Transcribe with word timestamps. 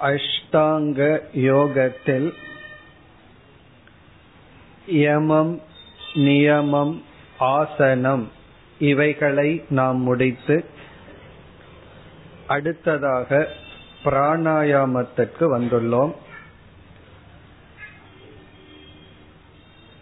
அஷ்டாங்க 0.00 1.20
யோகத்தில் 1.32 2.34
யமம் 4.86 5.60
நியமம் 6.14 7.02
ஆசனம் 7.38 8.28
இவைகளை 8.78 9.64
நாம் 9.68 9.96
முடித்து 9.96 10.64
அடுத்ததாக 12.46 13.48
பிராணாயாமத்திற்கு 14.04 15.58
வந்துள்ளோம். 15.58 16.12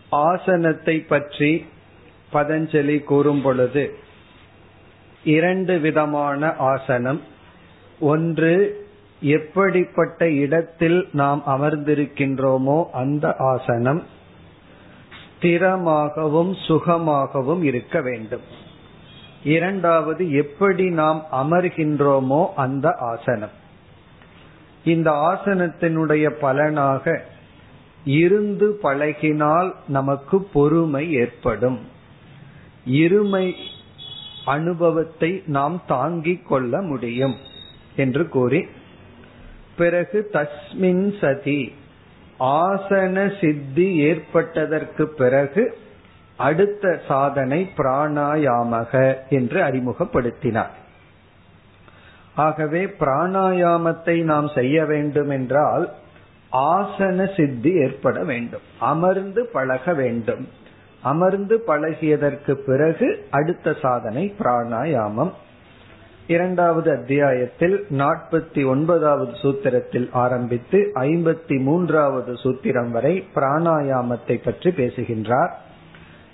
ஆசனத்தை 0.09 1.01
பற்றி 1.01 1.67
பதஞ்சலி 2.33 3.03
கூறும் 3.03 3.43
பொழுது 3.43 3.99
இரண்டு 5.25 5.79
விதமான 5.79 6.55
ஆசனம். 6.57 7.23
ஒன்று 8.01 8.80
எப்படிப்பட்ட 9.21 10.31
இடத்தில் 10.31 11.09
நாம் 11.13 11.43
அமர்ந்திருக்கின்றோமோ 11.47 12.85
அந்த 12.91 13.35
ஆசனம் 13.37 14.03
ஸ்திரமாகவும் 15.21 16.55
சுகமாகவும் 16.67 17.63
இருக்க 17.63 18.01
வேண்டும். 18.01 18.41
இரண்டாவது 19.45 20.33
எப்படி 20.33 20.91
நாம் 20.91 21.25
அமர்கின்றோமோ 21.33 22.47
அந்த 22.55 22.95
ஆசனம். 22.95 23.51
இந்த 24.85 25.11
ஆசனத்தினுடைய 25.11 26.31
பலனாக 26.31 27.25
இருந்து 28.05 28.79
பழகினால் 28.83 29.73
நமக்கு 29.89 30.43
பொறுமை 30.43 31.13
ஏற்படும். 31.13 31.79
இருமை 32.87 33.55
அனுபவத்தை 34.45 35.43
நாம் 35.47 35.83
தாங்கிக் 35.87 36.49
கொள்ள 36.49 36.83
முடியும் 36.83 37.37
என்று 37.97 38.29
கூறி 38.29 38.67
பிறகு 39.81 40.19
தஸ்மின் 40.33 41.05
சதி. 41.21 41.61
ஆசன 42.59 43.25
சித்தி 43.41 43.87
ஏற்பட்டதற்கு 44.09 45.05
பிறகு 45.21 45.65
அடுத்த 46.37 46.93
சாதனை 47.09 47.61
பிராணாயாமக 47.77 48.93
என்று 49.29 49.59
அறிமுகப்படுத்தினார். 49.63 50.75
ஆகவே 52.35 52.83
பிராணாயாமத்தை 53.01 54.17
நாம் 54.23 54.49
செய்ய 54.55 54.85
வேண்டும் 54.85 55.31
என்றால் 55.31 55.87
ஆசன 56.53 57.27
சித்தி 57.37 57.73
ஏற்பட 57.73 58.19
வேண்டும். 58.25 58.65
அமர்ந்து 58.93 59.43
பழக 59.53 59.95
வேண்டும். 59.95 60.45
அமர்ந்து 61.03 61.57
பழகியதற்கு 61.67 62.53
பிறகு 62.69 63.09
அடுத்த 63.31 63.75
சாதனை 63.83 64.25
பிராணாயாமம். 64.39 65.33
இரண்டாவது 66.27 66.91
அத்தியாயத்தில் 66.91 67.87
நாற்பத்தி 67.91 68.67
ஒன்பதாவது 68.67 69.33
சூத்திரத்தில் 69.33 70.09
ஆரம்பித்து 70.13 70.93
ஐம்பத்தி 70.95 71.63
மூன்றாவது 71.63 72.33
சூத்திரம் 72.33 72.91
வரை 72.91 73.29
பிராணாயாமத்தை 73.35 74.45
பற்றி 74.45 74.71
பேசுகின்றார். 74.71 75.59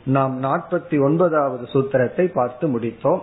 நாம் 0.05 0.43
நாற்பத்தி 0.43 1.03
ஒன்பதாவது 1.03 1.69
சூத்திரத்தை 1.73 2.25
பார்த்து 2.33 2.78
முடித்தோம். 2.78 3.20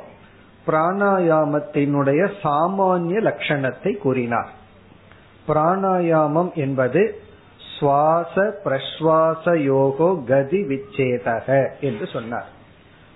பிராணாயாமத்தினுடைய 0.68 2.32
சாமானிய 2.44 3.20
லட்சணத்தை 3.20 3.98
கூறினார். 3.98 4.50
பிராணாயாமம் 5.48 6.54
என்பது 6.54 7.16
சுவாச 7.80 8.62
பிரஸ்வாச 8.64 9.46
யோகோ 9.46 10.24
கதி 10.26 10.62
விச்சேதக 10.62 11.70
என்று 11.80 12.08
சொன்னார். 12.08 12.62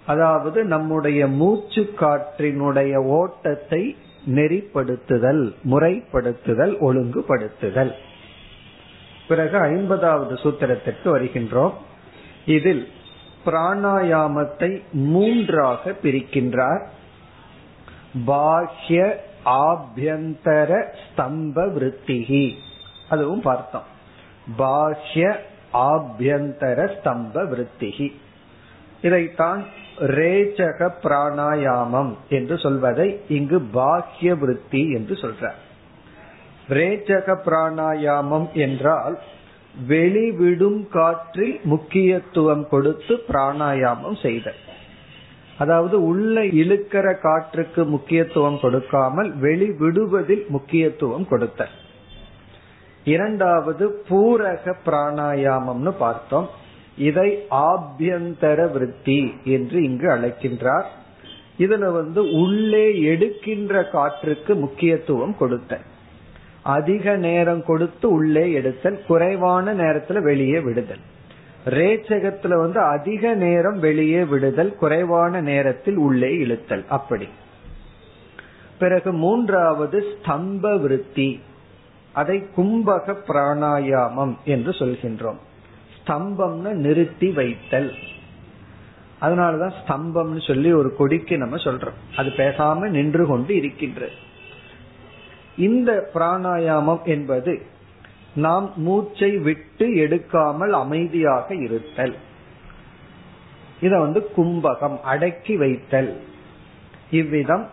அதாவது 0.07 0.63
நம்முடைய 0.63 1.27
மூச்சு 1.27 1.93
காற்றினுடைய 1.99 2.95
ஓட்டத்தை 2.95 3.95
நெறிப்படுத்துதல் 4.25 5.53
முறைப்படுத்துதல் 5.71 6.75
ஒழுங்குபடுத்துதல். 6.81 7.91
பிறகு 9.27 9.57
ஐம்பதாவது 9.57 10.33
சூத்திரத்திற்கு 10.33 11.05
வருகின்றோம். 11.05 11.73
இதில் 12.45 12.87
பிராணாயாமத்தை 13.45 14.81
மூன்றாக 14.91 15.91
பிரிக்கின்றார். 16.03 16.85
பாஹ்ய 18.27 19.15
ஆபியந்தர 19.45 20.93
ஸ்தம்ப 21.03 21.65
விருத்திகி. 21.65 22.55
அதுவும் 23.09 23.41
பார்த்தோம். 23.41 23.87
பாஹ்ய 24.57 25.35
ஆபியந்தர 25.73 26.89
ஸ்தம்ப 26.97 27.43
விருத்திகி. 27.43 28.13
இதைத்தான் 29.01 29.63
ரேச்சக 29.99 30.89
பிராணாயாமம் 31.03 32.13
என்று 32.29 32.57
சொல்வதை 32.57 33.21
இங்கு 33.27 33.59
பாஹ்ய 33.73 34.37
விருத்தி 34.37 34.91
என்று 34.91 35.15
சொல்றார். 35.15 35.57
ரேச்சக 36.69 37.37
பிராணாயாமம் 37.45 38.51
என்றால் 38.51 39.19
வெளிவிடும் 39.89 40.87
காற்றில் 40.87 41.59
முக்கியத்துவம் 41.63 42.67
கொடுத்து 42.67 43.23
பிராணாயாமம் 43.27 44.21
செய்த 44.21 44.53
அதாவது 45.57 46.05
உள்ள 46.05 46.41
இழுக்கிற 46.41 47.19
காற்றுக்கு 47.19 47.85
முக்கியத்துவம் 47.85 48.59
கொடுக்காமல் 48.59 49.39
வெளிவிடுவதில் 49.41 50.47
முக்கியத்துவம் 50.47 51.27
கொடுத்த 51.27 51.67
இரண்டாவது 53.03 54.03
பூரக 54.09 54.73
பிராணாயாமம்னு 54.85 55.89
பார்த்தோம். 55.89 56.49
இதை 56.97 57.45
ஆபியந்தர 57.51 58.71
விருத்தி 58.71 59.33
என்று 59.43 59.83
இங்கு 59.83 60.07
அழைக்கின்றார். 60.07 60.85
இதுல 61.59 61.91
வந்து 61.91 62.31
உள்ளே 62.31 63.01
எடுக்கின்ற 63.01 63.83
காற்றுக்கு 63.83 64.55
முக்கியத்துவம் 64.55 65.37
கொடுத்த 65.37 65.79
அதிக 66.63 67.15
நேரம் 67.15 67.63
கொடுத்து 67.63 68.09
உள்ளே 68.09 68.51
எடுத்தல் 68.51 69.05
குறைவான 69.07 69.73
நேரத்துல 69.73 70.21
வெளியே 70.21 70.59
விடுதல். 70.59 71.03
ரேச்சகத்துல 71.65 72.57
வந்து 72.57 72.79
அதிக 72.79 73.33
நேரம் 73.33 73.79
வெளியே 73.79 74.23
விடுதல் 74.23 74.75
குறைவான 74.75 75.41
நேரத்தில் 75.41 75.95
உள்ளே 75.95 76.29
இழுத்தல் 76.29 76.85
அப்படி. 76.87 77.27
பிறகு 78.79 79.13
மூன்றாவது 79.13 80.03
ஸ்தம்ப 80.03 80.81
விருத்தி 80.81 81.39
அதை 82.13 82.43
கும்பக 82.55 83.15
பிராணாயாமம் 83.27 84.35
என்று 84.43 84.71
சொல்கின்றோம். 84.71 85.39
ஸ்தம்பம்னு 86.07 86.71
நிறுத்தி 86.73 87.29
வைத்தல். 87.29 87.93
அதனாலதான் 89.21 89.73
ஸ்தம்பம்னு 89.87 90.47
சொல்லி 90.47 90.71
ஒரு 90.71 90.95
கொடிக்கு 90.95 91.37
நம்ம 91.37 91.55
சொல்றோம். 91.55 91.97
அது 92.15 92.29
பேசாம 92.29 92.89
நின்று 92.89 93.25
கொண்டு 93.25 93.55
இருக்கின்றது. 93.55 94.11
இந்த 95.57 96.09
பிராணாயாமம் 96.13 97.03
என்பது 97.03 97.61
நாம் 98.35 98.73
மூச்சை 98.75 99.37
விட்டு 99.37 99.87
எடுக்காமல் 99.87 100.69
அமைதியாக 100.69 101.55
இருத்தல். 101.55 102.15
இத 103.81 103.99
வந்து 103.99 104.29
கும்பகம் 104.37 104.99
அடக்கி 104.99 105.57
வைத்தல். 105.57 106.21
இவ்விதம் 107.11 107.69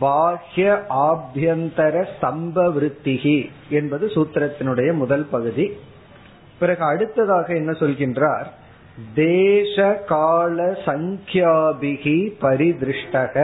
பாஹ்ய 0.00 0.82
ஆபியந்தர 0.88 2.06
ஸ்தம்ப 2.12 2.66
விருத்திகி 2.72 3.50
என்பது 3.68 4.06
சூத்திரத்தினுடைய 4.06 4.92
முதல் 4.92 5.24
பகுதி. 5.24 5.76
பிறகு 6.62 6.82
அடுத்ததாக 6.84 7.54
என்ன 7.54 7.72
சொல்கின்றார்? 7.72 8.48
தேச 9.14 9.76
கால 10.06 10.56
சங்கியாபிகி 10.86 12.18
பரிதிருஷ்டக 12.40 13.34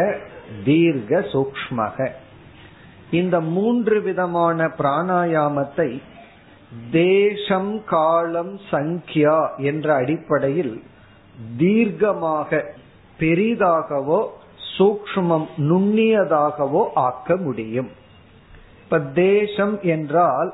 தீர்க்க 0.64 1.20
சூக்மக 1.32 2.08
இந்த 3.10 3.36
மூன்று 3.54 3.96
விதமான 4.02 4.66
பிராணாயாமத்தை 4.78 5.90
தேசம் 6.90 7.74
காலம் 7.86 8.54
சங்கியா 8.70 9.38
என்ற 9.70 9.86
அடிப்படையில் 9.94 10.74
தீர்க்கமாக 11.58 12.60
பெரிதாகவோ 13.20 14.20
சூக்மம் 14.76 15.46
நுண்ணியதாகவோ 15.68 16.82
ஆக்க 17.06 17.36
முடியும். 17.36 17.90
இப்ப 18.82 19.00
தேசம் 19.22 19.76
என்றால் 19.94 20.50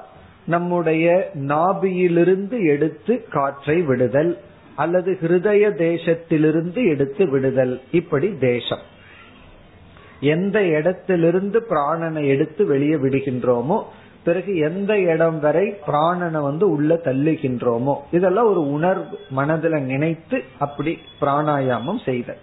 நம்முடைய 0.46 1.30
நாபியிலிருந்து 1.34 2.56
எடுத்து 2.66 3.24
காற்றை 3.30 3.82
விடுதல் 3.82 4.38
அல்லது 4.76 5.18
ஹிருதய 5.20 5.64
தேசத்திலிருந்து 5.78 6.88
எடுத்து 6.88 7.30
விடுதல். 7.30 7.80
இப்படி 7.90 8.36
தேசம். 8.40 8.84
எந்த 10.20 10.62
இடத்திலிருந்து 10.62 11.66
பிராணனை 11.70 12.26
எடுத்து 12.26 12.66
வெளியே 12.66 12.94
விடுகின்றோமோ 12.94 13.82
பிறகு 14.24 14.56
எந்த 14.56 14.98
இடம் 14.98 15.40
வரை 15.40 15.74
பிராணனை 15.86 16.40
வந்து 16.42 16.70
உள்ள 16.70 16.94
தள்ளுகின்றோமோ 17.04 17.94
இதெல்லாம் 18.10 18.46
ஒரு 18.46 18.70
உணர்வு 18.70 19.18
மனதில் 19.30 19.78
நினைத்து 19.82 20.42
அப்படி 20.58 20.98
பிராணாயாமம் 21.20 22.04
செய்த 22.04 22.36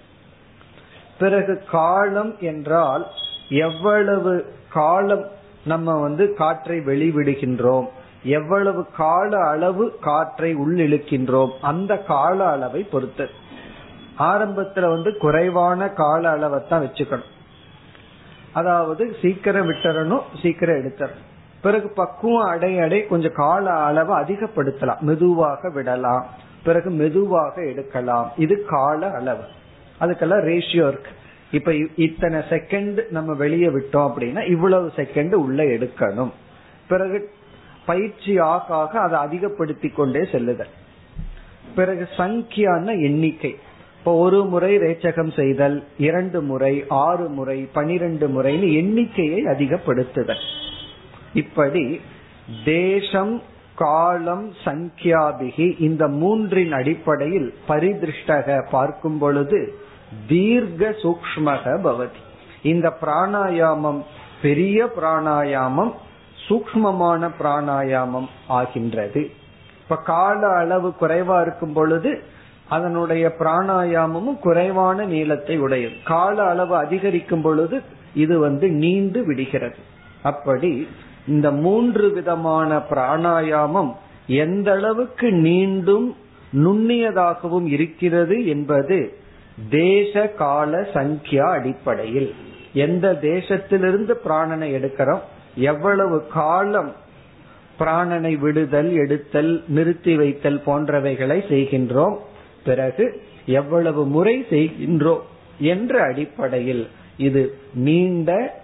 பிறகு 1.20 1.64
காலம் 1.72 2.36
என்றால் 2.40 3.08
எவ்வளவு 3.50 4.46
காலம் 4.70 5.26
நம்ம 5.66 6.00
வந்து 6.00 6.34
காற்றை 6.34 6.80
வெளிவிடுகின்றோம். 6.80 7.88
எவ்வளவு 8.24 8.86
கால 8.98 9.48
அளவு 9.48 9.98
காற்றை 10.02 10.56
உள்ளிழுக்கின்றோம். 10.56 11.50
அந்த 11.62 11.98
கால 11.98 12.50
அளவை 12.50 12.84
பொறுத்து. 12.84 13.30
ஆரம்பத்துல 14.20 14.90
வந்து 14.90 15.18
குறைவான 15.18 15.90
கால 15.90 16.30
அளவை 16.30 16.60
தான் 16.70 16.84
வச்சுக்கணும். 16.84 17.30
அதாவது 18.52 19.16
சீக்கிரம் 19.22 19.70
விட்டுறணும் 19.70 20.22
சீக்கிரம் 20.42 20.76
எடுத்துறணும். 20.76 21.30
பிறகு 21.62 21.90
பக்குவம் 21.90 22.48
அடை 22.48 22.80
அடை 22.80 23.08
கொஞ்சம் 23.08 23.34
கால 23.34 23.72
அளவை 23.72 24.22
அதிகப்படுத்தலாம். 24.22 25.00
மெதுவாக 25.00 25.70
விடலாம். 25.70 26.26
பிறகு 26.64 26.90
மெதுவாக 26.90 27.66
எடுக்கலாம். 27.66 28.32
இது 28.38 28.66
கால 28.66 29.12
அளவு. 29.12 29.44
அதுக்கெல்லாம் 30.00 30.46
ரேஷியோ 30.46 30.88
இருக்கு. 30.88 31.12
இப்ப 31.52 31.76
இத்தனை 31.96 32.40
செகண்ட் 32.40 33.10
நம்ம 33.10 33.34
வெளியே 33.34 33.68
விட்டோம் 33.68 34.12
அப்படின்னா 34.12 34.50
இவ்வளவு 34.50 34.92
செகண்ட் 34.96 35.34
உள்ள 35.34 35.64
எடுக்கணும். 35.64 36.32
பிறகு 36.88 37.32
பயிற்சி 37.86 38.38
ஆக 38.38 38.76
ஆக 38.76 39.00
அதை 39.00 39.20
அதிகப்படுத்தி 39.20 39.90
கொண்டே 39.90 40.28
செல்லுதல். 40.32 40.72
பிறகு 41.76 42.08
சங்கியான 42.18 42.86
எண்ணிக்கை. 42.86 43.56
இப்போ 43.98 44.14
ஒரு 44.14 44.46
முறை 44.46 44.78
ரேச்சகம் 44.78 45.36
செய்தல் 45.36 45.84
இரண்டு 45.98 46.42
முறை 46.42 46.86
ஆறு 46.88 47.28
முறை 47.28 47.70
பனிரெண்டு 47.74 48.28
முறைன்னு 48.28 48.74
எண்ணிக்கையை 48.74 49.44
அதிகப்படுத்துதல். 49.44 50.44
இப்படி 51.34 52.02
தேசம் 52.66 53.42
காலம் 53.76 54.54
சங்கியாபிகி 54.66 55.82
இந்த 55.82 56.08
மூன்றின் 56.08 56.72
அடிப்படையில் 56.72 57.54
பரிதிருஷ்டக 57.68 58.64
பார்க்கும் 58.72 59.18
பொழுது 59.18 59.76
தீர்க்க 60.28 60.90
சூக்மக 60.90 61.80
பவதி. 61.84 62.20
இந்த 62.62 62.98
பிராணாயாமம் 63.02 64.04
பெரிய 64.42 64.86
பிராணாயாமம் 64.86 65.92
சூக்மமான 66.48 67.30
பிராணாயாமம் 67.40 68.28
ஆகின்றது. 68.48 69.32
இப்ப 69.82 69.96
கால 69.96 70.48
அளவு 70.56 70.94
குறைவா 71.02 71.42
இருக்கும் 71.42 71.74
பொழுது 71.74 72.24
அதனுடைய 72.70 73.34
பிராணாயாமமும் 73.40 74.40
குறைவான 74.40 75.06
நீளத்தை 75.06 75.60
உடையது. 75.60 75.94
கால 76.04 76.44
அளவு 76.44 76.76
அதிகரிக்கும் 76.76 77.42
பொழுது 77.42 77.82
இது 78.14 78.40
வந்து 78.40 78.70
நீண்டு 78.70 79.26
விடுகிறது. 79.26 79.76
அப்படி 80.24 80.88
இந்த 81.28 81.52
மூன்று 81.52 82.12
விதமான 82.12 82.78
பிராணாயாமம் 82.78 83.92
எந்த 84.28 84.72
அளவுக்கு 84.72 85.32
நீண்டும் 85.32 86.16
நுண்ணியதாகவும் 86.56 87.66
இருக்கிறது 87.66 88.48
என்பது 88.48 89.18
தேச 89.70 90.28
கால 90.28 90.82
சங்கியா 90.82 91.50
அடிப்படையில். 91.50 92.36
எந்த 92.74 93.20
தேசத்திலிருந்து 93.22 94.14
பிராணனை 94.26 94.74
எடுக்கிறோம்? 94.74 95.20
எவ்வளவு 95.56 96.28
காலம் 96.28 96.96
பிராணனை 97.80 98.40
விடுதல் 98.40 98.94
எடுத்தல் 98.94 99.64
நிறுத்தி 99.68 100.16
வைத்தல் 100.16 100.62
போன்றவைகளை 100.66 101.44
செய்கின்றோம்? 101.50 102.18
பிறகு 102.64 103.24
எவ்வளவு 103.46 104.06
முறை 104.06 104.46
செய்கின்றோம் 104.50 105.22
என்ற 105.60 106.04
அடிப்படையில் 106.04 106.88
இது 107.18 107.58
நீண்ட 107.74 108.60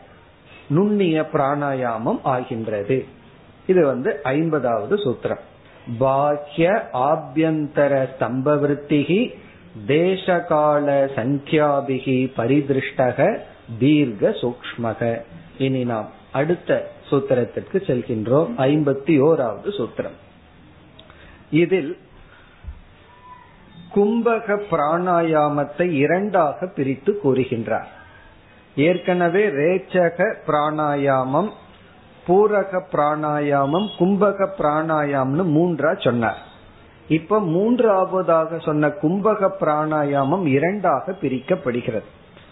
நுண்ணிய 0.69 1.21
பிராணாயாமம் 1.33 2.19
ஆகின்றது. 2.23 3.05
இது 3.67 3.85
வந்து 3.85 4.19
ஐம்பதாவது 4.23 4.95
சூத்திரம். 4.95 5.39
பாக்கிய 5.97 6.89
ஆபியந்தர 6.93 8.07
ஸ்தம்பவருத்திகி 8.19 9.33
தேசகால 9.85 10.87
சங்கியாபிகி 11.15 12.31
பரிதிருஷ்டக 12.37 13.39
தீர்க்க 13.79 14.29
சூக்மக 14.29 15.21
இனி 15.57 15.83
நாம் 15.83 16.09
அடுத்த 16.31 16.91
சூத்திரத்திற்கு 17.11 17.77
செல்கின்றோம். 17.77 18.49
ஐம்பத்தி 18.57 19.19
ஓராவது 19.21 19.69
சூத்திரம். 19.77 20.17
இதில் 21.49 21.97
கும்பக 23.95 24.61
பிராணாயாமத்தை 24.71 25.91
இரண்டாக 25.91 26.67
பிரித்து 26.67 27.19
கூறுகின்றார். 27.23 27.87
ஏற்கனவே 28.75 29.47
ரேச்சக 29.47 30.33
பிராணாயாமம் 30.47 31.49
பூரக 32.27 32.81
பிராணாயாமம் 32.91 33.89
கும்பக 33.99 34.49
பிராணாயாமம்னு 34.57 35.45
மூன்றா 35.45 36.01
சொன்னார். 36.01 36.46
இப்ப 37.07 37.39
மூன்றாவதாக 37.39 38.59
சொன்ன 38.59 38.87
கும்பக 38.87 39.51
பிராணாயாமம் 39.59 40.45
இரண்டாக 40.45 41.11
பிரிக்கப்படுகிறது. 41.11 42.03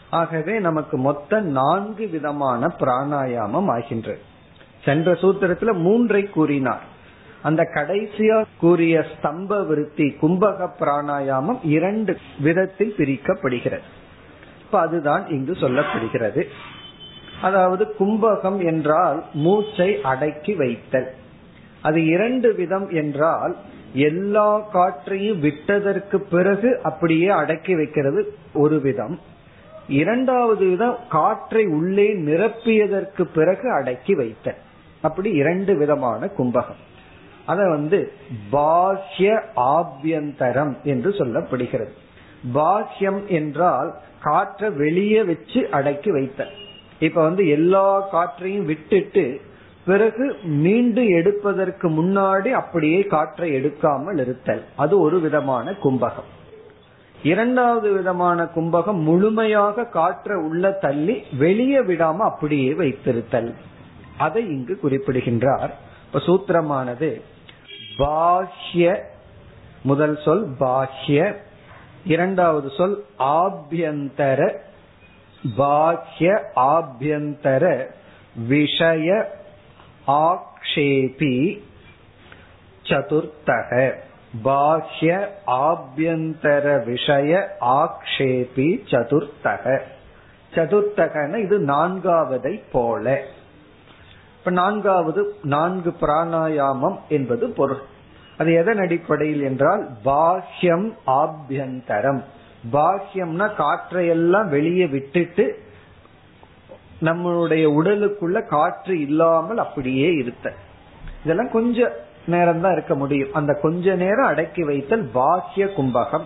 ஆகவே 0.10 0.60
நமக்கு 0.60 0.98
மொத்த 0.98 1.40
நான்கு 1.40 2.08
விதமான 2.08 2.76
பிராணாயாமம் 2.80 3.68
ஆகின்றது. 3.68 4.20
சென்ற 4.86 5.12
சூத்திரத்துல 5.12 5.74
மூன்றை 5.74 6.24
கூறினார். 6.24 6.82
அந்த 7.42 7.64
கடைசியா 7.74 8.46
கூறிய 8.58 9.06
ஸ்தம்ப 9.14 9.68
விருத்தி 9.68 10.18
கும்பக 10.22 10.70
பிராணாயாமம் 10.80 11.60
இரண்டு 11.64 12.18
விதத்தில் 12.40 12.94
பிரிக்கப்படுகிறது. 12.98 13.86
இப்ப 14.62 14.80
அதுதான் 14.80 15.28
இங்கு 15.28 15.52
சொல்லப்படுகிறது. 15.52 16.44
அதாவது 17.42 17.96
கும்பகம் 18.00 18.66
என்றால் 18.66 19.24
மூச்சை 19.34 20.02
அடக்கி 20.02 20.54
வைத்தல். 20.54 21.14
அது 21.82 22.06
இரண்டு 22.06 22.54
விதம் 22.54 22.90
என்றால் 22.90 23.56
எல்லா 23.94 24.60
காற்றையும் 24.60 25.40
விட்டதற்கு 25.40 26.22
பிறகு 26.22 26.80
அப்படியே 26.84 27.28
அடக்கி 27.28 27.76
வைக்கிறது 27.76 28.34
ஒரு 28.54 28.82
விதம். 28.82 29.20
இரண்டாவது 29.88 30.70
விதம் 30.70 30.96
காற்றை 31.10 31.66
உள்ளே 31.66 32.14
நிரப்பியதற்கு 32.14 33.22
பிறகு 33.22 33.72
அடக்கி 33.72 34.16
வைத்த 34.16 34.56
அப்படி 35.02 35.32
இரண்டு 35.32 35.78
விதமான 35.78 36.30
கும்பகம். 36.38 36.82
அத 37.46 37.70
வந்து 37.70 38.12
பாஹ்ய 38.52 39.42
ஆபியந்தரம் 39.56 40.82
என்று 40.84 41.10
சொல்லப்படுகிறது. 41.10 41.94
பாஹ்யம் 42.54 43.26
என்றால் 43.26 43.96
காற்றை 44.22 44.70
வெளியே 44.70 45.24
வச்சு 45.24 45.70
அடக்கி 45.70 46.12
வைத்த 46.12 46.48
இப்ப 47.00 47.22
வந்து 47.22 47.48
எல்லா 47.48 48.08
காற்றையும் 48.12 48.66
விட்டுட்டு 48.66 49.42
பிறகு 49.86 50.36
மீண்டும் 50.44 51.10
எடுப்பதற்கு 51.10 51.90
முன்னாடி 51.90 52.48
அப்படியே 52.52 53.02
காற்றை 53.02 53.52
எடுக்காமல் 53.52 54.20
இருத்தல். 54.20 54.64
அது 54.76 55.00
ஒரு 55.00 55.20
விதமான 55.20 55.72
கும்பகம். 55.72 56.32
இரண்டாவது 57.24 57.92
விதமான 57.92 58.44
கும்பகம் 58.44 59.02
முழுமையாக 59.02 59.86
காற்றை 59.86 60.38
உள்ள 60.38 60.72
தள்ளி 60.72 61.24
வெளியே 61.38 61.80
விடாம 61.80 62.18
அப்படியே 62.18 62.72
வைத்திருத்தல். 62.72 63.54
அதை 64.18 64.48
இங்கு 64.48 64.80
குறிப்பிடுகின்றார். 64.80 65.78
இப்ப 66.06 66.20
சூத்திரமானது 66.20 67.22
பாஹ்ய 67.98 69.00
முதல் 69.82 70.18
சொல் 70.26 70.50
பாஹ்ய 70.60 71.36
இரண்டாவது 72.06 72.70
சொல் 72.78 73.04
ஆபியந்தர 73.20 74.56
பாஹ்ய 75.58 76.40
ஆபியந்தர 76.56 77.86
விஷய 78.48 79.44
ஆக்ஷேபி 80.08 81.60
சதுர்த்தக. 82.84 83.94
பாஹ்ய 84.44 85.28
ஆபியந்தர 85.48 86.84
விஷய 86.84 87.58
ஆக்ஷேபி 87.62 88.80
சதுர்த்தக. 88.92 89.80
சதுர்த்தகன 90.54 91.38
இது 91.38 91.60
நான்காவதை 91.60 92.62
போல. 92.72 93.22
இப்ப 94.40 94.52
நான்காவது 94.52 95.36
நான்கு 95.44 95.94
பிராணாயாமம் 96.02 96.98
என்பது 97.10 97.50
பொருள். 97.50 97.82
அது 98.38 98.54
எதன் 98.54 98.78
அடிப்படையில் 98.78 99.42
என்றால் 99.42 99.90
பாஹ்யம் 100.06 100.92
ஆபியந்தரம். 101.08 102.24
பாஹ்யம்னா 102.74 103.56
காற்றையெல்லாம் 103.56 104.50
வெளியே 104.50 104.86
விட்டுட்டு 104.86 105.64
நம்மளுடைய 107.06 107.66
உடலுக்குள்ள 107.80 108.48
காற்று 108.48 109.02
இல்லாமல் 109.02 109.58
அப்படியே 109.58 110.10
இருத்த 110.14 110.54
இதெல்லாம் 111.24 111.52
கொஞ்ச 111.52 111.78
நேரம் 112.26 112.62
தான் 112.62 112.72
இருக்க 112.72 112.96
முடியும். 112.96 113.34
அந்த 113.34 113.52
கொஞ்ச 113.62 113.96
நேரம் 113.96 114.26
அடக்கி 114.26 114.64
வைத்தல் 114.64 115.06
பாக்கிய 115.14 115.66
கும்பகம். 115.78 116.26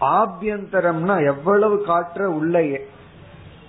ஆபியந்தரம்னா 0.00 1.14
எவ்வளவு 1.26 1.76
காற்ற 1.88 2.22
உள்ள 2.38 2.64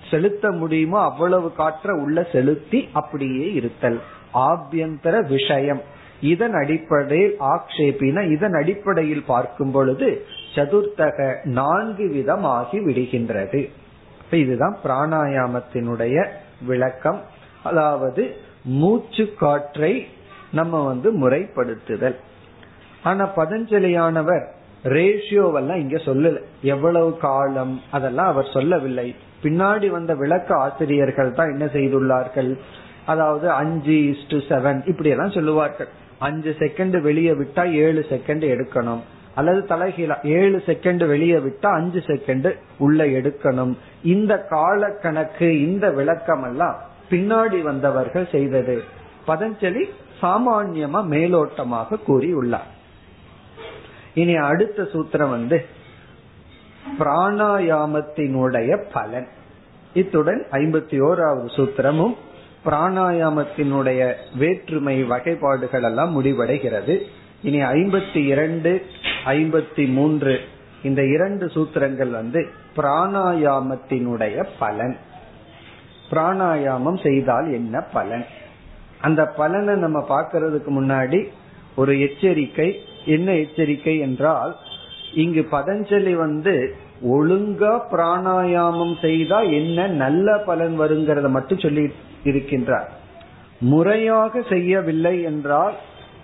செலுத்த 0.10 0.52
முடியுமோ 0.52 1.00
அவ்வளவு 1.02 1.54
காற்ற 1.58 1.92
உள்ள 2.04 2.28
செலுத்தி 2.32 2.90
அப்படியே 2.94 3.54
இருத்தல். 3.54 4.00
ஆபியந்தர 4.34 5.16
விஷயம். 5.28 5.82
இதன் 6.22 6.54
அடிப்படையில் 6.54 7.36
ஆக்ஷேபின 7.40 8.32
இதன் 8.32 8.54
அடிப்படையில் 8.54 9.28
பார்க்கும் 9.28 9.72
பொழுது 9.72 10.26
சதுர்த்தக 10.56 11.18
நான்கு 11.44 12.06
விதம் 12.10 12.44
ஆகி 12.44 12.80
விடுகின்றது. 12.80 13.62
இதுதான் 14.32 14.78
பிராணாயாமத்தினுடைய 14.84 16.28
விளக்கம். 16.62 17.22
அதாவது 17.64 18.36
மூச்சு 18.64 19.34
காற்றை 19.40 20.08
நம்ம 20.52 20.86
வந்து 20.86 21.30
முறைப்படுத்துதல். 21.30 22.16
ஆனா 23.04 23.30
பதஞ்சலியானவர் 23.36 24.46
ரேஷியோவெல்லாம் 24.84 25.76
இங்க 25.76 25.98
சொல்லல. 25.98 26.42
எவ்வளவு 26.62 27.18
காலம் 27.18 27.82
அதெல்லாம் 27.92 28.28
அவர் 28.28 28.50
சொல்லவில்லை. 28.54 29.16
பின்னாடி 29.44 29.88
வந்த 29.88 30.16
விளக்க 30.16 30.56
ஆசிரியர்கள் 30.56 31.34
தான் 31.34 31.50
என்ன 31.50 31.66
செய்துள்ளார்கள்? 31.66 32.58
அதாவது 33.06 33.50
அஞ்சு 33.52 33.92
இஸ்டு 33.92 34.42
செவன் 34.50 34.88
இப்படி 34.88 35.10
எல்லாம் 35.10 35.32
சொல்லுவார்கள். 35.32 35.88
அஞ்சு 36.18 36.56
செகண்ட் 36.60 37.02
வெளியே 37.02 37.32
விட்டா 37.32 37.72
ஏழு 37.72 38.06
செகண்ட் 38.10 38.46
எடுக்கணும். 38.54 39.00
அல்லது 39.38 39.62
தலைகீழா 39.70 40.18
ஏழு 40.24 40.64
செகண்ட் 40.66 41.08
வெளியே 41.08 41.36
விட்டா 41.36 41.70
அஞ்சு 41.80 42.00
செகண்ட் 42.00 42.50
உள்ள 42.78 43.06
எடுக்கணும். 43.18 43.74
இந்த 44.04 44.34
கால 44.50 44.90
கணக்கு 45.02 45.48
இந்த 45.62 45.92
விளக்கம் 45.92 46.44
எல்லாம் 46.44 46.78
பின்னாடி 47.10 47.62
வந்தவர்கள் 47.62 48.28
செய்தது. 48.32 48.76
பதஞ்சலி 49.28 49.84
சாமான்யமா 50.22 51.02
மேலோட்டமாக 51.14 51.98
கூறியுள்ளார். 52.08 52.72
இனி 54.14 54.36
அடுத்த 54.36 54.84
சூத்திரம் 54.94 55.30
வந்து 55.30 55.66
பிராணாயாமத்தினுடைய 57.00 58.84
பலன். 58.94 59.28
இத்துடன் 59.94 60.42
ஐம்பத்தி 60.52 60.98
ஓராவது 61.10 61.50
சூத்திரமும் 61.58 62.16
பிராணாயாமத்தினுடைய 62.66 64.14
வேற்றுமை 64.38 65.04
வகைப்பாடுகள் 65.04 65.84
எல்லாம் 65.84 66.14
முடிவடைகிறது. 66.16 66.96
இனி 67.42 67.62
ஐம்பத்தி 67.62 68.26
இரண்டு 68.26 68.86
ஐம்பத்தி 69.26 69.92
மூன்று 69.92 70.40
இந்த 70.84 71.06
இரண்டு 71.06 71.46
சூத்திரங்கள் 71.46 72.10
வந்து 72.10 72.48
பிராணாயாமத்தினுடைய 72.76 74.48
பலன். 74.60 74.98
பிராணாயாமம் 76.12 77.00
செய்தால் 77.04 77.52
என்ன 77.52 77.82
பலன்? 77.82 78.26
அந்த 79.02 79.26
பலனை 79.26 79.76
நம்ம 79.76 80.06
பார்க்கறதுக்கு 80.10 80.72
முன்னாடி 80.80 81.28
ஒரு 81.76 82.00
எச்சரிக்கை. 82.00 82.80
என்ன 83.06 83.34
எச்சரிக்கை 83.34 84.00
என்றால் 84.00 84.56
இங்கு 85.14 85.48
பதஞ்சலி 85.52 86.14
வந்து 86.14 86.76
ஒழுங்கா 87.04 87.80
பிராணாயாமம் 87.92 88.96
செய்தா 89.02 89.42
என்ன 89.42 89.88
நல்ல 89.88 90.38
பலன் 90.38 90.80
வருங்கிறத 90.80 91.30
மட்டும் 91.30 91.60
சொல்லி 91.60 91.92
இருக்கின்றார் 92.24 92.90
முறையாக 93.60 94.42
செய்யவில்லை 94.50 95.22
என்றால் 95.22 95.76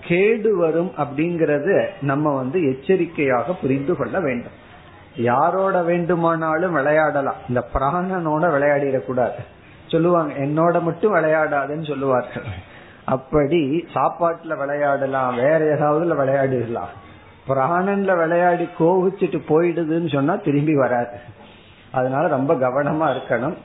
கேடு 0.07 0.57
வரும் 0.57 0.91
அப்படிங்கறத 0.98 1.86
நம்ம 2.01 2.36
வந்து 2.36 2.63
எச்சரிக்கையாக 2.63 3.53
புரிந்து 3.53 3.95
கொள்ள 3.95 4.19
வேண்டும். 4.19 4.62
யாரோட 5.15 5.81
வேண்டுமானாலும் 5.81 6.74
விளையாடலாம். 6.74 7.36
இந்த 7.48 7.67
பிராணனோட 7.74 8.43
விளையாடிடக்கூடாது 8.55 9.41
சொல்லுவாங்க 9.88 10.33
என்னோட 10.33 10.81
மட்டும் 10.81 11.15
விளையாடாதுன்னு 11.15 11.88
சொல்லுவார்கள். 11.88 12.43
அப்படி 13.05 13.88
சாப்பாட்டுல 13.93 14.57
விளையாடலாம் 14.57 15.36
வேற 15.36 15.57
ஏதாவதுல 15.57 16.17
விளையாடிடலாம். 16.22 16.93
பிராணன்ல 17.48 18.17
விளையாடி 18.17 18.69
கோவிச்சுட்டு 18.79 19.39
போயிடுதுன்னு 19.48 20.13
சொன்னா 20.13 20.36
திரும்பி 20.36 20.75
வராது. 20.75 21.17
அதனால 21.91 22.27
ரொம்ப 22.27 22.53
கவனமா 22.53 23.07
இருக்கணும். 23.15 23.55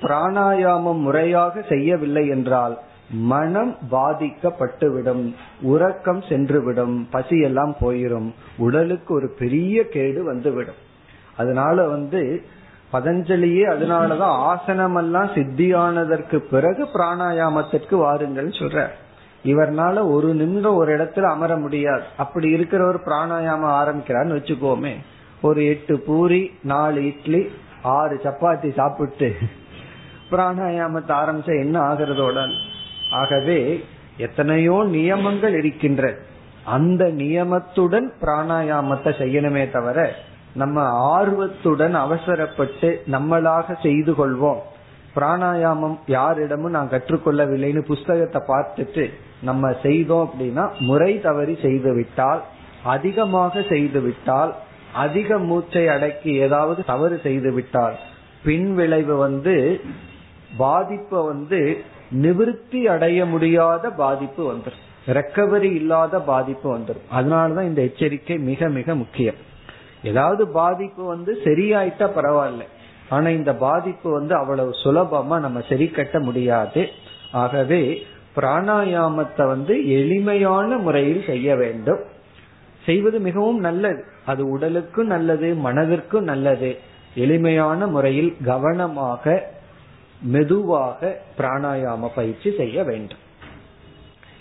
பிராணாயாமம் 0.00 1.00
முறையாக 1.00 1.62
செய்யவில்லை 1.68 2.28
என்றால் 2.28 2.78
மனம் 3.10 3.76
பாதிக்கப்பட்டுவிடும் 3.90 5.34
உறக்கம் 5.60 6.20
சென்றுவிடும் 6.20 7.06
பசி 7.10 7.40
எல்லாம் 7.40 7.76
போயிரும் 7.80 8.32
உடலுக்கு 8.56 9.14
ஒரு 9.14 9.34
பெரிய 9.38 9.88
கேடு 9.88 10.24
வந்துவிடும். 10.24 10.74
அதனால 11.36 11.88
வந்து 11.88 12.42
பதஞ்சலியே 12.92 13.64
அதனாலதான் 13.68 14.36
ஆசனம் 14.50 14.94
எல்லாம் 14.94 15.26
சித்தியானதற்கு 15.26 16.36
பிறகு 16.36 16.88
பிராணாயாமத்திற்கு 16.94 17.94
வாருங்கள் 17.94 18.48
சொல்ற 18.48 18.88
இவர்னால 19.44 20.10
ஒரு 20.10 20.34
நிமிடம் 20.34 20.74
ஒரு 20.74 20.96
இடத்துல 20.96 21.22
அமர 21.22 21.56
முடியாது. 21.56 22.02
அப்படி 22.16 22.50
இருக்கிற 22.50 22.86
ஒரு 22.86 23.00
பிராணாயாமம் 23.04 23.74
ஆரம்பிக்கிறான்னு 23.82 24.36
வச்சுக்கோமே. 24.38 24.94
ஒரு 25.42 25.66
எட்டு 25.66 26.00
பூரி 26.00 26.50
நாலு 26.62 27.06
இட்லி 27.06 27.48
ஆறு 27.82 28.20
சப்பாத்தி 28.24 28.74
சாப்பிட்டு 28.74 29.36
பிராணாயாமத்தை 30.30 31.12
ஆரம்பிச்சா 31.22 31.60
என்ன 31.60 31.80
ஆகிறதோட 31.80 32.48
ஆகவே 33.10 33.82
எத்தனையோ 34.16 34.84
நியமங்கள் 34.84 35.54
இருக்கின்ற 35.58 36.18
அந்த 36.64 37.04
நியமத்துடன் 37.04 38.08
பிராணாயாமத்தை 38.20 39.12
செய்யணுமே 39.18 39.70
தவிர 39.70 40.14
நம்ம 40.54 40.82
ஆர்வத்துடன் 40.86 41.94
அவசரப்பட்டு 41.94 43.02
நம்மளாக 43.06 43.82
செய்து 43.82 44.12
கொள்வோம். 44.12 44.58
பிராணாயாமம் 45.14 45.98
யாரிடமும் 46.06 46.70
நான் 46.70 46.88
கற்றுக்கொள்ளவில்லைன்னு 46.88 47.78
புஸ்தகத்தை 47.78 48.42
பார்த்துட்டு 48.46 49.10
நம்ம 49.42 49.72
செய்தோம் 49.82 50.28
அப்படின்னா 50.28 50.70
முறை 50.78 51.20
தவறி 51.20 51.58
செய்து 51.62 51.94
விட்டால் 51.94 52.42
அதிகமாக 52.82 53.62
செய்து 53.62 54.00
விட்டால் 54.00 54.54
அதிக 54.92 55.38
மூச்சை 55.38 55.88
அடக்கி 55.88 56.32
ஏதாவது 56.32 56.84
தவறு 56.84 57.20
செய்து 57.22 57.52
விட்டால் 57.52 57.96
பின் 58.42 58.74
விளைவு 58.74 59.16
வந்து 59.16 59.80
பாதிப்பை 60.56 61.22
வந்து 61.22 61.84
நிவிருத்தி 62.14 62.84
அடைய 62.84 63.26
முடியாத 63.26 63.90
பாதிப்பு 63.90 64.52
வந்துடும் 64.52 64.86
ரெக்கவரி 65.06 65.74
இல்லாத 65.74 66.20
பாதிப்பு 66.20 66.78
வந்துடும் 66.78 67.14
அதனாலதான் 67.14 67.62
இந்த 67.62 67.82
எச்சரிக்கை 67.82 68.38
மிக 68.38 68.68
மிக 68.68 68.94
முக்கியம். 68.94 69.34
ஏதாவது 70.02 70.48
பாதிப்பு 70.48 71.04
வந்து 71.04 71.38
சரியாயிட்டா 71.44 72.10
பரவாயில்ல. 72.16 72.60
ஆனா 73.08 73.28
இந்த 73.28 73.54
பாதிப்பு 73.54 74.10
வந்து 74.10 74.34
அவ்வளவு 74.34 74.74
சுலபமா 74.84 75.40
நம்ம 75.40 75.60
சரி 75.68 75.88
கட்ட 75.88 76.18
முடியாது. 76.18 76.88
ஆகவே 77.32 78.06
பிராணாயாமத்தை 78.36 79.46
வந்து 79.46 79.88
எளிமையான 79.88 80.76
முறையில் 80.76 81.24
செய்ய 81.26 81.56
வேண்டும். 81.56 81.98
செய்வது 82.84 83.18
மிகவும் 83.18 83.58
நல்லது. 83.58 84.04
அது 84.26 84.50
உடலுக்கும் 84.50 85.06
நல்லது 85.06 85.54
மனதிற்கும் 85.54 86.20
நல்லது. 86.20 86.78
எளிமையான 87.14 87.86
முறையில் 87.86 88.36
கவனமாக 88.44 89.56
மெதுவாக 90.22 91.18
பிராணாயாம 91.38 92.08
பயிற்சி 92.14 92.54
செய்ய 92.56 92.84
வேண்டும். 92.84 93.18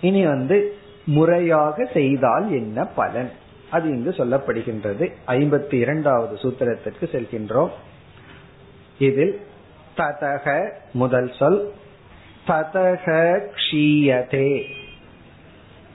இனி 0.01 0.25
வந்து 0.25 0.75
முறையாக 1.05 1.85
செய்தால் 1.93 2.51
என்ன 2.51 2.85
பலன்? 2.85 3.31
அது 3.71 3.89
இங்கு 3.89 4.09
சொல்லப்படுகின்றது. 4.09 5.11
ஐம்பத்தி 5.27 5.73
இரண்டாவது 5.73 6.35
சூத்திரத்திற்கு 6.35 7.05
செல்கின்றோம். 7.05 7.69
இதில் 8.99 9.41
ததக 9.97 10.71
முதல் 10.93 11.31
சொல் 11.39 11.71
ததக 12.47 13.39
க்ஷீயதே. 13.51 14.63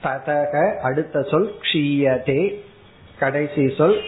ததக 0.03 0.77
அடுத்த 0.77 1.21
சொல் 1.21 1.53
க்ஷீயதே. 1.61 2.61
கடைசி 3.19 3.73
சொல் 3.77 4.01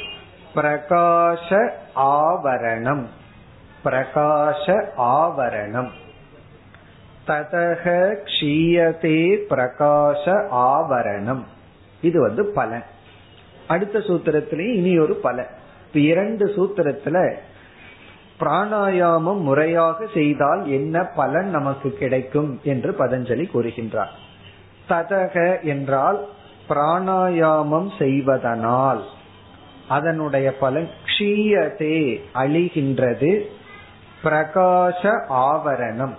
பிரகாஷ 0.56 1.70
ஆவரணம். 1.96 3.06
பிரகாஷ 3.86 4.90
ஆவரணம். 4.98 5.90
ததக 7.28 8.16
க்ஷீயதே 8.24 9.38
பிரகாஷ 9.50 10.26
ஆவரணம். 10.52 11.44
இது 12.02 12.22
வந்து 12.22 12.46
பலன். 12.46 12.84
அடுத்த 13.68 14.00
சூத்திரத்திலேயே 14.00 14.74
இனி 14.74 15.00
ஒரு 15.00 15.16
பலன். 15.16 15.48
இப்ப 15.88 16.00
இரண்டு 16.00 16.46
சூத்திரத்துல 16.46 17.34
பிராணாயாமம் 18.40 19.40
முறையாக 19.40 20.06
செய்தால் 20.14 20.70
என்ன 20.70 21.04
பலன் 21.04 21.50
நமக்கு 21.50 21.92
கிடைக்கும் 21.92 22.60
என்று 22.64 22.92
பதஞ்சலி 22.92 23.48
கூறுகின்றார். 23.54 24.14
ததக 24.90 25.62
என்றால் 25.62 26.28
பிராணாயாமம் 26.70 27.90
செய்வதனால் 27.98 29.04
அதனுடைய 29.88 30.58
பலன் 30.58 30.90
க்ஷீயதே 31.06 32.22
அழிகின்றது. 32.34 33.46
பிரகாச 34.26 35.02
ஆவரணம். 35.30 36.16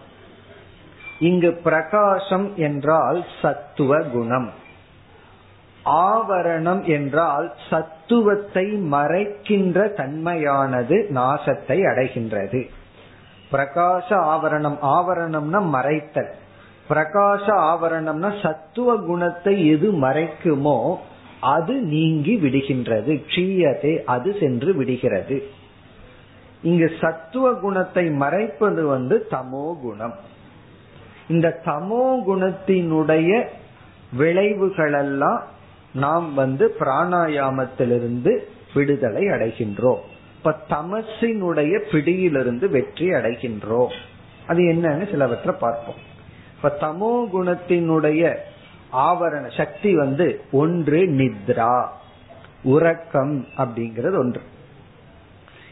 இங்கு 1.19 1.51
பிரகாசம் 1.65 2.57
என்றால் 2.57 3.25
சத்துவ 3.43 4.01
குணம். 4.01 4.49
ஆவரணம் 5.85 6.83
என்றால் 6.87 7.55
சத்துவத்தை 7.71 8.65
மறைக்கின்ற 8.91 9.79
தன்மையானது 9.97 10.97
நாசத்தை 11.11 11.79
அடைகின்றது. 11.87 12.63
பிரகாச 13.51 14.09
ஆவரணம் 14.09 14.79
ஆவரணம்னா 14.97 15.61
மறைத்தல். 15.77 16.33
பிரகாச 16.89 17.47
ஆவரணம்னா 17.71 18.31
சத்துவ 18.43 18.97
குணத்தை 18.97 19.55
எது 19.69 19.89
மறைக்குமோ 19.93 20.79
அது 21.41 21.75
நீங்கி 21.75 22.35
விடுகின்றது. 22.37 23.13
க்ஷீயத்தை 23.29 23.93
அது 24.05 24.37
சென்று 24.41 24.75
விடுகிறது. 24.75 25.37
இங்கு 26.63 26.93
சத்துவ 27.01 27.53
குணத்தை 27.53 28.11
மறைப்பது 28.11 28.87
வந்து 28.87 29.27
தமோ 29.31 29.81
குணம். 29.81 30.15
இந்த 31.29 31.61
தமோ 31.65 32.23
குணத்தினுடைய 32.27 33.47
விளைவுகளெல்லாம் 34.19 35.41
நாம் 35.93 36.35
வந்து 36.35 36.77
பிராணாயாமத்திலிருந்து 36.81 38.39
விடுதலை 38.75 39.23
அடைகின்றோம். 39.25 39.99
இப்ப 40.37 40.59
தமசினுடைய 40.71 41.79
பிடியிலிருந்து 41.79 42.69
வெற்றி 42.69 43.09
அடைகின்றோம். 43.09 43.93
அது 44.47 44.63
என்னன்னு 44.63 45.11
சிலவற்றை 45.11 45.55
பார்ப்போம். 45.59 46.15
இப்ப 46.57 46.77
தமோ 46.81 47.29
குணத்தினுடைய 47.35 48.37
ஆவரண 48.93 49.57
சக்தி 49.57 49.95
வந்து 49.95 50.41
ஒன்று 50.53 51.07
நித்ரா 51.07 51.87
உறக்கம் 52.63 53.47
அப்படிங்கிறது 53.57 54.19
ஒன்று. 54.19 54.41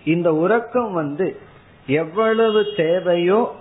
இந்த 0.04 0.34
உறக்கம் 0.34 0.92
வந்து 0.92 1.37
எவ்வளவு 1.87 2.64
தேவையோ 2.76 3.54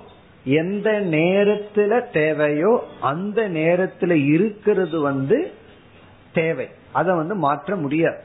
எந்த 0.46 0.92
நேரத்துல 0.92 2.12
தேவையோ 2.14 2.84
அந்த 3.02 3.50
நேரத்துல 3.50 4.26
இருக்கிறது 4.26 5.00
வந்து 5.00 5.52
தேவை. 6.34 6.68
அதை 6.92 7.16
வந்து 7.16 7.36
மாற்ற 7.36 7.76
முடியாது. 7.76 8.18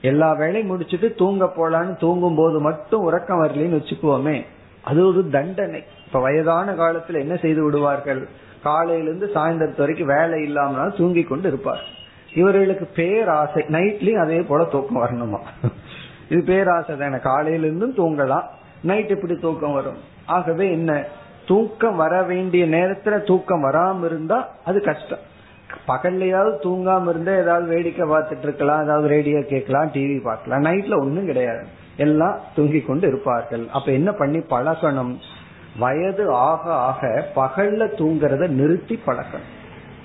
எல்லா 0.00 0.32
வேலையும் 0.32 0.70
முடிச்சுட்டு 0.70 1.14
தூங்க 1.14 1.44
போலான்னு 1.44 1.98
தூங்கும் 1.98 2.34
போது 2.34 2.60
மட்டும் 2.60 3.02
உறக்கம் 3.02 3.42
வரலன்னு 3.42 3.80
வச்சுக்குவோமே 3.80 4.44
அது 4.82 5.06
ஒரு 5.06 5.30
தண்டனை. 5.30 5.82
இப்ப 6.06 6.20
வயதான 6.20 6.72
காலத்துல 6.72 7.18
என்ன 7.18 7.36
செய்து 7.36 7.64
விடுவார்கள்? 7.64 8.28
காலையிலிருந்து 8.62 9.26
சாயந்தரத்து 9.26 9.78
வரைக்கும் 9.78 10.06
வேலை 10.06 10.42
இல்லாமல் 10.42 10.94
தூங்கி 10.96 11.22
கொண்டு 11.22 11.48
இருப்பார். 11.48 11.84
இவர்களுக்கு 12.34 12.84
பேராசை. 12.84 13.62
நைட்லயும் 13.68 14.22
அதே 14.22 14.40
போல 14.40 14.64
தூக்கம் 14.64 15.04
வரணுமா? 15.04 15.38
இது 16.28 16.42
பேராசை 16.42 16.96
தானே. 16.96 17.16
காலையிலிருந்தும் 17.16 17.96
தூங்கலாம் 17.96 18.44
நைட் 18.82 19.10
இப்படி 19.10 19.36
தூக்கம் 19.36 19.72
வரும்? 19.72 19.96
ஆகவே 20.26 20.70
என்ன? 20.70 21.04
தூக்கம் 21.46 21.96
வர 21.96 22.22
வேண்டிய 22.22 22.66
நேரத்துல 22.66 23.26
தூக்கம் 23.26 23.64
வராம 23.64 24.04
இருந்தா 24.04 24.48
அது 24.64 24.80
கஷ்டம். 24.80 25.32
பகல்லையாவது 25.88 26.54
தூங்காம 26.62 27.08
இருந்தா 27.08 27.32
ஏதாவது 27.32 27.66
வேடிக்கை 27.66 28.08
பார்த்துட்டு 28.08 28.42
இருக்கலாம் 28.42 28.82
ஏதாவது 28.82 29.08
ரேடியோ 29.08 29.42
கேட்கலாம் 29.42 29.90
டிவி 29.92 30.22
பார்க்கலாம். 30.22 30.64
நைட்ல 30.64 31.00
ஒன்றும் 31.00 31.24
கிடையாது. 31.24 31.66
எல்லாம் 31.96 32.40
தூங்கி 32.54 32.80
கொண்டு 32.80 33.08
இருப்பார்கள். 33.08 33.68
அப்ப 33.72 33.92
என்ன 33.92 34.12
பண்ணி 34.12 34.38
பழகணும்? 34.38 35.16
வயது 35.78 36.32
ஆக 36.32 36.74
ஆக 36.74 37.28
பகல்ல 37.36 37.86
தூங்குறத 37.98 38.48
நிறுத்தி 38.48 39.00
பழக்கணும் 39.06 39.52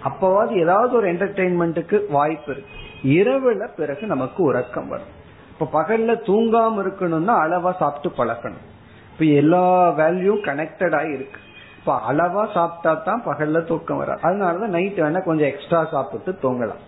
அப்பவாது 0.03 0.51
ஏதாவது 0.51 0.95
ஒரு 0.95 1.13
என்டர்டெயின்மெண்ட்டுக்கு 1.13 1.99
வாய்ப்பு 2.09 2.51
இருக்கு. 2.51 2.77
இரவுல 3.03 3.67
பிறகு 3.77 4.07
நமக்கு 4.07 4.43
உறக்கம் 4.43 4.87
வரும். 4.87 5.17
இப்ப 5.59 5.83
பகல்ல 5.83 6.11
தூங்காம 6.25 6.81
இருக்கணும்னா 6.83 7.33
அளவா 7.43 7.77
சாப்பிட்டு 7.77 8.23
பழக்கணும். 8.23 8.65
இப்ப 9.11 9.25
எல்லா 9.25 9.89
வேல்யூம் 9.89 10.43
கனெக்டடா 10.43 11.13
இருக்கு. 11.13 11.39
இப்ப 11.79 12.01
அளவா 12.09 12.51
சாப்பிட்டா 12.53 12.93
தான் 12.93 13.23
பகல்ல 13.25 13.63
தூக்கம் 13.63 13.97
வராது. 13.97 14.21
அதனாலதான் 14.21 14.67
நைட் 14.67 14.99
வேணா 14.99 15.23
கொஞ்சம் 15.23 15.47
எக்ஸ்ட்ரா 15.47 15.85
சாப்பிட்டு 15.85 16.37
தூங்கலாம். 16.41 16.83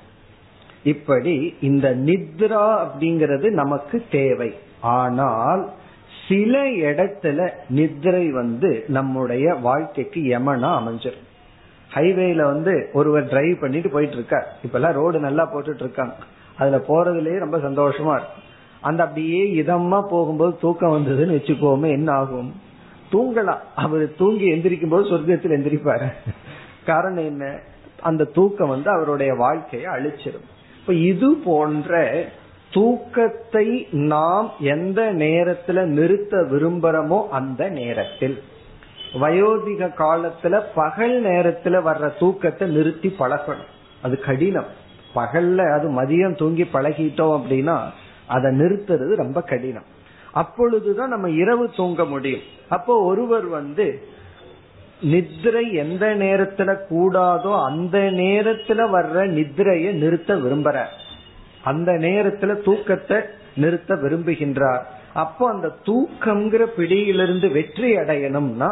இப்படி 0.84 1.58
இந்த 1.62 1.96
நித்ரா 1.96 2.86
அப்படிங்கிறது 2.86 3.50
நமக்கு 3.50 4.06
தேவை. 4.12 4.54
ஆனால் 4.82 5.70
சில 6.28 6.64
இடத்துல 6.66 7.50
நித்ரை 7.76 8.30
வந்து 8.30 8.84
நம்முடைய 8.88 9.54
வாழ்க்கைக்கு 9.54 10.22
யமனா 10.22 10.72
அமைஞ்சிடும் 10.80 11.28
ஹைவேல 11.94 12.44
வந்து 12.44 12.90
ஒருவர் 12.94 13.28
டிரைவ் 13.28 13.60
பண்ணிட்டு 13.60 13.90
போயிட்டு 13.90 14.16
இருக்கார். 14.16 14.48
இப்ப 14.64 14.78
எல்லாம் 14.78 14.94
ரோடு 14.94 15.20
நல்லா 15.20 15.54
போட்டுட்டு 15.54 15.80
இருக்காங்க. 15.80 16.14
அதுல 16.58 16.78
போறதுலயே 16.78 17.38
ரொம்ப 17.40 17.58
சந்தோஷமா 17.58 18.16
இருக்கும் 18.16 18.50
அந்த 18.82 19.04
அப்படியே 19.04 19.62
இதமா 19.62 20.02
போகும்போது 20.08 20.58
தூக்கம் 20.62 20.92
வந்ததுன்னு 20.92 21.34
வச்சுக்கோமே 21.34 21.92
என்ன 21.92 22.12
ஆகும்? 22.12 22.54
தூங்கலாம். 23.12 23.60
அவர் 23.76 24.16
தூங்கி 24.16 24.52
எந்திரிக்கும் 24.52 24.90
போது 24.90 25.10
சொர்க்கத்தில் 25.10 25.56
எந்திரிப்பாரு. 25.58 26.12
காரணம் 26.86 27.26
என்ன? 27.26 27.60
அந்த 28.02 28.24
தூக்கம் 28.24 28.70
வந்து 28.70 28.90
அவருடைய 28.90 29.34
வாழ்க்கையை 29.34 29.92
அழிச்சிடும் 29.92 30.50
இப்ப 30.80 30.94
இது 30.94 31.34
போன்ற 31.34 32.26
தூக்கத்தை 32.72 33.88
நாம் 33.92 34.52
எந்த 34.60 35.14
நேரத்துல 35.14 35.82
நிறுத்த 35.82 36.38
விரும்புறோமோ 36.38 37.28
அந்த 37.28 37.70
நேரத்தில். 37.70 38.44
வயோதிக 39.14 39.90
காலத்துல 39.98 40.62
பகல் 40.76 41.24
நேரத்துல 41.24 41.82
வர்ற 41.82 42.18
தூக்கத்தை 42.20 42.68
நிறுத்தி 42.68 43.16
பழகணும். 43.20 43.70
அது 44.02 44.20
கடினம். 44.20 44.80
பகல்ல 45.16 45.72
அது 45.72 46.02
மதியம் 46.02 46.38
தூங்கி 46.38 46.64
பழகிட்டோம் 46.64 47.42
அப்படின்னா 47.42 47.80
அதை 48.36 48.50
நிறுத்துறது 48.60 49.14
ரொம்ப 49.24 49.40
கடினம். 49.52 49.88
அப்பொழுதுதான் 50.32 51.14
நம்ம 51.14 51.30
இரவு 51.42 51.66
தூங்க 51.76 52.02
முடியும். 52.06 52.46
அப்போ 52.70 52.94
ஒருவர் 53.04 53.48
வந்து 53.58 53.86
நித்ரை 55.12 55.66
எந்த 55.74 56.06
நேரத்துல 56.16 56.72
கூடாதோ 56.90 57.52
அந்த 57.66 57.98
நேரத்துல 58.22 58.82
வர்ற 58.96 59.20
நித்ரைய 59.38 59.92
நிறுத்த 60.04 60.36
விரும்புற 60.36 60.80
அந்த 61.64 61.92
நேரத்துல 62.06 62.52
தூக்கத்தை 62.62 63.18
நிறுத்த 63.56 63.96
விரும்புகின்றார். 63.96 64.84
அப்போ 65.14 65.44
அந்த 65.50 65.68
தூக்கம்ங்கிற 65.86 66.64
பிடியிலிருந்து 66.76 67.48
வெற்றி 67.52 67.90
அடையணும்னா 67.96 68.70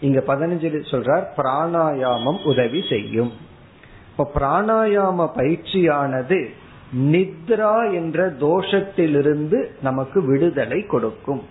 இங்க 0.00 0.20
பதினஞ்சு 0.26 0.68
சொல்றார் 0.92 1.26
பிராணாயாமம் 1.36 2.40
உதவி 2.44 2.80
செய்யும். 2.88 3.32
இப்ப 4.10 4.24
பிராணாயாம 4.36 5.28
பயிற்சியானது 5.36 6.38
நித்ரா 6.96 7.92
என்ற 7.92 8.30
தோஷத்திலிருந்து 8.30 9.64
நமக்கு 9.82 10.22
விடுதலை 10.22 10.86
கொடுக்கும். 10.86 11.42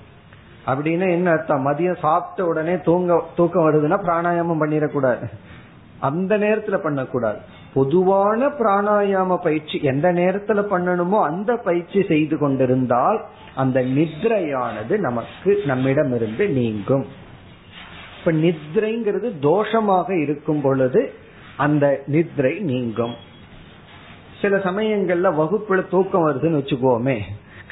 அப்படின்னு 0.65 1.11
என்ன 1.11 1.31
அர்த்தம்? 1.31 1.67
மதியம் 1.67 1.99
சாப்பிட்ட 1.99 2.49
உடனே 2.49 2.79
தூங்க 2.79 3.23
தூக்கம் 3.35 3.71
வருதுன்னா 3.71 3.93
பிராணாயாமம் 3.93 4.61
பண்ணிடக்கூடாது. 4.61 5.29
அந்த 5.99 6.37
நேரத்துல 6.37 6.77
பண்ணக்கூடாது. 6.77 7.39
பொதுவான 7.73 8.47
பிராணாயாம 8.47 9.37
பயிற்சி 9.37 9.79
எந்த 9.81 10.13
நேரத்துல 10.13 10.65
பண்ணணுமோ 10.69 11.21
அந்த 11.23 11.55
பயிற்சி 11.55 12.05
செய்து 12.07 12.37
கொண்டிருந்தால் 12.37 13.25
அந்த 13.55 13.81
நித்ரையானது 13.81 14.97
நமக்கு 14.97 15.61
நம்மிடமிருந்து 15.65 16.49
நீங்கும். 16.49 17.05
இப்ப 18.19 18.31
நித்ரைங்கிறது 18.31 19.31
தோஷமாக 19.41 20.21
இருக்கும் 20.21 20.61
பொழுது 20.61 21.13
அந்த 21.57 21.99
நித்ரை 22.07 22.59
நீங்கும். 22.59 23.31
சில 24.43 24.57
சமயங்கள்ல 24.57 25.33
வகுப்புல 25.33 25.89
தூக்கம் 25.89 26.27
வருதுன்னு 26.27 26.57
வச்சுக்கோமே. 26.61 27.19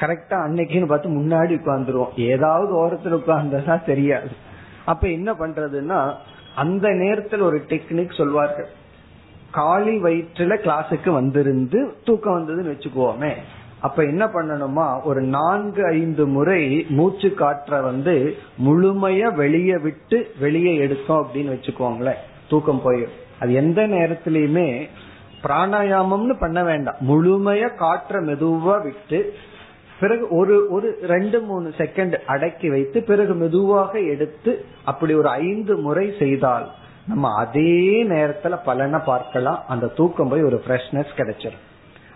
கரெக்டா 0.00 0.30
அன்னைக்குன்னு 0.30 0.86
பார்த்து 0.86 1.08
முன்னாடி 1.08 1.58
உட்கார்ந்துருவோம். 1.58 2.20
ஏதாவது 2.20 2.86
ஓரத்துல 2.86 3.20
உட்கார்ந்ததா 3.20 3.84
தெரியாது. 3.84 4.28
அப்ப 4.84 5.08
என்ன 5.08 5.32
பண்றதுன்னா 5.32 6.14
அந்த 6.56 6.88
நேரத்தில் 6.90 7.40
ஒரு 7.40 7.64
டெக்னிக் 7.68 8.16
சொல்வார்கள். 8.16 8.66
காலி 9.50 10.02
வயிற்றுல 10.02 10.56
கிளாஸுக்கு 10.56 11.10
வந்திருந்து 11.10 11.94
தூக்கம் 12.04 12.36
வந்ததுன்னு 12.36 12.68
வச்சுக்கோமே. 12.68 13.32
அப்ப 13.80 14.02
என்ன 14.02 14.26
பண்ணணுமா? 14.26 15.02
ஒரு 15.02 15.20
நான்கு 15.20 15.86
ஐந்து 15.86 16.26
முறை 16.26 16.86
மூச்சு 16.88 17.34
காற்ற 17.38 17.82
வந்து 17.82 18.36
முழுமைய 18.66 19.34
வெளியே 19.34 19.76
விட்டு 19.76 20.30
வெளியே 20.40 20.74
எடுத்தோம் 20.74 21.26
அப்படின்னு 21.26 21.54
வச்சுக்கோங்களேன். 21.54 22.22
தூக்கம் 22.48 22.82
போயிடும் 22.84 23.16
அது 23.40 23.52
எந்த 23.52 23.86
நேரத்திலயுமே 23.86 24.88
பிராணாயாமம்னு 25.44 26.34
பண்ண 26.40 26.64
வேண்டாம். 26.64 26.96
முழுமைய 27.00 27.70
காற்ற 27.78 28.20
மெதுவா 28.28 28.82
விட்டு 28.82 29.34
பிறகு 30.00 30.28
ஒரு 30.28 30.66
ஒரு 30.70 30.98
ரெண்டு 31.02 31.40
மூணு 31.40 31.68
செகண்ட் 31.78 32.14
அடக்கி 32.26 32.68
வைத்து 32.70 33.02
பிறகு 33.02 33.34
மெதுவாக 33.34 34.00
எடுத்து 34.00 34.64
அப்படி 34.84 35.14
ஒரு 35.14 35.28
ஐந்து 35.28 35.76
முறை 35.76 36.14
செய்தால் 36.18 36.70
நம்ம 37.06 37.28
அதே 37.36 38.04
நேரத்துல 38.04 38.58
பலனை 38.64 39.00
பார்க்கலாம். 39.04 39.64
அந்த 39.68 39.86
தூக்கம் 39.86 40.28
போய் 40.28 40.42
ஒரு 40.42 40.62
ஃப்ரெஷ்னஸ் 40.66 41.14
கிடைச்சிடும் 41.16 41.62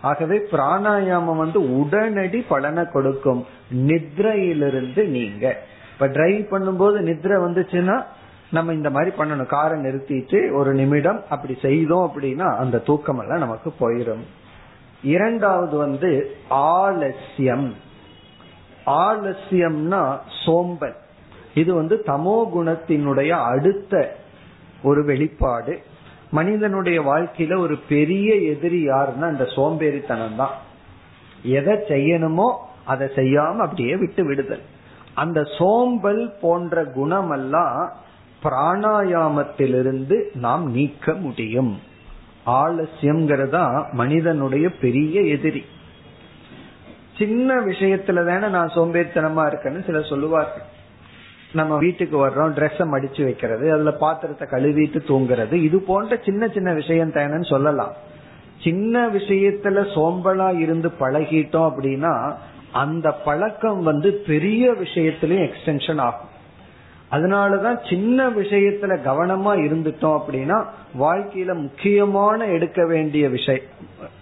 ஆகவே 0.01 0.37
பிராணாயாமம் 0.51 1.41
வந்து 1.43 1.79
உடனடி 1.79 2.39
பலனை 2.47 2.83
கொடுக்கும். 2.93 3.45
நித்ரையிலிருந்து 3.75 5.05
நீங்க. 5.07 5.45
இப்ப 5.93 6.07
டிரைவ் 6.07 6.51
பண்ணும்போது 6.51 6.97
நித்ரை 7.09 7.37
வந்துச்சுன்னா 7.45 8.03
நம்ம 8.51 8.73
இந்த 8.73 8.89
மாதிரி 8.89 9.11
பண்ணணும். 9.17 9.53
காரை 9.55 9.77
நிறுத்திட்டு 9.79 10.39
ஒரு 10.53 10.73
நிமிடம் 10.73 11.19
அப்படி 11.29 11.55
செய்தோம் 11.61 12.05
அப்படின்னா 12.07 12.47
அந்த 12.57 12.77
தூக்கம் 12.89 13.19
எல்லாம் 13.19 13.43
நமக்கு 13.45 13.69
போயிடும் 13.79 14.23
இரண்டாவது 15.01 15.75
வந்து 15.77 16.11
ஆலசியம் 16.49 17.67
ஆலசியம்னா 19.07 20.01
சோம்பல். 20.43 20.95
இது 21.53 21.71
வந்து 21.73 21.95
தமோ 22.05 22.37
குணத்தினுடைய 22.55 23.29
அடுத்த 23.51 23.93
ஒரு 24.83 25.01
வெளிப்பாடு. 25.05 25.73
மனிதனுடைய 26.31 26.97
வாழ்க்கையில 27.01 27.57
ஒரு 27.59 27.75
பெரிய 27.89 28.29
எதிரி 28.53 28.81
யாருன்னா 28.87 29.27
அந்த 29.33 29.45
சோம்பேறித்தனம் 29.55 30.35
தான். 30.35 30.55
எதை 31.57 31.75
செய்யணுமோ 31.91 32.47
அதை 32.85 33.07
செய்யாம 33.15 33.55
அப்படியே 33.57 33.95
விட்டு 33.95 34.23
விடுதல். 34.25 34.65
அந்த 35.13 35.39
சோம்பல் 35.57 36.23
போன்ற 36.41 36.83
குணமெல்லாம் 36.97 37.79
பிராணாயாமத்திலிருந்து 38.43 40.23
நாம் 40.33 40.71
நீக்க 40.71 41.13
முடியும். 41.13 41.79
ஆலசியம்ங்கிறதா 42.45 43.91
மனிதனுடைய 43.91 44.69
பெரிய 44.69 45.21
எதிரி. 45.21 45.65
சின்ன 47.17 47.53
விஷயத்துல 47.53 48.25
தானே 48.25 48.47
நான் 48.47 48.71
சோம்பேறித்தனமா 48.73 49.43
இருக்கேன்னு 49.47 49.85
சிலர் 49.85 50.05
சொல்லுவார்கள். 50.05 50.75
நம்ம 51.51 51.77
வீட்டுக்கு 51.77 52.27
வர்றோம் 52.27 52.55
ட்ரெஸ்ஸை 52.55 52.85
மடிச்சு 52.91 53.23
வைக்கிறது 53.23 53.71
அதுல 53.71 53.91
பாத்திரத்தை 53.91 54.47
கழுவிட்டு 54.51 54.97
தூங்குறது 55.07 55.53
இது 55.53 55.79
போன்ற 55.79 56.19
சின்ன 56.25 56.47
சின்ன 56.47 56.73
விஷயம் 56.73 57.11
தானேன்னு 57.11 57.49
சொல்லலாம். 57.49 57.93
சின்ன 58.63 59.07
விஷயத்துல 59.07 59.85
சோம்பலா 59.95 60.59
இருந்து 60.59 60.91
பழகிட்டோம் 60.99 61.71
அப்படின்னா 61.71 62.35
அந்த 62.71 63.11
பழக்கம் 63.11 63.83
வந்து 63.83 64.13
பெரிய 64.13 64.71
விஷயத்திலயும் 64.71 65.49
எக்ஸ்டென்ஷன் 65.49 65.99
ஆகும். 65.99 66.35
அதனாலதான் 67.11 67.89
சின்ன 67.89 68.29
விஷயத்துல 68.29 68.93
கவனமா 69.05 69.51
இருந்துட்டோம் 69.65 70.21
அப்படின்னா 70.21 70.65
வாழ்க்கையில 70.99 71.53
முக்கியமான 71.53 72.45
எடுக்க 72.45 72.85
வேண்டிய 72.85 73.29
விஷயம். 73.29 73.61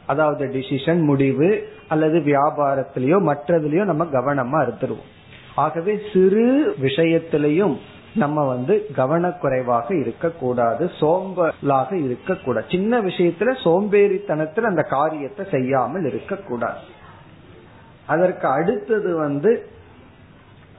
அதாவது 0.06 0.46
டிசிஷன் 0.46 1.02
முடிவு 1.04 1.68
அல்லது 1.88 2.20
வியாபாரத்திலயோ 2.20 3.18
மற்றதுலயோ 3.30 3.84
நம்ம 3.84 4.04
கவனமா 4.04 4.70
இருந்துருவோம். 4.70 5.12
ஆகவே 5.56 6.00
சிறு 6.14 6.76
விஷயத்திலையும் 6.82 7.78
நம்ம 8.16 8.48
வந்து 8.48 8.86
கவனக்குறைவாக 8.96 10.00
இருக்கக்கூடாது 10.00 10.92
சோம்பலாக 11.00 11.94
இருக்கக்கூடாது. 11.94 12.66
சின்ன 12.70 13.02
விஷயத்துல 13.02 13.56
சோம்பேறித்தனத்துல 13.64 14.62
அந்த 14.62 14.82
காரியத்தை 14.82 15.46
செய்யாமல் 15.52 16.06
இருக்கக்கூடாது. 16.06 16.80
அதற்கு 18.06 18.48
அடுத்தது 18.48 19.18
வந்து 19.18 19.70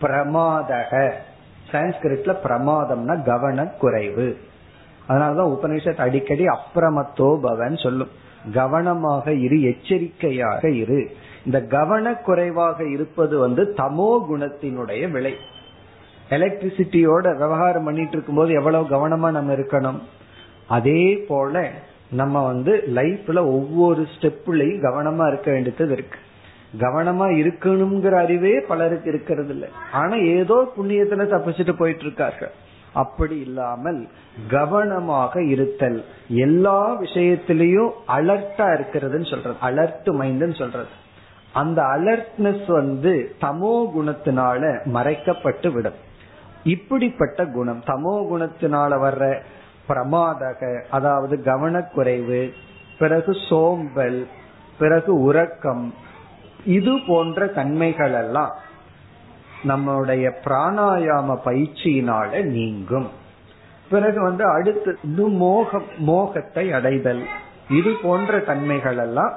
பிரமாதக. 0.01 1.13
சான்ஸ்கிரிட்ல 1.73 2.37
பிரமாதம்னா 2.45 3.15
கவனக்குறைவு 3.23 4.37
அதனாலதான் 5.09 5.53
உபனிஷத் 5.57 6.01
அடிக்கடி 6.01 6.45
அப்பிரமத்தோ 6.47 7.37
பவன் 7.37 7.77
சொல்லும். 7.77 8.09
கவனமாக 8.55 9.33
இரு 9.33 9.63
எச்சரிக்கையாக 9.63 10.69
இரு. 10.69 11.11
இந்த 11.45 11.61
கவனக்குறைவாக 11.61 12.91
இருப்பது 12.91 13.39
வந்து 13.39 13.75
தமோ 13.77 14.25
குணத்தினுடைய 14.31 15.11
விலை. 15.11 15.35
எலக்ட்ரிசிட்டியோட 16.31 17.33
விவகாரம் 17.33 17.85
பண்ணிட்டு 17.85 18.13
இருக்கும்போது 18.13 18.53
எவ்வளவு 18.53 18.85
கவனமா 18.89 19.31
நம்ம 19.31 19.53
இருக்கணும்? 19.53 20.01
அதே 20.69 21.25
போல 21.29 21.71
நம்ம 22.11 22.47
வந்து 22.47 22.83
லைஃப்ல 22.95 23.39
ஒவ்வொரு 23.39 24.07
ஸ்டெப்லயும் 24.19 24.83
கவனமா 24.83 25.27
இருக்க 25.27 25.51
வேண்டியது 25.51 25.93
இருக்கு. 25.93 26.19
கவனமா 26.79 27.27
இருக்கணுங்கிற 27.43 28.15
அறிவே 28.23 28.61
பலருக்கு 28.61 29.09
இருக்கிறது 29.11 29.49
இல்லை 29.49 29.69
ஆனா 29.93 30.15
ஏதோ 30.15 30.73
புண்ணியத்துல 30.77 31.27
தப்பிச்சுட்டு 31.33 31.73
போயிட்டு 31.73 32.03
இருக்கார்கள் 32.03 32.55
அப்படி 32.93 33.37
இல்லாமல் 33.39 34.09
கவனமாக 34.49 35.43
இருத்தல் 35.43 36.05
எல்லா 36.29 37.01
விஷயத்திலையும் 37.01 37.91
அலர்ட்டா 38.09 38.67
இருக்கிறதுன்னு 38.77 39.31
சொல்றது. 39.31 39.57
அலர்ட் 39.63 40.09
மைண்ட்னு 40.21 40.59
சொல்றது. 40.59 40.93
அந்த 41.53 41.83
அலர்ட்னஸ் 41.83 42.67
வந்து 42.67 43.13
தமோ 43.41 43.75
குணத்தினால 43.97 44.63
மறைக்கப்பட்டு 44.85 45.73
விடும். 45.73 45.99
இப்படிப்பட்ட 46.65 47.47
குணம் 47.47 47.83
தமோ 47.87 48.15
குணத்தினால 48.31 48.93
வர்ற 49.03 49.25
பிரமாதக 49.89 50.61
அதாவது 50.91 51.37
கவனக்குறைவு 51.45 52.53
பிறகு 52.99 53.33
சோம்பல் 53.49 54.27
பிறகு 54.79 55.13
உறக்கம் 55.21 55.85
இது 56.67 56.93
போன்ற 57.07 57.47
தன்மைகள் 57.59 58.17
எல்லாம் 58.23 58.53
பிராணாயாம 60.45 61.37
பயிற்சியினால 61.45 62.43
நீங்கும். 62.57 63.09
பிறகு 63.91 64.19
வந்து 64.23 64.45
அடுத்து 64.51 64.93
மோகம் 65.43 65.89
மோகத்தை 66.09 66.65
அடைதல். 66.73 67.23
இது 67.71 67.91
போன்ற 68.03 68.39
தன்மைகள் 68.51 69.01
எல்லாம் 69.05 69.35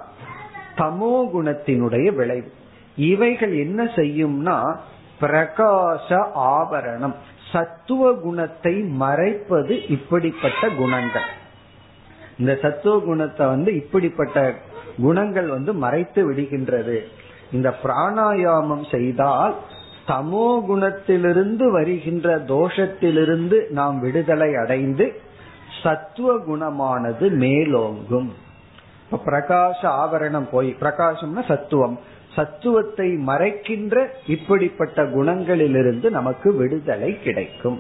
தமோ 0.78 1.14
குணத்தினுடைய 1.34 2.08
விளைவு. 2.20 2.50
இவைகள் 2.96 3.54
என்ன 3.66 3.84
செய்யும்னா 3.98 4.58
பிரகாச 5.22 6.10
ஆபரணம் 6.54 7.16
சத்துவ 7.52 8.12
குணத்தை 8.24 8.74
மறைப்பது 9.04 9.76
இப்படிப்பட்ட 9.88 10.64
குணங்கள். 10.82 11.30
இந்த 12.40 12.52
சத்துவ 12.62 12.96
குணத்தை 13.06 13.46
வந்து 13.48 13.72
இப்படிப்பட்ட 13.76 14.38
குணங்கள் 15.02 15.48
வந்து 15.48 15.74
மறைத்து 15.74 16.22
விடுகின்றது. 16.32 16.98
இந்த 17.52 17.70
பிராணாயாமம் 17.84 18.86
செய்தால் 18.92 19.56
தமோ 20.08 20.48
குணத்திலிருந்து 20.70 21.66
வருகின்ற 21.72 22.38
தோஷத்திலிருந்து 22.38 23.58
நாம் 23.70 24.00
விடுதலை 24.00 24.56
அடைந்து 24.56 25.22
சத்துவ 25.84 26.30
குணமானது 26.48 27.26
மேலோங்கும். 27.44 28.30
இப்ப 29.04 29.20
பிரகாச 29.26 29.82
ஆவரணம் 29.82 30.48
போய் 30.52 30.76
பிரகாசம்னா 30.82 31.44
சத்துவம். 31.48 32.00
சத்துவத்தை 32.36 33.08
மறைக்கின்ற 33.28 33.96
இப்படிப்பட்ட 34.28 35.04
குணங்களிலிருந்து 35.04 36.10
நமக்கு 36.10 36.50
விடுதலை 36.56 37.22
கிடைக்கும். 37.22 37.80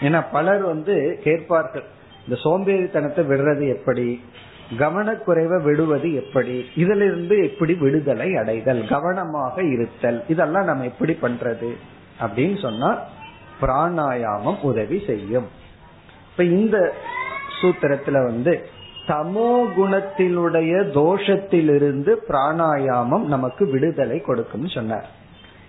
ஏன்னா 0.00 0.20
பலர் 0.32 0.62
வந்து 0.62 1.18
கேட்பார்கள் 1.24 1.84
இந்த 2.24 2.36
சோம்பேறித்தனத்தை 2.44 3.22
விடுறது 3.30 3.64
எப்படி? 3.76 4.20
கவனக்குறைவை 4.78 5.62
விடுவது 5.62 6.14
எப்படி? 6.14 6.66
இதிலிருந்து 6.76 7.50
எப்படி 7.50 7.74
விடுதலை 7.74 8.36
அடைதல்? 8.36 8.88
கவனமாக 8.88 9.62
இருத்தல். 9.62 10.24
இதெல்லாம் 10.28 10.64
நம்ம 10.64 10.84
எப்படி 10.84 11.18
பண்றது? 11.22 11.76
அப்படின்னு 12.20 12.60
சொன்னா 12.60 12.98
பிராணாயாமம் 13.60 14.60
உதவி 14.62 15.02
செய்யும். 15.06 15.46
இப்ப 16.30 16.44
இந்த 16.44 16.94
சூத்திரத்துல 17.62 18.26
வந்து 18.26 18.66
தமோ 19.06 19.64
குணத்தினுடைய 19.76 20.90
தோஷத்திலிருந்து 20.90 22.16
பிராணாயாமம் 22.28 23.24
நமக்கு 23.24 23.70
விடுதலை 23.70 24.20
கொடுக்கும் 24.20 24.68
சொன்னார். 24.68 25.06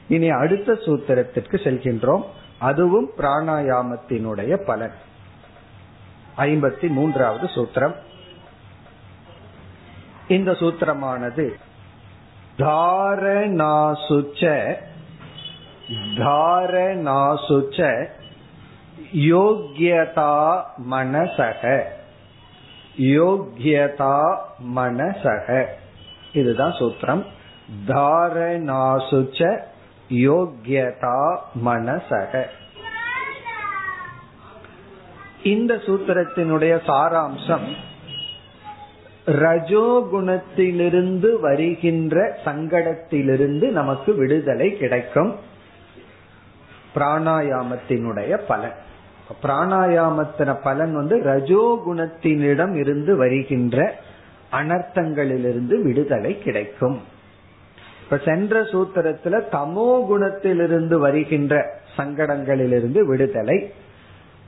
இனி 0.07 0.29
அடுத்த 0.29 0.73
சூத்திரத்திற்கு 0.73 1.55
செல்கின்றோம். 1.55 2.23
அதுவும் 2.59 3.09
பிராணாயாமத்தினுடைய 3.17 4.65
பலன். 4.65 4.91
ஐம்பத்தி 6.37 6.87
மூன்றாவது 6.87 7.45
சூத்திரம். 7.47 7.95
இந்த 10.27 10.51
சூத்திரமானது. 10.51 11.53
தாரணாசுச்ச 12.57 14.73
தாரணாசுச்ச 16.15 18.07
யோக்கியதா 19.15 20.63
மனசக. 20.91 21.81
யோக்கியதா 22.97 24.37
மனசக. 24.75 25.65
இதுதான் 26.33 26.71
சூத்திரம். 26.71 27.25
தாரணாசுச்ச 27.87 29.59
யோக்யதா 30.09 31.37
மனசக. 31.65 32.45
இந்த 35.43 35.73
சூத்திரத்தினுடைய 35.73 36.79
சாராம்சம் 36.87 37.75
ரஜோகுணத்திலிருந்து 39.25 41.39
வருகின்ற 41.39 42.37
சங்கடத்திலிருந்து 42.45 43.71
நமக்கு 43.71 44.15
விடுதலை 44.15 44.77
கிடைக்கும். 44.77 45.35
பிராணாயாமத்தினுடைய 46.95 48.39
பலன். 48.47 48.73
பிராணாயாமத்தின 49.43 50.57
பலன் 50.63 50.93
வந்து 50.93 51.19
ரஜோகுணத்தினிடம் 51.19 52.75
இருந்து 52.75 53.15
வருகின்ற 53.15 53.95
அனர்த்தங்களிலிருந்து 54.51 55.81
விடுதலை 55.81 56.39
கிடைக்கும். 56.39 57.01
இப்ப 58.03 58.19
சென்ற 58.25 58.61
சூத்திரத்துல 58.61 59.41
தமோ 59.51 60.09
குணத்திலிருந்து 60.09 60.99
வருகின்ற 60.99 61.79
சங்கடங்களிலிருந்து 61.97 63.05
விடுதலை 63.05 63.71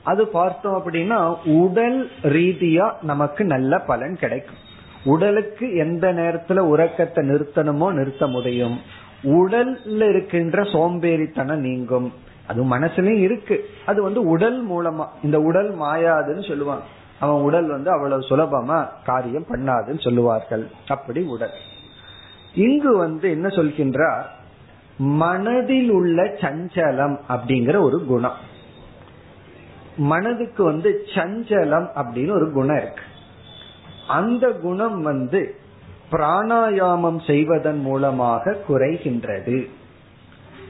அது 0.06 0.28
பார்த்தோம் 0.28 0.82
அப்படின்னா 0.82 1.36
உடல் 1.44 2.10
ரீதியா 2.22 2.92
நமக்கு 3.02 3.44
நல்ல 3.44 3.78
பலன் 3.78 4.16
கிடைக்கும். 4.16 4.64
உடலுக்கு 5.04 5.74
எந்த 5.74 6.12
நேரத்துல 6.12 6.58
உறக்கத்தை 6.58 7.28
நிறுத்தணுமோ 7.28 7.92
நிறுத்த 7.92 8.26
முடியும். 8.26 8.80
உடல்ல 9.22 10.08
இருக்கின்ற 10.08 10.62
சோம்பேறித்தனம் 10.62 11.62
நீங்கும். 11.68 12.12
அது 12.46 12.64
மனசுலயும் 12.64 13.20
இருக்கு. 13.20 13.64
அது 13.86 14.02
வந்து 14.02 14.22
உடல் 14.22 14.68
மூலமா 14.68 15.06
இந்த 15.22 15.40
உடல் 15.40 15.78
மாயாதுன்னு 15.78 16.48
சொல்லுவாங்க. 16.48 16.84
அவன் 17.20 17.42
உடல் 17.42 17.68
வந்து 17.68 17.90
அவ்வளவு 17.90 18.20
சுலபமா 18.20 18.88
காரியம் 19.04 19.46
பண்ணாதுன்னு 19.48 20.00
சொல்லுவார்கள். 20.00 20.70
அப்படி 20.88 21.22
உடல். 21.22 21.56
இங்கு 22.54 22.96
வந்து 22.96 23.30
என்ன 23.30 23.48
சொல்கின்றார்? 23.48 24.22
மனதில் 24.96 25.90
உள்ள 25.90 26.22
சஞ்சலம் 26.22 27.18
அப்படிங்கிற 27.28 27.80
ஒரு 27.80 28.04
குணம். 28.04 28.54
மனதுக்கு 29.96 30.64
வந்து 30.64 31.02
சஞ்சலம் 31.14 31.88
அப்படின்னு 31.94 32.30
ஒரு 32.30 32.52
குணம் 32.52 32.76
இருக்கு. 32.76 33.02
அந்த 34.08 34.48
குணம் 34.48 35.02
வந்து 35.02 35.54
பிராணாயாமம் 36.12 37.26
செய்வதன் 37.26 37.80
மூலமாக 37.80 38.56
குறைகின்றது. 38.68 39.70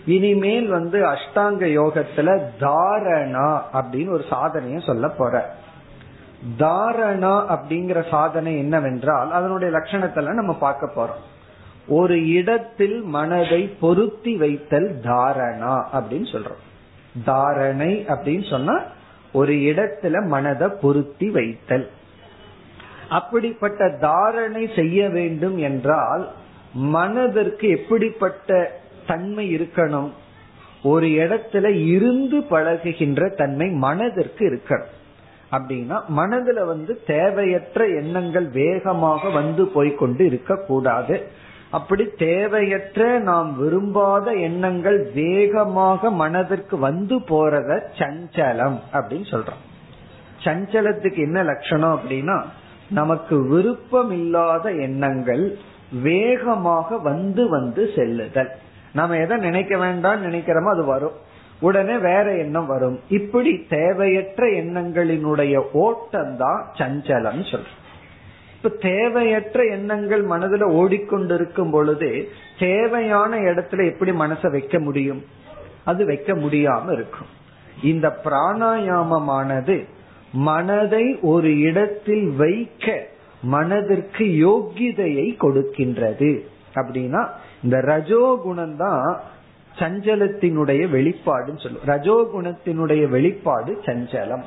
இனிமேல் 0.07 0.69
வந்து 0.69 1.05
அஷ்டாங்க 1.05 1.65
யோகத்துல 1.81 2.41
தாரணா 2.61 3.61
அப்படின்னு 3.73 4.11
ஒரு 4.11 4.25
சாதனைய 4.31 4.87
சொல்ல 4.87 5.09
போற. 5.09 5.55
தாரணா 6.59 7.57
அப்படிங்கிற 7.57 8.09
சாதனை 8.11 8.59
என்னவென்றால் 8.59 9.33
அதனுடைய 9.33 9.79
லட்சணத்துல 9.79 10.33
நம்ம 10.33 10.55
பார்க்க 10.55 10.91
போறோம். 10.97 11.25
ஒரு 11.89 12.29
இடத்தில் 12.29 13.03
மனதை 13.03 13.77
பொருத்தி 13.81 14.37
வைத்தல் 14.37 15.01
தாரணா 15.03 15.85
அப்படின்னு 15.95 16.33
சொல்றோம். 16.33 16.65
தாரணை 17.25 18.05
அப்படின்னு 18.09 18.51
சொன்னா 18.51 18.81
ஒரு 19.37 19.55
இடத்துல 19.71 20.17
மனதை 20.27 20.69
பொருத்தி 20.81 21.29
வைத்தல். 21.31 21.87
அப்படிப்பட்ட 23.09 23.89
தாரணை 24.01 24.65
செய்ய 24.77 25.09
வேண்டும் 25.09 25.59
என்றால் 25.59 26.25
மனதிற்கு 26.73 27.67
எப்படிப்பட்ட 27.69 28.59
தன்மை 29.07 29.45
இருக்கணும்? 29.55 30.11
ஒரு 30.83 31.07
இடத்துல 31.23 31.67
இருந்து 31.87 32.39
பழகுகின்ற 32.51 33.29
தன்மை 33.35 33.69
மனதிற்கு 33.87 34.45
இருக்கணும். 34.53 34.95
அப்படின்னா 35.53 35.99
மனதுல 36.17 36.61
வந்து 36.67 36.95
தேவையற்ற 37.07 37.87
எண்ணங்கள் 38.01 38.49
வேகமாக 38.61 39.31
வந்து 39.31 39.65
போய்கொண்டு 39.67 40.23
இருக்கக்கூடாது. 40.27 41.17
அப்படி 41.79 42.05
தேவையற்ற 42.19 43.07
நாம் 43.29 43.49
விரும்பாத 43.59 44.27
எண்ணங்கள் 44.49 44.99
வேகமாக 45.15 46.11
மனதிற்கு 46.23 46.77
வந்து 46.87 47.17
போறத 47.31 47.71
சஞ்சலம் 48.01 48.79
அப்படின்னு 48.97 49.27
சொல்றோம். 49.33 49.63
சஞ்சலத்துக்கு 50.45 51.21
என்ன 51.29 51.39
லட்சணம் 51.51 51.95
அப்படின்னா 51.97 52.37
நமக்கு 52.91 53.37
விருப்பம் 53.53 54.13
இல்லாத 54.21 54.65
எண்ணங்கள் 54.87 55.45
வேகமாக 56.03 56.99
வந்து 57.09 57.43
வந்து 57.55 57.83
செல்லுதல். 57.97 58.53
நம்ம 58.99 59.17
எதை 59.25 59.37
நினைக்க 59.47 59.75
வேண்டாம் 59.77 60.25
நினைக்கிறோமோ 60.27 60.71
அது 60.75 60.85
வரும். 60.85 61.17
உடனே 61.61 61.97
வேற 62.07 62.27
எண்ணம் 62.45 62.69
வரும். 62.75 62.97
இப்படி 63.19 63.53
தேவையற்ற 63.69 64.47
எண்ணங்களினுடைய 64.63 65.57
ஓட்டம் 65.85 66.35
தான் 66.43 66.63
சஞ்சலம் 66.79 67.43
சொல்றோம். 67.53 67.83
இப்ப 68.67 68.89
தேவையற்ற 68.89 69.65
எண்ணங்கள் 69.65 70.27
மனதுல 70.27 70.63
ஓடிக்கொண்டிருக்கும் 70.71 71.71
பொழுது 71.71 72.29
தேவையான 72.59 73.37
இடத்துல 73.37 73.91
எப்படி 73.91 74.11
மனசை 74.11 74.51
வைக்க 74.51 74.79
முடியும்? 74.79 75.25
அது 75.85 76.07
வைக்க 76.07 76.35
முடியாம 76.35 76.93
இருக்கும். 76.93 77.27
இந்த 77.83 78.21
பிராணாயாமமானது 78.25 79.85
மனதை 80.33 81.19
ஒரு 81.23 81.59
இடத்தில் 81.59 82.31
வைக்க 82.31 83.07
மனதிற்கு 83.43 84.25
யோகிதையை 84.25 85.37
கொடுக்கின்றது. 85.41 86.41
அப்படின்னா 86.75 87.29
இந்த 87.63 87.79
ரஜோகுணம் 87.79 88.77
தான் 88.77 89.21
சஞ்சலத்தினுடைய 89.79 90.89
வெளிப்பாடுன்னு 90.97 91.63
சொல்லும் 91.65 91.87
ரஜோகுணத்தினுடைய 91.87 93.09
வெளிப்பாடு 93.09 93.83
சஞ்சலம். 93.85 94.43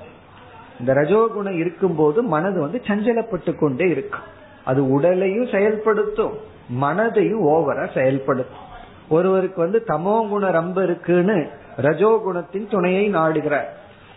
இந்த 0.79 0.93
ரஜோகுணம் 0.93 1.57
இருக்கும்போது 1.57 2.23
மனது 2.23 2.59
வந்து 2.61 2.81
சஞ்சலப்பட்டு 2.87 3.55
கொண்டே 3.55 3.87
இருக்கும். 3.89 4.27
அது 4.65 4.91
உடலையும் 4.91 5.47
செயல்படுத்தும் 5.47 6.33
மனதையும் 6.81 7.43
ஓவரா 7.47 7.93
செயல்படுத்தும். 7.93 8.67
ஒருவருக்கு 9.09 9.61
வந்து 9.61 9.83
தமோ 9.87 10.29
குணம் 10.29 10.51
ரொம்ப 10.51 10.83
இருக்குன்னு 10.83 11.49
ரஜோகுணத்தின் 11.77 12.69
துணையை 12.69 13.13
நாடுகிறார். 13.13 13.69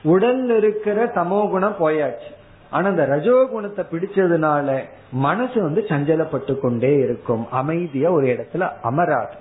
உடல் 0.03 0.57
இருக்கிற 0.57 1.07
தமோ 1.15 1.51
குணம் 1.51 1.77
போயாச்சு. 1.81 2.31
ஆனா 2.71 2.89
அந்த 2.89 3.07
ரஜோகுணத்தை 3.11 3.83
பிடிச்சதுனால 3.91 4.83
மனசு 5.13 5.63
வந்து 5.63 5.85
சஞ்சலப்பட்டு 5.89 6.61
கொண்டே 6.61 6.95
இருக்கும். 6.95 7.51
அமைதியா 7.51 8.11
ஒரு 8.11 8.27
இடத்துல 8.27 8.71
அமராது. 8.83 9.35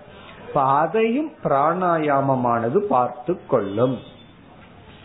இப்ப 0.47 0.61
அதையும் 0.61 1.31
பிராணாயாமமானது 1.43 2.77
பார்த்து 2.77 3.37
கொள்ளும். 3.47 3.97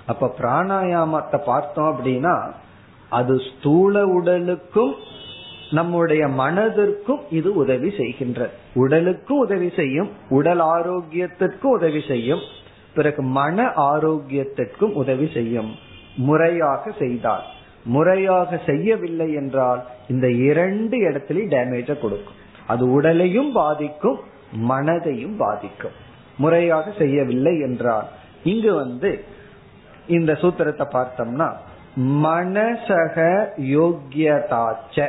அப்ப 0.07 0.35
பிராணாயாமத்தை 0.39 1.39
பார்த்தோம் 1.45 1.91
அப்படின்னா 1.93 2.37
அது 3.09 3.41
ஸ்தூல 3.49 4.07
உடலுக்கும் 4.07 4.95
நம்முடைய 5.71 6.27
மனதிற்கும் 6.27 7.23
இது 7.31 7.55
உதவி 7.55 7.89
செய்கின்றது. 7.89 8.55
உடலுக்கும் 8.75 9.39
உதவி 9.39 9.73
செய்யும் 9.77 10.11
உடல் 10.29 10.61
ஆரோக்கியத்திற்கும் 10.61 11.75
உதவி 11.77 12.03
செய்யும் 12.09 12.41
பிறகு 12.95 13.23
மன 13.23 13.73
ஆரோக்கியத்திற்கும் 13.77 14.93
உதவி 14.93 15.29
செய்யும். 15.33 15.75
முறையாக 16.17 16.93
செய்தால். 16.99 17.45
முறையாக 17.85 18.61
செய்யவில்லை 18.67 19.33
என்றால் 19.33 19.85
இந்த 20.09 20.31
இரண்டு 20.31 20.97
இடத்துலயும் 20.99 21.53
டேமேஜ 21.55 21.87
கொடுக்கும். 21.99 22.39
அது 22.67 22.93
உடலையும் 22.93 23.53
பாதிக்கும் 23.53 24.19
மனதையும் 24.69 25.37
பாதிக்கும். 25.37 25.97
முறையாக 26.39 26.93
செய்யவில்லை 26.99 27.61
என்றால் 27.61 28.09
இங்கு 28.45 28.75
வந்து 28.75 29.11
இந்த 30.09 30.33
சூத்திரத்தை 30.33 30.87
பார்த்தோம்னா 30.93 31.53
மனசக 32.01 33.47
யோக்கியதாச்ச. 33.57 35.09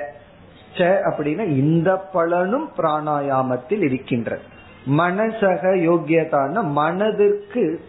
அப்படின்னா 0.77 1.47
இந்த 1.47 1.97
பலனும் 1.97 2.69
பிராணாயாமத்தில் 2.77 3.83
இருக்கின்ற. 3.83 4.39
மனசக 4.97 5.73
யோக்கியதான 5.73 6.63
மனதிற்கு 6.63 7.85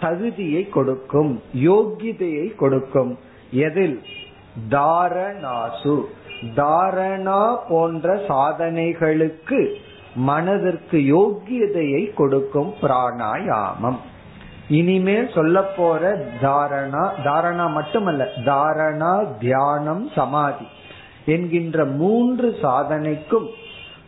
தகுதியை 0.00 0.68
கொடுக்கும் 0.68 1.42
யோகிதையை 1.54 2.54
கொடுக்கும். 2.54 3.18
எதில்? 3.50 4.02
தாரணாசு. 4.68 6.08
தாரணா 6.56 7.56
போன்ற 7.68 8.14
சாதனைகளுக்கு 8.14 9.74
மனதிற்கு 10.14 10.98
யோகியதையை 10.98 12.14
கொடுக்கும் 12.14 12.74
பிராணாயாமம். 12.82 13.98
இனிமேல் 14.68 15.30
சொல்ல 15.34 15.62
போற 15.62 16.26
தாரணா 16.42 17.08
தாரணா 17.24 17.70
மட்டுமல்ல 17.70 18.28
தாரணா 18.36 19.38
தியானம் 19.38 20.10
சமாதி 20.14 20.66
என்கின்ற 21.26 21.84
மூன்று 21.84 22.56
சாதனைக்கும் 22.62 23.46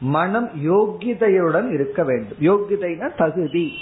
மனம் 0.00 0.50
யோகிதையுடன் 0.70 1.72
இருக்க 1.72 2.04
வேண்டும். 2.04 2.38
யோகிதைனா 2.40 3.10
தகுதி. 3.16 3.72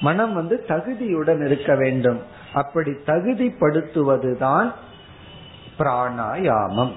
மனம் 0.00 0.34
வந்து 0.34 0.64
தகுதியுடன் 0.68 1.44
இருக்க 1.44 1.74
வேண்டும். 1.74 2.20
அப்படி 2.52 2.90
தகுதிப்படுத்துவதுதான் 2.90 4.72
பிராணாயாமம். 5.78 6.92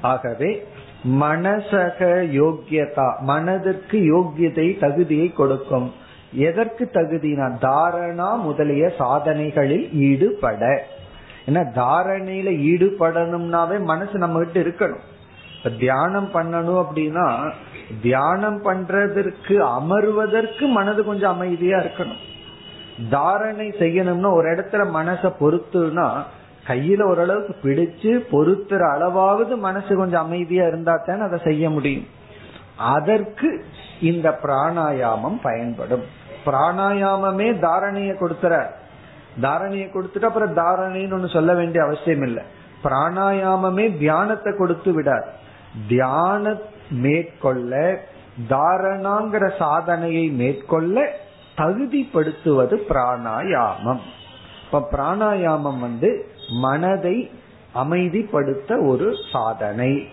ஆகவே 0.00 0.66
மனசக 1.08 2.22
யோக்கியதா 2.32 3.18
மனதிற்கு 3.18 3.98
யோக்கியதை 3.98 4.80
தகுதியை 4.80 5.32
கொடுக்கும். 5.32 5.92
எதற்கு 6.32 6.90
தகுதினா 6.92 7.50
தாரணா 7.60 8.40
முதலிய 8.40 8.92
சாதனைகளில் 8.98 9.92
ஈடுபட. 9.92 10.86
ஏன்னா 11.46 11.62
தாரணையில 11.74 12.50
ஈடுபடணும்னாவே 12.70 13.80
மனசு 13.80 14.18
நம்ம 14.18 14.44
கிட்ட 14.44 14.60
இருக்கணும். 14.60 15.04
இப்ப 15.58 15.70
தியானம் 15.70 16.30
பண்ணணும் 16.34 16.84
அப்படின்னா 16.84 17.52
தியானம் 18.02 18.64
பண்றதற்கு 18.64 19.54
அமர்வதற்கு 19.78 20.68
மனது 20.68 21.04
கொஞ்சம் 21.04 21.34
அமைதியா 21.34 21.78
இருக்கணும். 21.78 22.20
தாரணை 23.10 23.68
செய்யணும்னா 23.70 24.32
ஒரு 24.32 24.48
இடத்துல 24.50 24.82
மனசை 24.98 25.32
பொறுத்துனா 25.40 26.22
கையில 26.68 27.02
ஓரளவுக்கு 27.02 27.68
பிடிச்சு 27.68 28.10
பொறுத்துற 28.32 28.82
அளவாவது 28.96 29.56
மனசு 29.56 29.96
கொஞ்சம் 29.96 30.24
அமைதியா 30.24 30.66
இருந்தா 30.66 31.02
தான் 31.06 31.20
அதை 31.20 31.38
செய்ய 31.44 31.70
முடியும். 31.70 32.06
அதற்கு 32.76 33.64
இந்த 34.00 34.38
பிராணாயாமம் 34.42 35.38
பயன்படும். 35.42 36.17
பிராணாயாமமே 36.46 37.48
தாரணைய 37.62 38.14
கொடுத்துற. 38.20 38.66
தாரணைய 39.42 39.88
கொடுத்துட்டு 39.88 40.24
அப்புறம் 40.24 40.56
தாரணைன்னு 40.56 41.14
ஒண்ணு 41.16 41.32
சொல்ல 41.32 41.54
வேண்டிய 41.54 41.84
அவசியம் 41.84 42.22
இல்லை. 42.22 42.42
பிராணாயாமமே 42.84 43.98
தியானத்தை 43.98 44.56
கொடுத்து 44.56 44.92
விடார் 44.92 45.26
தியான 45.88 46.56
மேற்கொள்ள 46.90 48.00
தாரணாங்கிற 48.48 49.56
சாதனையை 49.58 50.28
மேற்கொள்ள 50.28 51.10
தகுதிப்படுத்துவது 51.56 52.76
பிராணாயாமம். 52.88 54.00
இப்ப 54.64 54.88
பிராணாயாமம் 54.92 55.78
வந்து 55.78 56.26
மனதை 56.48 57.30
அமைதிப்படுத்த 57.74 58.86
ஒரு 58.88 59.14
சாதனை. 59.32 60.08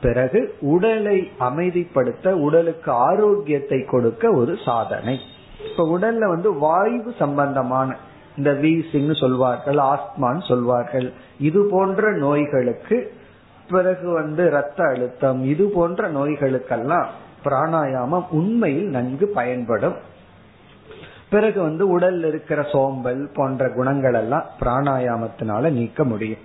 பிறகு 0.00 0.56
உடலை 0.60 1.30
அமைதிப்படுத்த 1.40 2.32
உடலுக்கு 2.32 2.92
ஆரோக்கியத்தை 2.92 3.84
கொடுக்க 3.84 4.30
ஒரு 4.30 4.58
சாதனை. 4.64 5.20
இப்ப 5.64 5.98
உடல்ல 5.98 6.18
வந்து 6.18 6.58
வாயு 6.58 7.12
சம்பந்தமான 7.18 7.96
இந்த 8.36 8.52
வீசிங் 8.52 9.20
சொல்வார்கள் 9.20 9.76
ஆஸ்மான்னு 9.76 10.48
சொல்வார்கள். 10.48 11.12
இது 11.38 11.68
போன்ற 11.70 12.12
நோய்களுக்கு 12.12 13.12
பிறகு 13.70 14.10
வந்து 14.10 14.50
ரத்த 14.50 14.84
அழுத்தம் 14.84 15.44
இது 15.44 15.68
போன்ற 15.68 16.10
நோய்களுக்கெல்லாம் 16.10 17.06
பிராணாயாமம் 17.44 18.24
உண்மையில் 18.30 18.88
நன்கு 18.88 19.26
பயன்படும். 19.28 19.94
பிறகு 21.30 21.62
வந்து 21.62 21.98
உடல்ல 21.98 22.24
இருக்கிற 22.24 22.62
சோம்பல் 22.62 23.30
போன்ற 23.34 23.70
குணங்கள் 23.70 24.14
எல்லாம் 24.14 24.44
பிராணாயாமத்தினால 24.60 25.70
நீக்க 25.70 26.04
முடியும். 26.04 26.38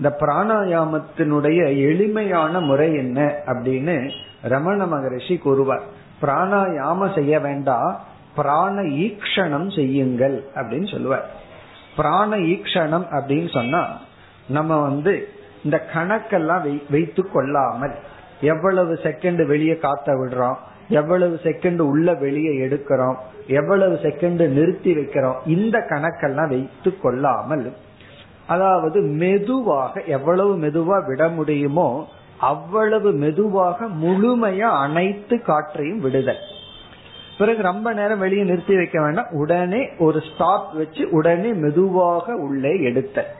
இந்த 0.00 0.16
பிராணாயாமத்தினுடைய 0.20 1.60
எளிமையான 1.88 2.60
முறை 2.60 2.94
என்ன 2.94 3.42
அப்படின்னு 3.46 4.10
ரமண 4.42 4.86
மகரிஷி 4.86 5.36
கூறுவார். 5.38 5.82
பிராணாயாம 6.22 7.14
செய்ய 7.14 7.40
வேண்டாம் 7.40 8.00
பிராண 8.36 8.82
ஈக்ஷணம் 8.82 9.68
செய்யுங்கள் 9.74 10.36
அப்படின்னு 10.54 10.90
சொல்லுவார். 10.90 11.26
பிராண 11.96 12.36
ஈக்ஷணம் 12.36 13.06
அப்படின்னு 13.16 13.50
சொன்னா 13.52 13.82
நம்ம 14.48 14.80
வந்து 14.80 15.28
இந்த 15.64 15.76
கணக்கெல்லாம் 15.94 16.64
வைத்து 16.90 17.30
கொள்ளாமல் 17.30 17.94
எவ்வளவு 18.40 18.94
செகண்ட் 19.02 19.46
வெளியே 19.46 19.76
காத்த 19.76 20.12
விடுறோம் 20.12 20.56
எவ்வளவு 20.88 21.40
செகண்ட் 21.42 21.80
உள்ள 21.80 22.14
வெளியே 22.14 22.52
எடுக்கிறோம் 22.66 23.16
எவ்வளவு 23.46 23.94
செகண்ட் 24.02 24.42
நிறுத்தி 24.48 24.94
வைக்கிறோம் 24.94 25.38
இந்த 25.46 25.78
கணக்கெல்லாம் 25.78 26.48
வைத்து 26.48 26.98
கொள்ளாமல் 26.98 27.76
அதாவது 28.46 29.00
மெதுவாக 29.00 30.02
எவ்வளவு 30.06 30.56
மெதுவா 30.56 31.06
விட 31.06 31.28
முடியுமோ 31.28 31.88
அவ்வளவு 32.38 33.12
மெதுவாக 33.12 33.86
முழுமையா 34.02 34.70
அனைத்து 34.80 35.42
காற்றையும் 35.42 36.00
விடுதல். 36.00 36.42
பிறகு 37.38 37.62
ரொம்ப 37.62 37.92
நேரம் 37.92 38.18
வெளியே 38.18 38.42
நிறுத்தி 38.42 38.76
வைக்க 38.76 39.02
வேண்டாம். 39.02 39.26
உடனே 39.30 39.88
ஒரு 39.98 40.22
ஸ்டாப் 40.34 40.74
வச்சு 40.74 41.08
உடனே 41.10 41.52
மெதுவாக 41.52 42.34
உள்ளே 42.34 42.82
எடுத்த. 42.82 43.34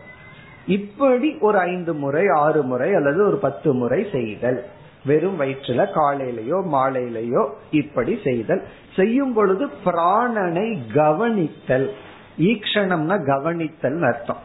இப்படி 0.66 1.36
ஒரு 1.40 1.58
ஐந்து 1.58 1.94
முறை 1.94 2.28
ஆறு 2.28 2.62
முறை 2.62 2.94
அல்லது 2.94 3.26
ஒரு 3.26 3.36
பத்து 3.36 3.74
முறை 3.74 4.06
செய்தல். 4.12 4.64
வெறும் 5.04 5.40
வயிற்றுல 5.40 5.86
காலையிலயோ 5.94 6.62
மாலையிலயோ 6.72 7.50
இப்படி 7.70 8.18
செய்தல். 8.24 8.62
செய்யும் 8.96 9.32
பொழுது 9.32 9.68
பிராணனை 9.84 10.78
கவனித்தல். 10.94 11.90
ஈக்ஷணம்னா 12.38 13.24
கவனித்தல் 13.24 14.02
அர்த்தம். 14.02 14.36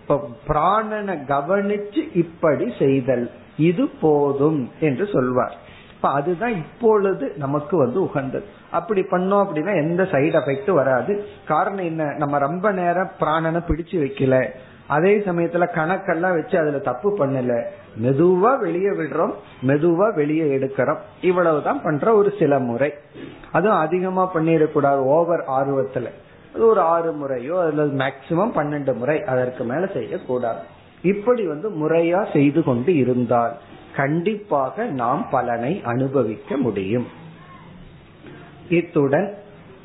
இப்ப 0.00 0.28
பிராணனை 0.48 1.16
கவனிச்சு 1.28 2.16
இப்படி 2.16 2.72
செய்தல். 2.78 3.30
இது 3.56 3.86
போதும் 3.86 4.70
என்று 4.80 5.08
சொல்வார். 5.12 5.56
இப்ப 5.94 6.10
அதுதான் 6.10 6.54
இப்பொழுது 6.54 7.32
நமக்கு 7.36 7.76
வந்து 7.76 8.02
உகந்தது. 8.02 8.62
அப்படி 8.74 9.00
பண்ணோம் 9.00 9.46
அப்படின்னா 9.46 9.74
எந்த 9.74 10.02
சைடு 10.02 10.38
எஃபெக்ட் 10.40 10.70
வராது. 10.70 11.24
காரணம் 11.46 11.84
என்ன? 11.84 12.04
நம்ம 12.04 12.38
ரொம்ப 12.38 12.72
நேரம் 12.72 13.10
பிராணனை 13.20 13.60
பிடிச்சு 13.68 13.90
வைக்கல. 13.90 14.46
அதே 14.86 15.18
சமயத்துல 15.18 15.68
கணக்கெல்லாம் 15.74 16.34
வச்சு 16.34 16.58
அதுல 16.58 16.78
தப்பு 16.78 17.16
பண்ணல. 17.18 17.64
மெதுவா 18.02 18.58
வெளியே 18.58 18.88
விடுறோம். 18.88 19.32
மெதுவா 19.66 20.14
வெளியே 20.14 20.58
எடுக்கிறோம். 20.58 20.98
இவ்வளவுதான் 21.20 21.82
பண்ற 21.82 22.14
ஒரு 22.14 22.32
சில 22.38 22.58
முறை. 22.58 22.94
அதுவும் 23.52 23.78
அதிகமா 23.78 24.34
பண்ணிடக்கூடாது. 24.34 24.96
ஓவர் 24.96 25.44
ஆர்வத்துல. 25.48 26.08
அது 26.54 26.66
ஒரு 26.66 26.80
ஆறு 26.80 27.12
முறையோ 27.12 27.60
அல்லது 27.60 27.96
மேக்சிமம் 27.96 28.52
பன்னெண்டு 28.56 28.94
முறை 28.94 29.22
அதற்கு 29.22 29.64
மேல 29.64 29.86
செய்யக்கூடாது. 29.86 30.58
இப்படி 31.02 31.46
வந்து 31.46 31.70
முறையா 31.70 32.32
செய்து 32.32 32.62
கொண்டு 32.62 32.96
இருந்தால் 32.96 33.52
கண்டிப்பாக 33.96 34.84
நாம் 34.84 35.26
பலனை 35.30 35.82
அனுபவிக்க 35.84 36.56
முடியும். 36.56 37.22
இத்துடன் 38.68 39.34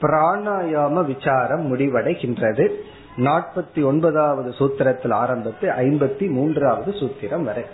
பிராணாயாம 0.01 1.05
விசாரம் 1.05 1.77
முடிவடைகின்றது. 1.77 2.69
நாற்பத்தி 3.17 3.83
ஒன்பதாவது 3.83 4.49
சூத்திரத்தில் 4.49 5.13
ஆரம்பித்து 5.13 5.69
ஐம்பத்தி 5.69 6.29
மூன்றாவது 6.29 6.91
சூத்திரம் 6.91 7.43
வரை. 7.43 7.65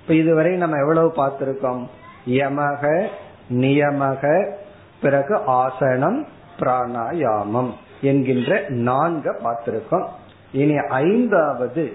இப்ப 0.00 0.14
இதுவரை 0.14 0.56
நம்ம 0.56 0.76
எவ்வளவு 0.76 1.12
பார்த்திருக்கோம்? 1.16 1.86
யமக 2.26 3.06
நியமக 3.50 4.52
பிறகு 5.00 5.36
ஆசனம் 5.46 6.26
பிராணாயாமம் 6.58 7.70
என்கின்ற 8.00 8.64
நான்க 8.68 9.36
பார்த்திருக்கோம். 9.44 10.06
இனி 10.52 10.76
ஐந்தாவது 10.76 11.92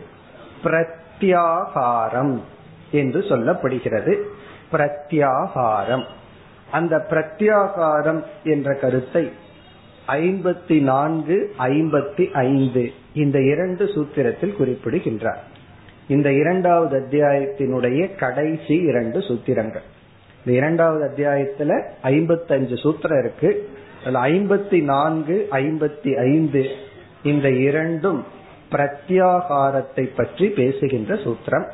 பிரத்யாகாரம் 0.63 2.39
என்று 2.91 3.19
சொல்லப்படுகிறது. 3.19 4.23
பிரத்யாகாரம். 4.71 6.05
அந்த 6.77 6.95
பிரத்யாகாரம் 7.09 8.21
என்ற 8.43 8.73
கருத்தை 8.73 9.23
ஐம்பத்தி 10.07 10.77
நான்கு 10.81 11.37
ஐம்பத்தி 11.59 12.25
ஐந்து 12.33 12.83
இந்த 13.13 13.37
இரண்டு 13.41 13.85
சூத்திரத்தில் 13.85 14.55
குறிப்பிடுகின்றார். 14.55 15.43
இந்த 16.07 16.29
இரண்டாவது 16.41 16.95
அத்தியாயத்தினுடைய 16.99 17.99
கடைசி 18.15 18.75
இரண்டு 18.89 19.19
சூத்திரங்கள். 19.19 19.85
இந்த 20.37 20.59
இரண்டாவது 20.59 21.03
அத்தியாயத்துல 21.05 21.71
ஐம்பத்தஞ்சு 22.03 22.75
சூத்திரம் 22.83 23.19
இருக்கு. 23.19 23.51
அதுல 24.01 24.19
ஐம்பத்தி 24.19 24.79
நான்கு 24.83 25.47
ஐம்பத்தி 25.51 26.11
ஐந்து 26.31 26.63
இந்த 27.23 27.47
இரண்டும் 27.67 28.21
பிரத்யாகாரத்தை 28.71 30.05
பற்றி 30.15 30.47
பேசுகின்ற 30.49 31.15
சூத்திரம். 31.15 31.67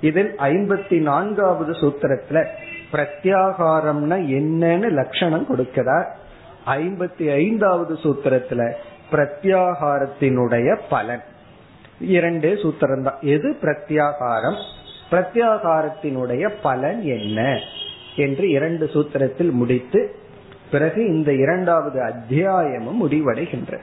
இதில் 0.00 0.32
ஐம்பத்தி 0.38 0.98
நான்காவது 1.00 1.72
சூத்திரத்துல 1.72 2.38
பிரத்யாகாரம்னா 2.94 4.16
என்னன்னு 4.38 4.90
லட்சணம் 4.90 5.46
கொடுக்கிறார். 5.48 6.06
ஐம்பத்தி 6.66 7.32
ஐந்தாவது 7.32 7.94
சூத்திரத்துல 7.94 8.72
பிரத்யாகாரத்தினுடைய 9.12 10.78
பலன். 10.88 11.22
இரண்டே 12.00 12.52
சூத்திரம் 12.52 13.02
தான் 13.02 13.18
எது 13.20 13.56
பிரத்யாகாரம்? 13.62 14.56
பிரத்யாகாரத்தினுடைய 15.10 16.52
பலன் 16.62 17.02
என்ன? 17.02 17.60
என்று 18.16 18.48
இரண்டு 18.48 18.86
சூத்திரத்தில் 18.86 19.50
முடித்து 19.50 20.14
பிறகு 20.70 21.06
இந்த 21.06 21.32
இரண்டாவது 21.32 22.02
அத்தியாயமும் 22.02 23.08
முடிவடைகின்ற 23.08 23.78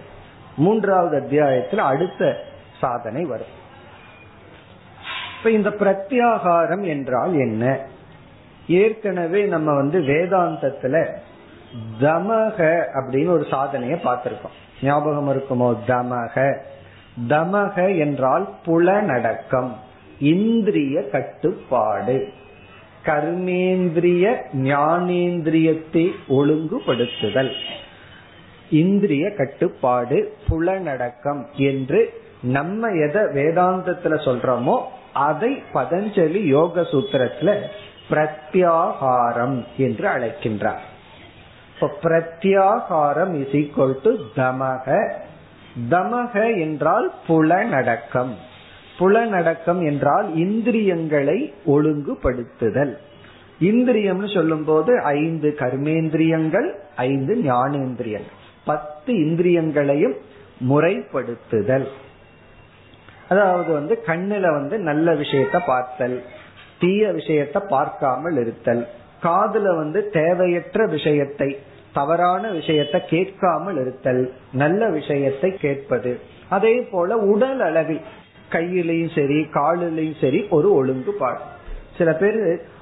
மூன்றாவது 0.58 1.22
அத்தியாயத்தில் 1.22 1.80
அடுத்த 1.80 2.44
சாதனை 2.82 3.24
வரும். 3.24 3.60
இப்ப 5.38 5.50
இந்த 5.50 5.70
பிரத்யாகாரம் 5.70 6.84
என்றால் 6.86 7.34
என்ன? 7.34 7.80
ஏற்கனவே 8.80 9.42
நம்ம 9.46 9.74
வந்து 9.76 10.00
வேதாந்தத்துல 10.00 10.96
தமக 12.02 12.60
அப்படின்னு 12.94 13.30
ஒரு 13.30 13.46
சாதனைய 13.52 13.96
பார்த்திருக்கோம். 14.06 14.58
ஞாபகம் 14.82 15.30
இருக்குமோ? 15.30 15.70
தமக 15.88 16.36
தமக 17.30 17.98
என்றால் 17.98 18.46
புலநடக்கம் 18.66 19.72
இந்திரிய 20.20 21.10
கட்டுப்பாடு. 21.10 22.18
கர்மேந்திரிய 23.06 24.26
ஞானேந்திரியத்தை 24.64 26.06
ஒழுங்குபடுத்துதல். 26.30 27.54
இந்திரிய 28.70 29.26
கட்டுப்பாடு 29.34 30.18
புலநடக்கம் 30.48 31.42
என்று 31.56 32.02
நம்ம 32.42 32.90
எதை 33.06 33.24
வேதாந்தத்துல 33.38 34.18
சொல்றோமோ 34.28 34.78
அதை 35.14 35.52
பதஞ்சலி 35.74 36.42
யோக 36.48 36.82
சூத்திரத்துல 36.82 37.56
பிரத்யாகாரம் 38.12 39.66
என்று 39.78 40.08
அழைக்கின்றார். 40.08 40.86
பிரத்யாகாரம் 41.80 43.34
இஸ் 43.42 43.56
ஈக்வல் 43.56 43.98
டு 44.04 44.12
தமக. 44.36 45.12
தமக 45.90 46.60
என்றால் 46.60 47.14
புலநடக்கம் 47.28 48.34
புலநடக்கம் 49.00 49.82
என்றால் 49.86 50.36
இந்திரியங்களை 50.36 51.54
ஒழுங்குபடுத்துதல். 51.68 52.94
இந்திரியம்னு 53.62 54.34
சொல்லும் 54.34 54.64
போது 54.64 55.02
ஐந்து 55.02 55.56
கர்மேந்திரியங்கள் 55.60 56.70
ஐந்து 56.96 57.36
ஞானேந்திரியங்கள். 57.36 58.38
பத்து 58.66 59.14
இந்திரியங்களையும் 59.14 60.16
முறைப்படுத்துதல். 60.70 61.88
அதாவது 63.30 63.74
வந்து 63.74 64.04
கண்ணுல 64.06 64.52
வந்து 64.52 64.78
நல்ல 64.80 65.14
விஷயத்த 65.14 65.60
பார்த்தல். 65.66 66.24
தீய 66.82 67.04
விஷயத்த 67.20 67.58
பார்க்காமல் 67.68 68.38
இருத்தல். 68.38 68.84
காதுல 69.24 69.76
வந்து 69.76 70.00
தேவையற்ற 70.10 70.86
விஷயத்தை 70.86 71.50
தவறான 71.94 72.44
விஷயத்தை 72.50 73.00
கேட்காமல் 73.06 73.80
இருத்தல். 73.82 74.24
நல்ல 74.54 74.90
விஷயத்தை 74.90 75.50
கேட்பது. 75.58 76.12
அதே 76.50 76.76
போல 76.92 77.18
உடல் 77.34 77.62
அளவில் 77.62 78.04
கையிலையும் 78.50 79.16
சரி 79.18 79.40
காலிலையும் 79.54 80.22
சரி 80.22 80.40
ஒரு 80.50 80.70
ஒழுங்குபாடு. 80.80 81.42
சில 81.98 82.12
பேர் 82.14 82.40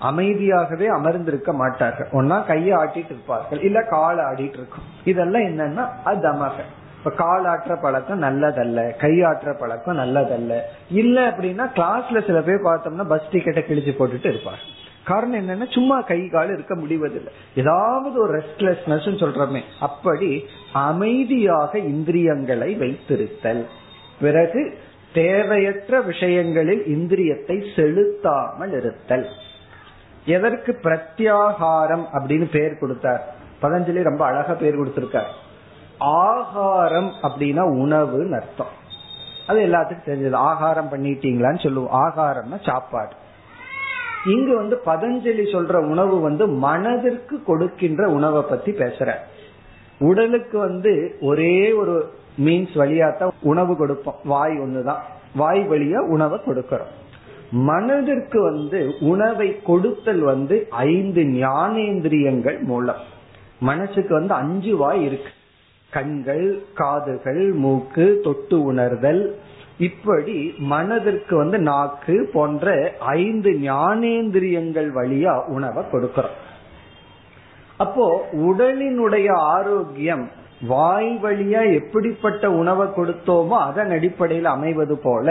அமைதியாகவே 0.09 0.88
அமர்ந்திருக்க 0.97 1.51
மாட்டார்கள். 1.53 2.09
ஒன்னா 2.12 2.38
கையை 2.45 2.73
ஆட்டிட்டு 2.77 3.13
இருப்பார்கள் 3.13 3.62
இல்ல 3.62 3.79
காலை 3.93 4.23
ஆடிட்டு 4.25 4.59
இருக்கும். 4.62 4.88
இதெல்லாம் 5.03 5.47
என்னன்னா 5.49 5.85
அதமக 6.05 6.57
இப்ப 6.99 7.12
கால் 7.12 7.45
ஆற்ற 7.45 7.75
பழக்கம் 7.75 8.21
நல்லதல்ல 8.21 8.97
கையாற்ற 8.97 9.53
பழக்கம் 9.53 9.97
நல்லதல்ல. 9.97 10.59
இல்ல 10.89 11.29
அப்படின்னா 11.29 11.65
கிளாஸ்ல 11.75 12.25
சில 12.25 12.41
பேர் 12.41 12.63
பார்த்தோம்னா 12.63 13.07
பஸ் 13.07 13.29
டிக்கெட்டை 13.31 13.62
கிழிச்சு 13.62 13.93
போட்டுட்டு 13.99 14.25
இருப்பார் 14.25 14.77
காரணம் 15.05 15.49
என்னன்னா 15.49 15.71
சும்மா 15.71 16.01
கை 16.01 16.27
கால் 16.27 16.53
இருக்க 16.53 16.75
முடிவதில்லை. 16.75 17.33
ஏதாவது 17.55 18.21
ஒரு 18.21 18.38
ரெஸ்ட்லெஸ்னஸ் 18.38 19.19
சொல்றமே 19.23 19.62
அப்படி 19.79 20.45
அமைதியாக 20.73 21.77
இந்திரியங்களை 21.77 22.79
வைத்திருத்தல். 22.79 23.63
பிறகு 24.21 24.77
தேவையற்ற 25.13 26.01
விஷயங்களில் 26.01 26.83
இந்திரியத்தை 26.85 27.75
செலுத்தாமல் 27.75 28.71
இருத்தல். 28.71 29.27
எதற்கு 30.25 30.79
பிரத்யாகாரம் 30.83 32.05
அப்படின்னு 32.13 32.49
பேர் 32.51 32.77
கொடுத்தார். 32.77 33.35
பதஞ்சலி 33.62 34.03
ரொம்ப 34.03 34.25
அழகா 34.25 34.53
பேர் 34.53 34.79
கொடுத்திருக்கார். 34.79 35.31
ஆகாரம் 35.99 37.12
அப்படின்னா 37.21 37.62
உணவுன்னு 37.63 38.31
அர்த்தம். 38.31 38.77
அது 39.47 39.59
எல்லாத்துக்கும் 39.59 40.07
தெரிஞ்சது. 40.07 40.33
ஆகாரம் 40.33 40.89
பண்ணிட்டீங்களான்னு 40.89 41.63
சொல்லுவோம். 41.63 42.01
ஆகாரம்னா 42.01 42.63
சாப்பாடு. 42.65 43.13
இங்கு 44.25 44.55
வந்து 44.55 44.81
பதஞ்சலி 44.85 45.55
சொல்ற 45.55 45.73
உணவு 45.73 46.19
வந்து 46.19 46.47
மனதிற்கு 46.47 47.43
கொடுக்கின்ற 47.43 48.09
உணவை 48.09 48.41
பத்தி 48.41 48.71
பேசுற. 48.71 49.13
உடலுக்கு 49.99 50.59
வந்து 50.59 51.17
ஒரே 51.21 51.71
ஒரு 51.71 52.13
மீன்ஸ் 52.45 52.73
வழியா 52.75 53.17
தான் 53.17 53.31
உணவு 53.41 53.77
கொடுப்போம். 53.77 54.15
வாய் 54.23 54.59
ஒண்ணுதான். 54.59 54.99
வாய் 55.35 55.67
வழியா 55.69 55.97
உணவை 55.97 56.39
கொடுக்கறோம். 56.45 56.91
மனதிற்கு 57.51 58.41
வந்து 58.41 58.93
உணவை 58.99 59.62
கொடுத்தல் 59.62 60.19
வந்து 60.19 60.67
ஐந்து 60.69 61.23
ஞானேந்திரியங்கள் 61.23 62.59
மூலம். 62.59 63.01
மனசுக்கு 63.59 64.13
வந்து 64.13 64.33
அஞ்சு 64.33 64.77
வாய் 64.77 65.03
இருக்கு. 65.03 65.29
கண்கள் 65.89 66.47
காதுகள் 66.73 67.44
மூக்கு 67.63 68.19
தொட்டு 68.23 68.58
உணர்தல். 68.63 69.23
இப்படி 69.87 70.37
மனதிற்கு 70.58 71.33
வந்து 71.37 71.58
நாக்கு 71.60 72.15
போன்ற 72.33 72.73
ஐந்து 73.00 73.52
ஞானேந்திரியங்கள் 73.62 74.90
வழியா 75.00 75.33
உணவை 75.48 75.83
கொடுக்கிறோம். 75.92 76.37
அப்போ 77.77 78.06
உடலினுடைய 78.48 79.27
ஆரோக்கியம் 79.56 80.25
வாய் 80.67 81.19
வழியா 81.23 81.62
எப்படிப்பட்ட 81.73 82.52
உணவை 82.52 82.87
கொடுத்தோமோ 82.87 83.58
அதன் 83.67 83.92
அடிப்படையில் 83.92 84.50
அமைவது 84.56 84.98
போல 84.98 85.27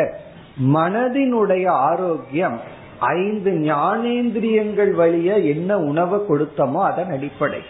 மனதினுடைய 0.75 1.67
ஆரோக்கியம் 1.89 2.57
ஐந்து 2.99 3.51
ஞானேந்திரியங்கள் 3.51 4.93
வழியா 5.03 5.35
என்ன 5.55 5.79
உணவை 5.91 6.19
கொடுத்தோமோ 6.31 6.81
அதன் 6.91 7.11
அடிப்படை. 7.17 7.61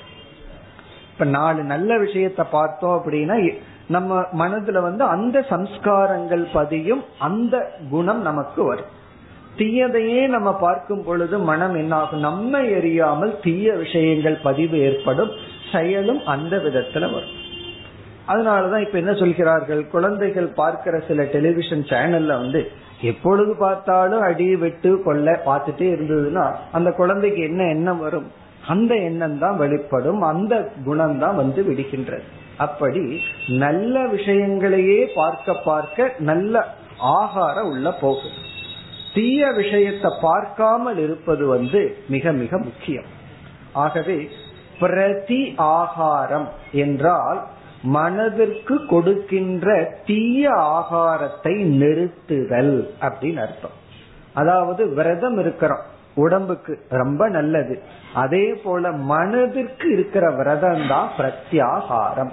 இப்ப 1.19 1.31
நாலு 1.31 1.63
நல்ல 1.63 1.97
விஷயத்த 1.99 2.45
பார்த்தோம் 2.51 3.03
அப்படின்னா 3.03 3.55
நம்ம 3.89 4.21
மனதுல 4.21 4.81
வந்து 4.81 5.05
அந்த 5.05 5.45
சம்ஸ்காரங்கள் 5.51 6.47
பதியும் 6.53 7.05
அந்த 7.19 7.71
குணம் 7.91 8.23
நமக்கு 8.23 8.65
வரும். 8.65 8.85
தீயதையே 9.57 10.29
நம்ம 10.29 10.55
பார்க்கும் 10.55 11.05
பொழுது 11.05 11.39
மனம் 11.39 11.75
என்னாகும்? 11.75 12.19
நம்மை 12.19 12.73
எரியாமல் 12.73 13.43
தீய 13.43 13.73
விஷயங்கள் 13.73 14.39
பதிவு 14.43 14.79
ஏற்படும் 14.79 15.31
செயலும் 15.73 16.27
அந்த 16.27 16.57
விதத்துல 16.57 17.01
வரும். 17.01 17.35
அதனாலதான் 18.29 18.87
இப்ப 18.87 18.99
என்ன 18.99 19.13
சொல்கிறார்கள்? 19.13 19.87
குழந்தைகள் 19.87 20.47
பார்க்கிற 20.47 20.99
சில 21.09 21.23
டெலிவிஷன் 21.23 21.83
சேனல்ல 21.83 22.27
வந்து 22.27 22.71
எப்பொழுது 23.03 23.57
பார்த்தாலும் 23.59 24.21
அடி 24.21 24.57
வெட்டு 24.57 25.03
கொள்ள 25.03 25.43
பார்த்துட்டே 25.47 25.89
இருந்ததுன்னா 25.95 26.55
அந்த 26.73 26.91
குழந்தைக்கு 26.91 27.41
என்ன 27.41 27.65
எண்ணம் 27.65 27.99
வரும்? 27.99 28.47
அந்த 28.69 28.93
எண்ணம் 29.09 29.39
தான் 29.39 29.57
வெளிப்படும் 29.57 30.21
அந்த 30.31 30.55
குணம் 30.85 31.19
தான் 31.19 31.37
வந்து 31.37 31.61
விடுகின்றது. 31.69 32.27
அப்படி 32.57 33.03
நல்ல 33.65 33.95
விஷயங்களையே 34.07 35.01
பார்க்க 35.15 35.55
பார்க்க 35.65 36.09
நல்ல 36.31 36.65
ஆகாரம் 36.99 37.69
உள்ள 37.73 37.89
போகும். 38.01 38.39
தீய 39.15 39.51
விஷயத்தை 39.53 40.11
பார்க்காமல் 40.21 40.99
இருப்பது 40.99 41.45
வந்து 41.47 41.81
மிக 42.09 42.33
மிக 42.33 42.59
முக்கியம். 42.59 43.09
ஆகவே 43.85 44.19
பிரதி 44.81 45.43
ஆகாரம் 45.57 46.49
என்றால் 46.85 47.41
மனதிற்கு 47.97 48.77
கொடுக்கின்ற 48.87 49.69
தீய 50.09 50.51
ஆகாரத்தை 50.79 51.55
நிறுத்துதல் 51.83 52.77
அப்படின்னு 53.07 53.41
அர்த்தம். 53.47 53.77
அதாவது 54.35 54.83
விரதம் 54.95 55.39
இருக்கிறோம். 55.39 55.85
உடம்புக்கு 56.19 56.79
ரொம்ப 56.89 57.29
நல்லது. 57.29 57.83
அதே 58.15 58.47
போல 58.65 58.91
மனதிற்கு 58.91 59.93
இருக்கிற 59.93 60.31
விரதம் 60.31 60.87
தான் 60.89 61.09
பிரத்யாகாரம். 61.19 62.31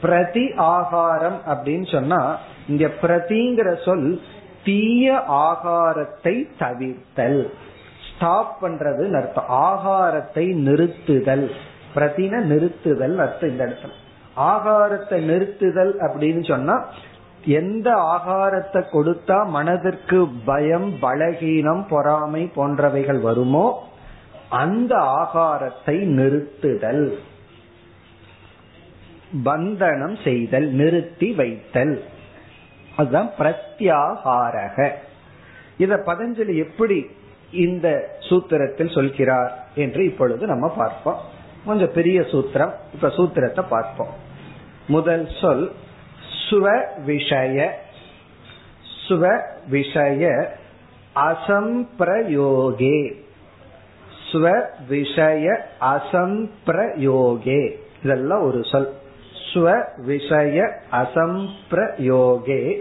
பிரதி 0.00 0.52
ஆகாரம் 0.56 1.40
அப்படின்னு 1.46 1.92
சொன்னா 1.92 2.20
இங்க 2.68 2.90
பிரதிங்கிற 3.02 3.84
சொல் 3.84 4.20
தீய 4.64 5.22
ஆகாரத்தை 5.28 6.44
தவிர்த்தல். 6.58 7.42
ஸ்டாப் 8.08 8.58
பண்றது 8.62 9.04
அர்த்தம். 9.14 9.48
ஆகாரத்தை 9.48 10.44
நிறுத்துதல். 10.66 11.46
பிரதின 11.94 12.40
நிறுத்துதல் 12.52 13.16
அர்த்தம் 13.16 13.50
இந்த 13.50 13.64
இடத்துல. 13.64 13.94
ஆகாரத்தை 14.36 15.18
நிறுத்துதல் 15.30 15.92
அப்படின்னு 15.98 16.48
சொன்னா 16.48 16.76
எந்த 17.48 17.88
ஆகாரத்தை 17.94 18.80
கொடுத்தா 18.92 19.46
மனதிற்கு 19.48 20.28
பயம் 20.44 20.88
பலகீனம் 21.02 21.88
பொறாமை 21.88 22.50
போன்றவைகள் 22.56 23.20
வருமோ 23.20 23.66
அந்த 24.48 24.96
ஆகாரத்தை 24.96 25.94
நிறுத்துதல். 26.18 27.14
பந்தனம் 29.44 30.16
செய்தல் 30.24 30.68
நிறுத்தி 30.70 31.32
வைத்தல். 31.32 32.02
அதுதான் 32.96 33.30
பிரத்யாகாரக. 33.38 34.90
இத 35.76 35.96
பதஞ்சலி 35.96 36.54
எப்படி 36.56 37.06
இந்த 37.50 37.88
சூத்திரத்தில் 38.28 38.94
சொல்கிறார் 38.94 39.52
என்று 39.74 40.04
இப்பொழுது 40.04 40.46
நம்ம 40.46 40.68
பார்ப்போம். 40.68 41.20
கொஞ்சம் 41.64 41.92
பெரிய 41.94 42.20
சூத்திரம் 42.20 42.72
இப்ப 42.94 43.08
சூத்திரத்தை 43.08 43.64
பார்ப்போம். 43.68 44.14
முதல் 44.88 45.28
சொல் 45.40 45.72
சுவ 46.50 46.84
விஷய 47.04 47.78
சுவ 49.08 49.40
விஷய 49.68 50.54
அசம்பிரயோகே. 51.14 53.14
ஸ்வ 54.32 54.64
விஷய 54.88 55.70
அசம்பிரயோகே. 55.80 57.76
இதெல்லாம் 58.04 58.42
ஒரு 58.42 58.64
சொல். 58.64 58.94
ஸ்வ 59.52 59.84
விஷய 59.96 60.80
அசம்பிரயோகே. 60.92 62.80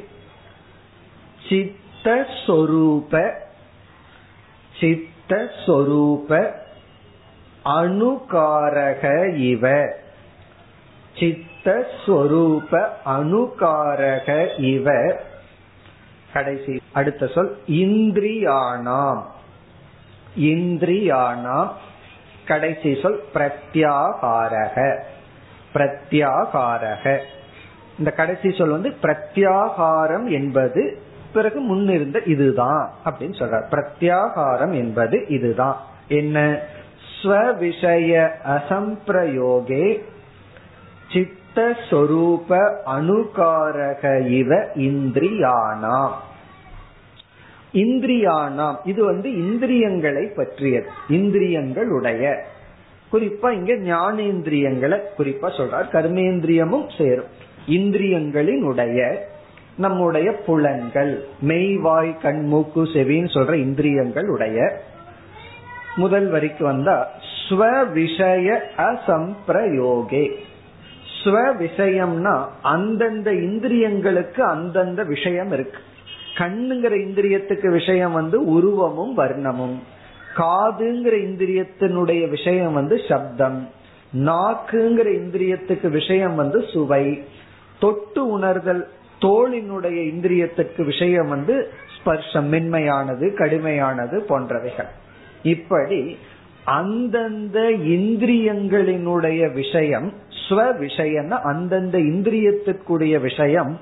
சித்தஸ்வரூப 1.50 3.34
சித்தஸ்வரூப 4.80 6.52
அணுகாரக 7.66 9.36
இவ. 9.36 9.94
சித்த 11.20 11.47
சித்தஸ்வரூப 11.64 12.88
அணுகாரக 13.06 14.60
இவ. 14.60 15.16
கடைசி 16.34 16.82
அடுத்த 16.92 17.28
சொல் 17.28 17.58
இந்திரியானாம். 17.68 19.22
இந்திரியானாம். 20.40 21.72
கடைசி 22.46 23.00
சொல் 23.02 23.24
பிரத்யாகாரக. 23.34 25.00
பிரத்யாகாரக. 25.74 27.20
இந்த 27.98 28.12
கடைசி 28.12 28.52
சொல் 28.52 28.70
வந்து 28.70 28.96
பிரத்யாகாரம் 29.02 30.32
என்பது 30.32 31.02
பிறகு 31.34 31.60
முன்னிருந்த 31.60 32.22
இதுதான் 32.26 32.92
அப்படின்னு 33.06 33.34
சொல்ற 33.34 33.62
பிரத்யாகாரம் 33.72 34.74
என்பது 34.74 35.28
இதுதான். 35.28 35.82
என்ன? 36.08 36.60
ஸ்வவிஷய 37.24 38.30
அசம்பிரயோகே 38.46 40.04
சித்தஸ்வரூப 41.58 42.76
அணுகாரக 42.86 44.28
இவ 44.28 44.56
இந்திரியானாம். 44.76 46.12
இந்திரியானாம். 47.74 48.76
இது 48.86 49.06
வந்து 49.06 49.34
இந்திரியங்களை 49.34 50.26
பற்றியது. 50.36 50.90
இந்திரியங்கள் 51.10 51.90
உடைய 51.90 52.44
குறிப்பா 53.12 53.52
இங்க 53.52 53.74
ஞானேந்திரியங்களை 53.74 55.00
குறிப்பா 55.18 55.50
சொல்றார். 55.58 55.90
கர்மேந்திரியமும் 55.92 56.98
சேரும். 56.98 57.28
இந்திரியங்களின் 57.68 58.62
உடைய 58.62 59.28
நம்முடைய 59.78 60.32
புலன்கள் 60.32 61.28
மெய்வாய் 61.48 62.22
கண் 62.22 62.46
மூக்கு 62.46 62.84
செவின்னு 62.84 63.34
சொல்ற 63.34 63.54
இந்திரியங்கள் 63.54 64.28
உடைய 64.28 64.82
முதல் 65.96 66.30
வரிக்கு 66.30 66.66
வந்தா 66.66 67.10
ஸ்வ 67.50 67.92
விஷய 67.92 68.70
அசம்பிரயோகே. 68.78 70.32
ஸ்வ 71.28 71.56
விஷயம்னா 71.60 72.46
அந்தந்த 72.62 73.32
இந்திரியங்களுக்கு 73.32 74.40
அந்தந்த 74.40 75.04
விஷயம் 75.04 75.52
இருக்கு. 75.52 75.80
கண்ணுங்கிற 76.38 76.94
இந்திரியத்துக்கு 76.96 77.72
விஷயம் 77.72 78.12
வந்து 78.12 78.46
உருவமும் 78.46 79.18
வர்ணமும். 79.18 79.76
காதுங்கிற 80.36 81.14
இந்திரியத்தினுடைய 81.28 82.30
விஷயம் 82.30 82.74
வந்து 82.74 83.02
சப்தம். 83.10 83.70
நாக்குங்கிற 84.18 85.08
இந்திரியத்துக்கு 85.08 85.90
விஷயம் 85.90 86.36
வந்து 86.36 86.66
சுவை. 86.74 87.24
தொட்டு 87.80 88.28
உணர்தல் 88.28 88.88
தோளினுடைய 89.22 90.14
இந்திரியத்துக்கு 90.14 90.86
விஷயம் 90.86 91.28
வந்து 91.28 91.72
ஸ்பர்ஷம் 91.96 92.48
மென்மையானது 92.48 93.34
கடுமையானது 93.36 94.20
போன்றவைகள். 94.30 94.88
இப்படி 95.44 96.18
அந்தந்த 96.68 97.60
இந்திரியங்களினுடைய 97.70 99.54
விஷயம் 99.54 100.14
ஸ்வ 100.50 100.78
விஷயம் 100.78 101.32
அந்தந்த 101.44 101.98
இந்திரியத்திற்குரிய 101.98 103.20
விஷயம் 103.20 103.80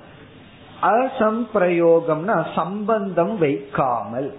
அசம்பிரயோகம்னா 0.82 2.46
சம்பந்தம் 2.56 3.38
வைக்காமல். 3.38 4.34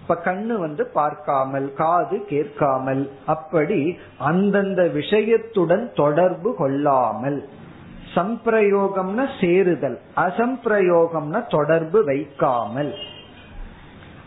இப்ப 0.00 0.14
கண்ணு 0.24 0.54
வந்து 0.58 0.86
பார்க்காமல் 0.92 1.72
காது 1.72 2.16
கேட்காமல் 2.24 3.10
அப்படி 3.26 3.98
அந்தந்த 4.18 4.82
விஷயத்துடன் 4.88 5.90
தொடர்பு 5.94 6.54
கொள்ளாமல். 6.58 7.48
சம்பிரயோகம்னா 8.14 9.26
சேருதல் 9.40 9.98
அசம்பிரயோகம்னா 10.16 11.40
தொடர்பு 11.48 12.04
வைக்காமல். 12.04 12.94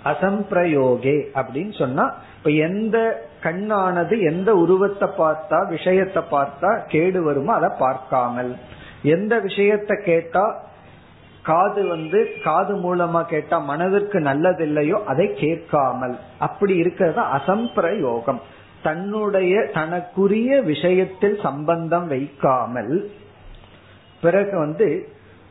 அசம்பிரயோகே 0.08 1.18
அப்படின்னு 1.34 1.74
சொன்னா 1.78 2.06
இப்ப 2.38 2.50
எந்த 2.50 2.98
கண்ணானது 3.44 4.16
எந்த 4.22 4.50
உருவத்தை 4.56 5.08
பார்த்தா 5.18 5.58
விஷயத்தை 5.68 6.24
பார்த்தா 6.32 6.70
கேடு 6.88 7.20
வருமோ 7.24 7.52
அதை 7.54 7.70
பார்க்காமல். 7.80 8.52
எந்த 9.04 9.34
விஷயத்த 9.38 9.92
கேட்டா 10.04 10.46
காது 11.42 11.82
வந்து 11.88 12.20
காது 12.44 12.74
மூலமா 12.76 13.22
கேட்டா 13.26 13.58
மனதிற்கு 13.60 14.20
நல்லதில்லையோ 14.20 14.98
அதை 15.06 15.28
கேட்காமல். 15.34 16.16
அப்படி 16.38 16.76
இருக்கிறது 16.76 17.22
அசம்பிரயோகம். 17.38 18.42
தன்னுடைய 18.84 19.54
தனக்குரிய 19.74 20.62
விஷயத்தில் 20.62 21.38
சம்பந்தம் 21.40 22.08
வைக்காமல் 22.08 23.12
பிறகு 24.24 24.56
வந்து 24.58 24.88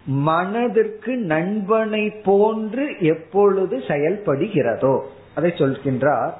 மனதிற்கு 0.06 1.16
நண்பனை 1.16 2.10
போன்று 2.10 2.94
எப்பொழுது 3.00 3.78
செயல்படுகிறதோ 3.78 5.00
அதை 5.34 5.50
சொல்கின்றார் 5.50 6.30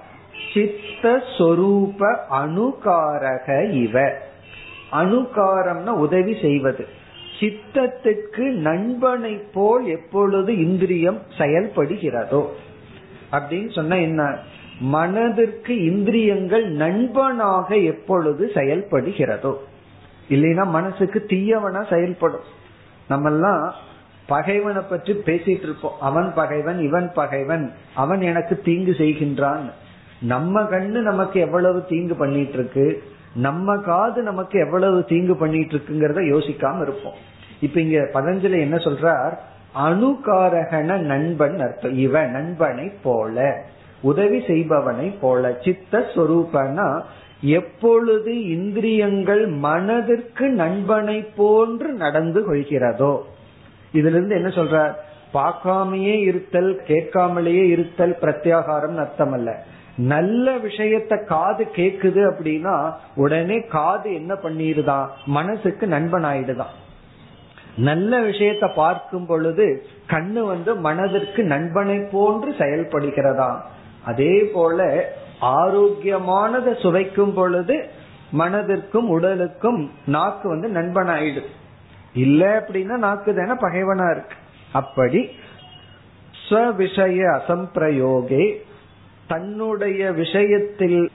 சித்த 0.54 1.22
சொரூப 1.38 2.16
அணுகாரக 2.30 3.70
இவ. 3.70 4.12
அணுகாரம்னா 4.92 5.86
உதவி 5.86 6.36
செய்வது. 6.40 6.86
சித்தத்துக்கு 7.40 8.50
நண்பனை 8.50 9.40
போல் 9.54 9.86
எப்பொழுது 9.86 10.58
இந்திரியம் 10.58 11.22
செயல்படுகிறதோ. 11.38 12.46
அப்படின்னு 13.32 13.72
சொன்ன 13.72 13.98
என்ன? 13.98 14.38
மனதிற்கு 14.80 15.84
இந்திரியங்கள் 15.84 16.70
நண்பனாக 16.70 17.76
எப்பொழுது 17.76 18.50
செயல்படுகிறதோ. 18.54 19.54
இல்லைன்னா 20.28 20.66
மனசுக்கு 20.66 21.26
தீயவனா 21.28 21.88
செயல்படும். 21.90 22.54
நம்ம 23.08 23.30
எல்லாம் 23.30 23.74
பகைவனை 24.26 24.82
பற்றி 24.82 25.12
பேசிட்டு 25.12 25.62
இருப்போம். 25.62 26.00
அவன் 26.00 26.32
பகைவன் 26.34 26.80
இவன் 26.80 27.12
பகைவன் 27.14 27.72
அவன் 27.94 28.20
எனக்கு 28.20 28.60
தீங்கு 28.60 28.92
செய்கின்றான். 28.92 29.70
நம்ம 30.20 30.62
கண்ணு 30.62 31.00
நமக்கு 31.00 31.40
எவ்வளவு 31.40 31.84
தீங்கு 31.84 32.14
பண்ணிட்டு 32.14 32.52
இருக்கு? 32.52 33.02
நம்ம 33.34 33.76
காது 33.76 34.22
நமக்கு 34.22 34.58
எவ்வளவு 34.58 35.04
தீங்கு 35.04 35.36
பண்ணிட்டு 35.36 35.76
இருக்குங்கிறத 35.76 36.20
யோசிக்காம 36.32 36.82
இருப்போம். 36.82 37.14
இப்ப 37.60 37.80
இங்க 37.80 37.98
பதஞ்சலி 38.14 38.60
என்ன 38.60 38.76
சொல்றார்? 38.76 39.34
அணுகாரகன 39.78 40.98
நண்பன் 40.98 41.58
அர்த்தம். 41.58 41.96
இவன் 41.96 42.30
நண்பனை 42.30 42.92
போல 43.02 43.64
உதவி 44.00 44.44
செய்பவனை 44.46 45.18
போல 45.20 45.56
சித்த 45.64 46.04
சொரூபனா 46.14 47.02
எப்பொழுது 47.40 48.48
இந்திரியங்கள் 48.48 49.46
மனதிற்கு 49.46 50.48
நண்பனை 50.48 51.22
போன்று 51.36 51.92
நடந்து 51.92 52.54
கொள்கிறதோ. 52.54 53.18
இதுல 53.92 54.06
இருந்து 54.06 54.34
என்ன 54.34 54.48
சொல்றார்? 54.48 54.92
பார்க்காமையே 55.34 56.20
இருத்தல் 56.20 56.80
கேட்காமலேயே 56.86 57.64
இருத்தல் 57.68 58.16
பிரத்யாகாரம் 58.20 58.96
அர்த்தம் 58.96 59.32
அல்ல 59.32 59.64
நல்ல 59.96 60.56
விஷயத்த 60.56 61.24
காது 61.24 61.66
கேக்குது 61.76 62.30
அப்படின்னா 62.30 62.92
உடனே 63.14 63.60
காது 63.60 64.14
என்ன 64.14 64.34
பண்ணிடுதான் 64.34 65.06
மனசுக்கு 65.26 65.86
நண்பன் 65.86 66.24
ஆயிடுதான் 66.24 66.74
நல்ல 67.76 68.20
விஷயத்த 68.20 68.74
பார்க்கும் 68.74 69.26
பொழுது 69.26 69.86
கண்ணு 70.10 70.40
வந்து 70.40 70.74
மனதிற்கு 70.74 71.42
நண்பனை 71.42 71.98
போன்று 72.12 72.50
செயல்படுகிறதா. 72.50 73.60
அதே 74.04 74.44
போல 74.44 75.08
ஆரோக்கியமானதை 75.40 76.80
சுவைக்கும் 76.80 77.32
பொழுது 77.32 77.88
மனதிற்கும் 78.38 79.08
உடலுக்கும் 79.08 79.90
நாக்கு 80.06 80.48
வந்து 80.48 80.68
நண்பன் 80.68 81.06
ஆயிடுது 81.06 81.50
இல்ல 82.14 82.58
அப்படின்னா 82.60 82.96
நாக்கு 82.96 83.34
தானே 83.34 83.52
பகைவனா 83.52 84.10
இருக்கு. 84.10 84.34
அப்படி 84.72 85.30
ஸ்வவிஷய 86.48 87.40
அசம்பிரயோகே 87.40 88.54
தன்னுடைய 89.26 90.12
விஷயத்தில் 90.12 91.10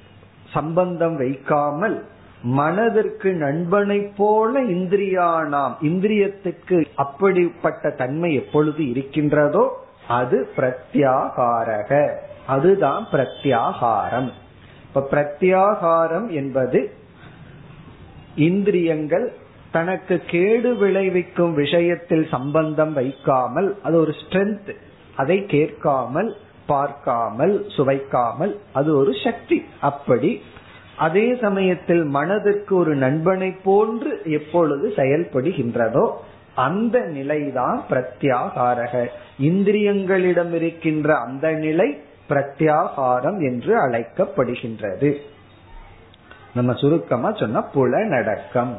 சம்பந்தம் 0.49 1.17
வைக்காமல் 1.17 2.05
மனதிற்கு 2.43 3.33
நண்பனை 3.33 4.11
போல 4.17 4.63
இந்திரியானாம் 4.63 5.73
இந்திரியத்துக்கு 5.81 6.85
அப்படிப்பட்ட 6.95 7.89
தன்மை 7.89 8.33
எப்பொழுது 8.33 8.89
இருக்கின்றதோ 8.89 9.85
அது 10.07 10.49
பிரத்யாகாரக. 10.57 12.09
அதுதான் 12.55 13.03
பிரத்யாகாரம். 13.11 14.29
இப்ப 14.87 15.03
பிரத்யாகாரம் 15.11 16.27
என்பது 16.31 16.79
இந்திரியங்கள் 18.35 19.27
தனக்கு 19.71 20.15
கேடு 20.27 20.69
விளைவிக்கும் 20.75 21.53
விஷயத்தில் 21.53 22.25
சம்பந்தம் 22.31 22.93
வைக்காமல் 22.93 23.69
அது 23.83 23.95
ஒரு 23.99 24.13
ஸ்ட்ரென்த் 24.21 24.71
அதை 25.15 25.37
கேட்காமல் 25.45 26.31
பார்க்காமல் 26.65 27.55
சுவைக்காமல் 27.75 28.53
அது 28.73 28.89
ஒரு 28.97 29.13
சக்தி. 29.23 29.57
அப்படி 29.81 30.31
அதே 30.97 31.27
சமயத்தில் 31.41 32.03
மனதிற்கு 32.17 32.73
ஒரு 32.75 32.93
நண்பனை 32.95 33.49
போன்று 33.63 34.11
எப்பொழுது 34.37 34.87
செயல்படுகின்றதோ 34.95 36.05
அந்த 36.55 36.97
நிலைதான் 37.17 37.79
பிரத்யாகாரக. 37.89 38.93
இந்திரியங்களிடம் 39.41 40.53
இருக்கின்ற 40.53 41.09
அந்த 41.25 41.47
நிலை 41.65 41.89
பிரத்யாகாரம் 42.29 43.39
என்று 43.39 43.89
அழைக்கப்படுகின்றது. 43.89 45.17
நம்ம 46.53 46.73
சுருக்கமா 46.73 47.31
சொன்ன 47.31 47.61
புலநடக்கம் 47.73 48.77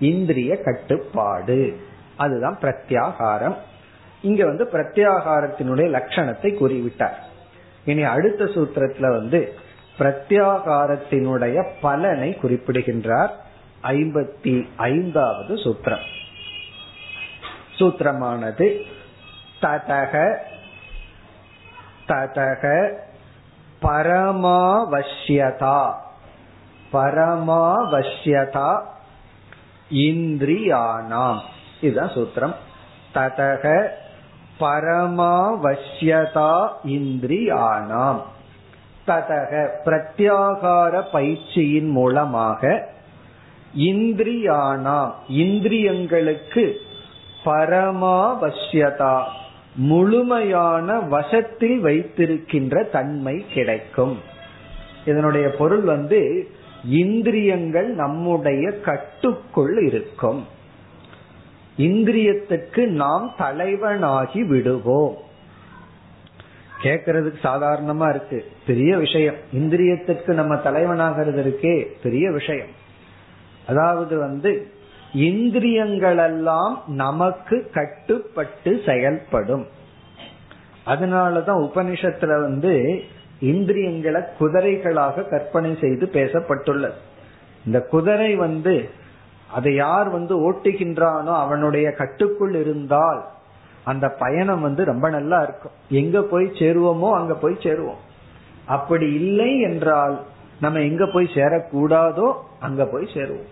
இந்திரிய 0.00 0.56
கட்டுப்பாடு 0.56 1.80
அதுதான் 2.16 2.58
பிரத்யாகாரம். 2.60 3.56
இங்க 4.22 4.44
வந்து 4.44 4.68
பிரத்யாகாரத்தினுடைய 4.72 5.88
லட்சணத்தை 5.90 6.42
கூறிவிட்டார். 6.42 7.18
இனி 7.84 8.02
அடுத்த 8.02 8.44
சூத்திரத்துல 8.44 9.10
வந்து 9.10 9.54
பிரத்யாகாரத்தினுடைய 9.98 11.68
பலனை 11.80 12.36
குறிப்பிடுகின்றார். 12.36 13.36
ஐம்பத்தி 13.82 14.68
ஐந்தாவது 14.76 15.54
சூத்திரம். 15.54 16.06
சூத்திரமானது 17.78 18.80
ததக 19.60 20.36
ததக 22.10 22.92
பரமாவசியதா 23.82 25.92
பரமாவசியதா 26.92 28.80
இந்திரியானாம். 29.90 31.38
இதுதான் 31.80 32.08
சூத்திரம். 32.08 32.54
ததக 33.14 33.88
பரமாவசியதா 34.60 36.68
இந்திரியானாம். 36.86 38.20
ததக 39.06 39.68
பிரத்யாகார 39.84 41.02
பயிற்சியின் 41.12 41.90
மூலமாக 41.90 42.88
இந்திரியானாம். 43.78 45.12
இந்திரியங்களுக்கு 45.28 46.74
பரமாவசியதா 47.44 49.24
முழுமையான 49.74 51.00
வசத்தில் 51.00 51.80
வைத்திருக்கின்ற 51.80 52.82
தன்மை 52.82 53.44
கிடைக்கும். 53.54 54.18
இதனுடைய 55.04 55.48
பொருள் 55.48 55.80
வந்து 55.80 56.48
இந்திரியங்கள் 56.84 57.94
நம்முடைய 57.94 58.80
கட்டுக்குள் 58.80 59.86
இருக்கும். 59.86 60.46
இந்திரியத்துக்கு 61.78 62.86
நாம் 62.86 63.34
தலைவனாகி 63.38 64.46
விடுவோம். 64.46 65.16
கேக்குறதுக்கு 66.82 67.34
சாதாரணமா 67.42 68.08
இருக்கு. 68.08 68.44
பெரிய 68.66 68.96
விஷயம். 68.96 69.34
இந்திரியத்துக்கு 69.52 70.28
நம்ம 70.28 70.54
தலைவனாகிறது 70.54 71.46
இருக்கே 71.46 71.86
பெரிய 72.02 72.30
விஷயம். 72.30 72.68
அதாவது 73.66 74.18
வந்து 74.18 74.72
இந்திரியங்களெல்லாம் 75.14 76.74
நமக்கு 76.86 77.70
கட்டுப்பட்டு 77.74 78.80
செயல்படும். 78.86 79.66
அதனாலதான் 80.86 81.62
உபனிஷத்துல 81.62 82.40
வந்து 82.40 83.02
இந்திரியங்களை 83.38 84.22
குதிரைகளாக 84.38 85.28
கற்பனை 85.28 85.76
செய்து 85.80 86.06
பேசப்பட்டுள்ளது. 86.12 86.92
இந்த 87.66 87.80
குதிரை 87.80 88.34
வந்து 88.34 88.88
அதை 89.50 89.74
யார் 89.74 90.08
வந்து 90.08 90.50
ஓட்டுகின்றானோ 90.50 91.32
அவனுடைய 91.38 91.92
கட்டுக்குள் 91.92 92.54
இருந்தால் 92.54 93.24
அந்த 93.84 94.08
பயணம் 94.08 94.60
வந்து 94.60 94.84
ரொம்ப 94.84 95.10
நல்லா 95.10 95.42
இருக்கும். 95.42 95.72
எங்க 95.88 96.22
போய் 96.22 96.44
சேருவோமோ 96.44 97.10
அங்க 97.10 97.34
போய் 97.34 97.54
சேருவோம். 97.54 98.00
அப்படி 98.66 99.12
இல்லை 99.12 99.60
என்றால் 99.60 100.20
நம்ம 100.60 100.80
எங்க 100.80 101.06
போய் 101.06 101.30
சேரக்கூடாதோ 101.34 102.32
அங்க 102.60 102.84
போய் 102.84 103.04
சேருவோம். 103.04 103.48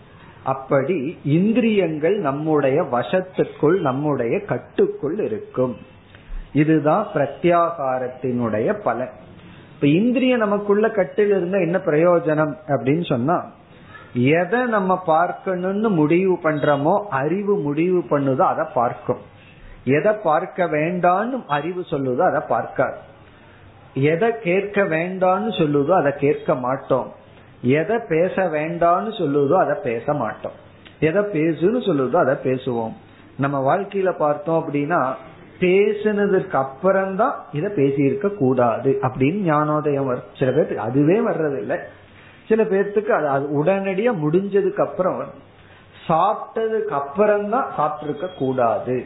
அப்படி 0.53 0.99
இந்திரியங்கள் 1.37 2.17
நம்முடைய 2.27 2.79
வசத்துக்குள் 2.93 3.77
நம்முடைய 3.89 4.35
கட்டுக்குள் 4.51 5.17
இருக்கும். 5.27 5.75
இதுதான் 6.53 7.05
பிரத்யாகாரத்தினுடைய 7.15 8.69
பலன். 8.87 9.15
இப்ப 9.75 9.87
இந்திரிய 10.01 10.35
நமக்குள்ள 10.37 10.87
கட்டில் 10.91 11.33
இருந்தா 11.37 11.59
என்ன 11.67 11.79
பிரயோஜனம் 11.87 12.55
அப்படின்னு 12.75 13.07
சொன்னா 13.09 13.39
எதை 14.35 14.61
நம்ம 14.77 14.93
பார்க்கணும்னு 15.07 15.89
முடிவு 15.99 16.35
பண்றோமோ 16.45 16.95
அறிவு 17.21 17.55
முடிவு 17.67 18.01
பண்ணுதோ 18.11 18.45
அதை 18.53 18.65
பார்க்கும். 18.75 19.23
எதை 19.97 20.13
பார்க்க 20.23 20.67
வேண்டான்னு 20.77 21.39
அறிவு 21.57 21.83
சொல்லுதோ 21.91 22.23
அதை 22.31 22.41
பார்க்காது. 22.49 22.99
எதை 24.13 24.29
கேட்க 24.49 24.79
வேண்டாம்னு 24.95 25.53
சொல்லுதோ 25.61 25.93
அதை 26.01 26.13
கேட்க 26.25 26.55
மாட்டோம். 26.65 27.09
எதை 27.63 27.99
பேச 28.09 28.43
வேண்டாம்னு 28.43 29.13
சொல்லுதோ 29.19 29.53
அதை 29.53 29.77
பேச 29.83 30.13
மாட்டோம். 30.13 30.53
எதை 31.01 31.23
பேசுன்னு 31.23 31.81
சொல்லுதோ 31.81 32.17
அதை 32.17 32.35
பேசுவோம். 32.35 32.93
நம்ம 33.39 33.77
வாழ்க்கையில 33.77 34.17
பார்த்தோம் 34.17 34.69
அப்படின்னா 34.69 35.15
பேசுனதுக்கு 35.61 36.53
அப்புறம்தான் 36.53 37.35
இதை 37.53 37.73
பேசியிருக்க 37.73 38.37
கூடாது 38.37 38.99
அப்படின்னு 39.03 39.41
ஞானோதயம் 39.41 40.07
வரும். 40.07 40.23
சில 40.39 40.51
பேர்த்துக்கு 40.51 40.75
அதுவே 40.75 41.19
வர்றதில்லை. 41.19 41.79
சில 42.49 42.63
பேர்த்துக்கு 42.63 43.09
அது 43.09 43.65
உடனடியா 43.65 44.13
முடிஞ்சதுக்கு 44.23 44.81
அப்புறம் 44.81 45.25
சாப்பிட்டதுக்கு 46.09 46.91
அப்புறம்தான் 46.91 47.71
தான் 47.77 47.99
கூடாது. 48.39 49.05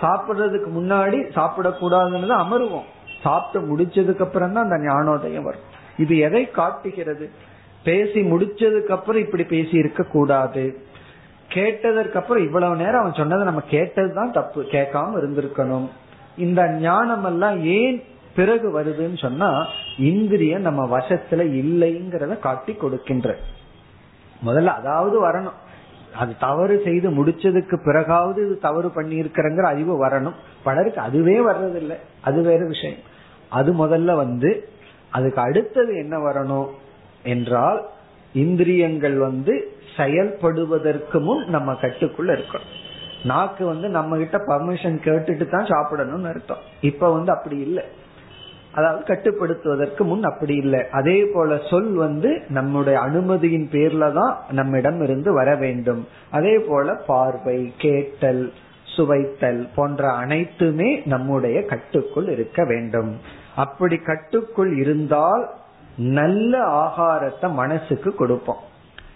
சாப்பிடுறதுக்கு 0.00 0.68
முன்னாடி 0.76 1.18
சாப்பிடக்கூடாதுன்னு 1.34 2.26
தான் 2.26 2.52
அமருவோம். 2.52 2.84
சாப்பிட்டு 3.22 3.76
முடிச்சதுக்கு 3.76 4.20
அப்புறம் 4.20 4.52
தான் 4.52 4.70
அந்த 4.70 4.76
ஞானோதயம் 4.76 5.42
வரும். 5.42 5.72
இது 5.96 6.18
எதை 6.18 6.50
காட்டுகிறது? 6.50 7.30
பேசி 7.84 8.20
முடிச்சதுக்கு 8.30 8.86
அப்புறம் 8.86 9.20
இப்படி 9.20 9.44
பேசி 9.44 9.76
இருக்க 9.76 10.02
கூடாது. 10.02 10.82
கேட்டதற்கு 11.48 12.18
அப்புறம் 12.18 12.44
இவ்வளவு 12.44 12.76
நேரம் 12.76 13.00
அவன் 13.00 13.12
சொன்னதை 13.12 13.44
நம்ம 13.44 13.62
கேட்டதுதான் 13.70 14.32
தப்பு. 14.32 14.62
கேட்காம 14.62 15.18
இருந்திருக்கணும். 15.20 15.88
இந்த 16.36 16.68
ஞானம் 16.68 17.24
எல்லாம் 17.24 17.64
ஏன் 17.64 18.02
பிறகு 18.36 18.80
வருதுன்னு 18.80 19.18
சொன்னா 19.18 19.66
இந்திரியம் 19.98 20.60
நம்ம 20.60 20.98
வசத்துல 20.98 21.52
இல்லைங்கிறத 21.54 22.38
காட்டி 22.38 22.74
கொடுக்கின்ற. 22.74 23.36
முதல்ல 24.46 24.66
அதாவது 24.66 25.30
வரணும். 25.30 25.52
அது 26.14 26.34
தவறு 26.40 26.80
செய்து 26.84 27.10
முடிச்சதுக்கு 27.10 27.76
பிறகாவது 27.84 28.46
இது 28.46 28.58
தவறு 28.58 28.90
பண்ணி 28.90 29.20
இருக்கிறங்கிற 29.20 29.62
அறிவு 29.62 30.06
வரணும். 30.06 30.34
பலருக்கு 30.64 31.00
அதுவே 31.00 31.38
வர்றதில்லை. 31.38 31.96
அது 32.20 32.42
வேற 32.42 32.66
விஷயம். 32.66 32.98
அது 33.48 33.86
முதல்ல 33.86 34.14
வந்து 34.14 34.68
அதுக்கு 35.10 35.40
அடுத்தது 35.40 35.96
என்ன 35.96 36.18
வரணும்? 36.18 36.68
என்றால் 37.24 37.80
இந்திரியங்கள் 38.32 39.16
வந்து 39.18 39.72
செயல்படுவதற்கு 39.96 41.20
முன் 41.20 41.44
நம்ம 41.46 41.72
கட்டுக்குள்ள 41.72 42.30
இருக்கணும். 42.38 42.72
நாக்கு 43.24 43.66
வந்து 43.66 43.88
நம்ம 43.88 44.16
கிட்ட 44.16 44.38
பர்மிஷன் 44.38 44.96
கேட்டுட்டு 45.04 45.48
தான் 45.48 45.64
சாப்பிடணும்னு 45.64 46.28
அர்த்தம். 46.28 46.58
இப்ப 46.80 47.12
வந்து 47.12 47.32
அப்படி 47.32 47.58
இல்லை. 47.58 47.84
அதாவது 48.72 49.02
கட்டுப்படுத்துவதற்கு 49.02 50.04
முன் 50.04 50.22
அப்படி 50.22 50.54
இல்லை. 50.56 50.80
அதே 50.90 51.24
போல 51.24 51.58
சொல் 51.70 51.92
வந்து 51.92 52.42
நம்முடைய 52.48 53.00
அனுமதியின் 53.00 53.68
பேர்ல 53.72 54.12
தான் 54.12 54.36
நம்மிடம் 54.50 55.00
இருந்து 55.02 55.32
வர 55.32 55.54
வேண்டும். 55.54 56.06
அதே 56.30 56.58
போல 56.58 56.94
பார்வை 56.94 57.72
கேட்டல் 57.78 58.52
சுவைத்தல் 58.84 59.68
போன்ற 59.74 60.12
அனைத்துமே 60.12 61.02
நம்முடைய 61.04 61.64
கட்டுக்குள் 61.64 62.28
இருக்க 62.28 62.64
வேண்டும். 62.64 63.18
அப்படி 63.54 63.96
கட்டுக்குள் 63.96 64.76
இருந்தால் 64.76 65.44
நல்ல 65.96 66.66
ஆகாரத்தை 66.66 67.52
மனசுக்கு 67.52 68.14
கொடுப்போம். 68.14 68.56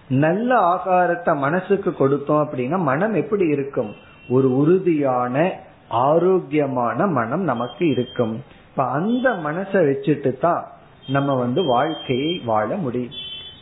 நல்ல 0.08 0.60
ஆகாரத்தை 0.60 1.36
மனசுக்கு 1.36 1.90
கொடுத்தோம் 1.90 2.46
அப்படின்னா 2.46 2.78
மனம் 2.78 3.14
எப்படி 3.14 3.46
இருக்கும்? 3.46 3.94
ஒரு 4.28 4.56
உறுதியான 4.56 5.52
ஆரோக்கியமான 5.88 7.06
மனம் 7.06 7.42
நமக்கு 7.42 7.88
இருக்கும். 7.88 8.44
இப்ப 8.70 8.84
அந்த 8.84 9.30
மனசை 9.30 9.72
வச்சுட்டு 9.72 10.38
தான் 10.38 10.66
நம்ம 11.08 11.34
வந்து 11.34 11.64
வாழ்க்கையை 11.64 12.40
வாழ 12.44 12.76
முடியும். 12.76 13.12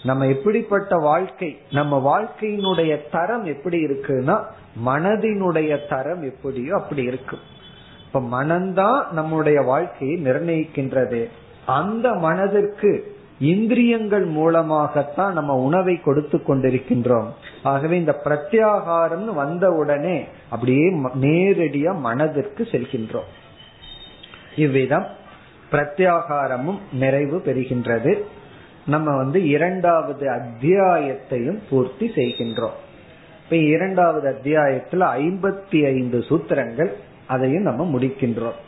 நம்ம 0.04 0.26
எப்படிப்பட்ட 0.26 0.96
வாழ்க்கை? 0.96 1.58
நம்ம 1.70 2.20
வாழ்க்கையினுடைய 2.20 2.98
தரம் 3.10 3.44
எப்படி 3.44 3.84
இருக்குன்னா 3.84 4.42
மனதினுடைய 4.86 5.88
தரம் 5.88 6.22
எப்படியோ 6.22 6.76
அப்படி 6.76 7.02
இருக்கும். 7.02 7.38
இப்ப 8.06 8.20
மனம்தான் 8.20 9.10
நம்முடைய 9.10 9.60
வாழ்க்கையை 9.60 10.22
நிர்ணயிக்கின்றது. 10.22 11.28
அந்த 11.66 12.14
மனதிற்கு 12.14 13.14
இந்திரியங்கள் 13.38 14.24
மூலமாகத்தான் 14.24 15.32
நம்ம 15.32 15.54
உணவை 15.54 16.00
கொடுத்து 16.00 16.42
கொண்டிருக்கின்றோம். 16.48 17.26
ஆகவே 17.62 17.98
இந்த 17.98 18.20
பிரத்யாகாரம் 18.24 19.24
வந்த 19.24 19.70
உடனே 19.70 20.26
அப்படியே 20.48 20.94
நேரடியா 21.20 21.98
மனதிற்கு 21.98 22.68
செல்கின்றோம். 22.72 23.28
இவ்விதம் 24.56 25.06
பிரத்யாகாரமும் 25.72 26.78
நிறைவு 26.92 27.42
பெறுகின்றது. 27.44 28.22
நம்ம 28.86 29.16
வந்து 29.16 29.48
இரண்டாவது 29.48 30.30
அத்தியாயத்தையும் 30.30 31.58
பூர்த்தி 31.70 32.12
செய்கின்றோம். 32.14 32.76
இப்ப 33.44 33.56
இரண்டாவது 33.56 34.28
அத்தியாயத்துல 34.28 35.02
ஐம்பத்தி 35.16 35.84
ஐந்து 35.84 36.18
சூத்திரங்கள் 36.18 36.92
அதையும் 37.26 37.62
நம்ம 37.62 37.98
முடிக்கின்றோம். 37.98 38.58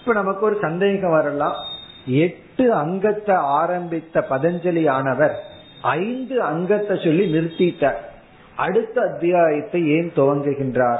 இப்ப 0.00 0.12
நமக்கு 0.12 0.46
ஒரு 0.46 0.58
சந்தேகம் 0.60 1.10
வரலாம். 1.10 1.78
எட்டு 2.06 2.72
அங்கத்தை 2.72 3.34
ஆரம்பித்த 3.34 4.26
பதஞ்சலி 4.30 4.88
ஆனவர் 4.88 5.36
ஐந்து 5.82 6.42
அங்கத்தை 6.42 7.00
சொல்லி 7.04 7.38
நிறுத்திட்டார். 7.38 8.00
அடுத்த 8.56 9.00
அத்தியாயத்தை 9.00 9.88
ஏன் 9.88 10.12
துவங்குகின்றார்? 10.16 10.98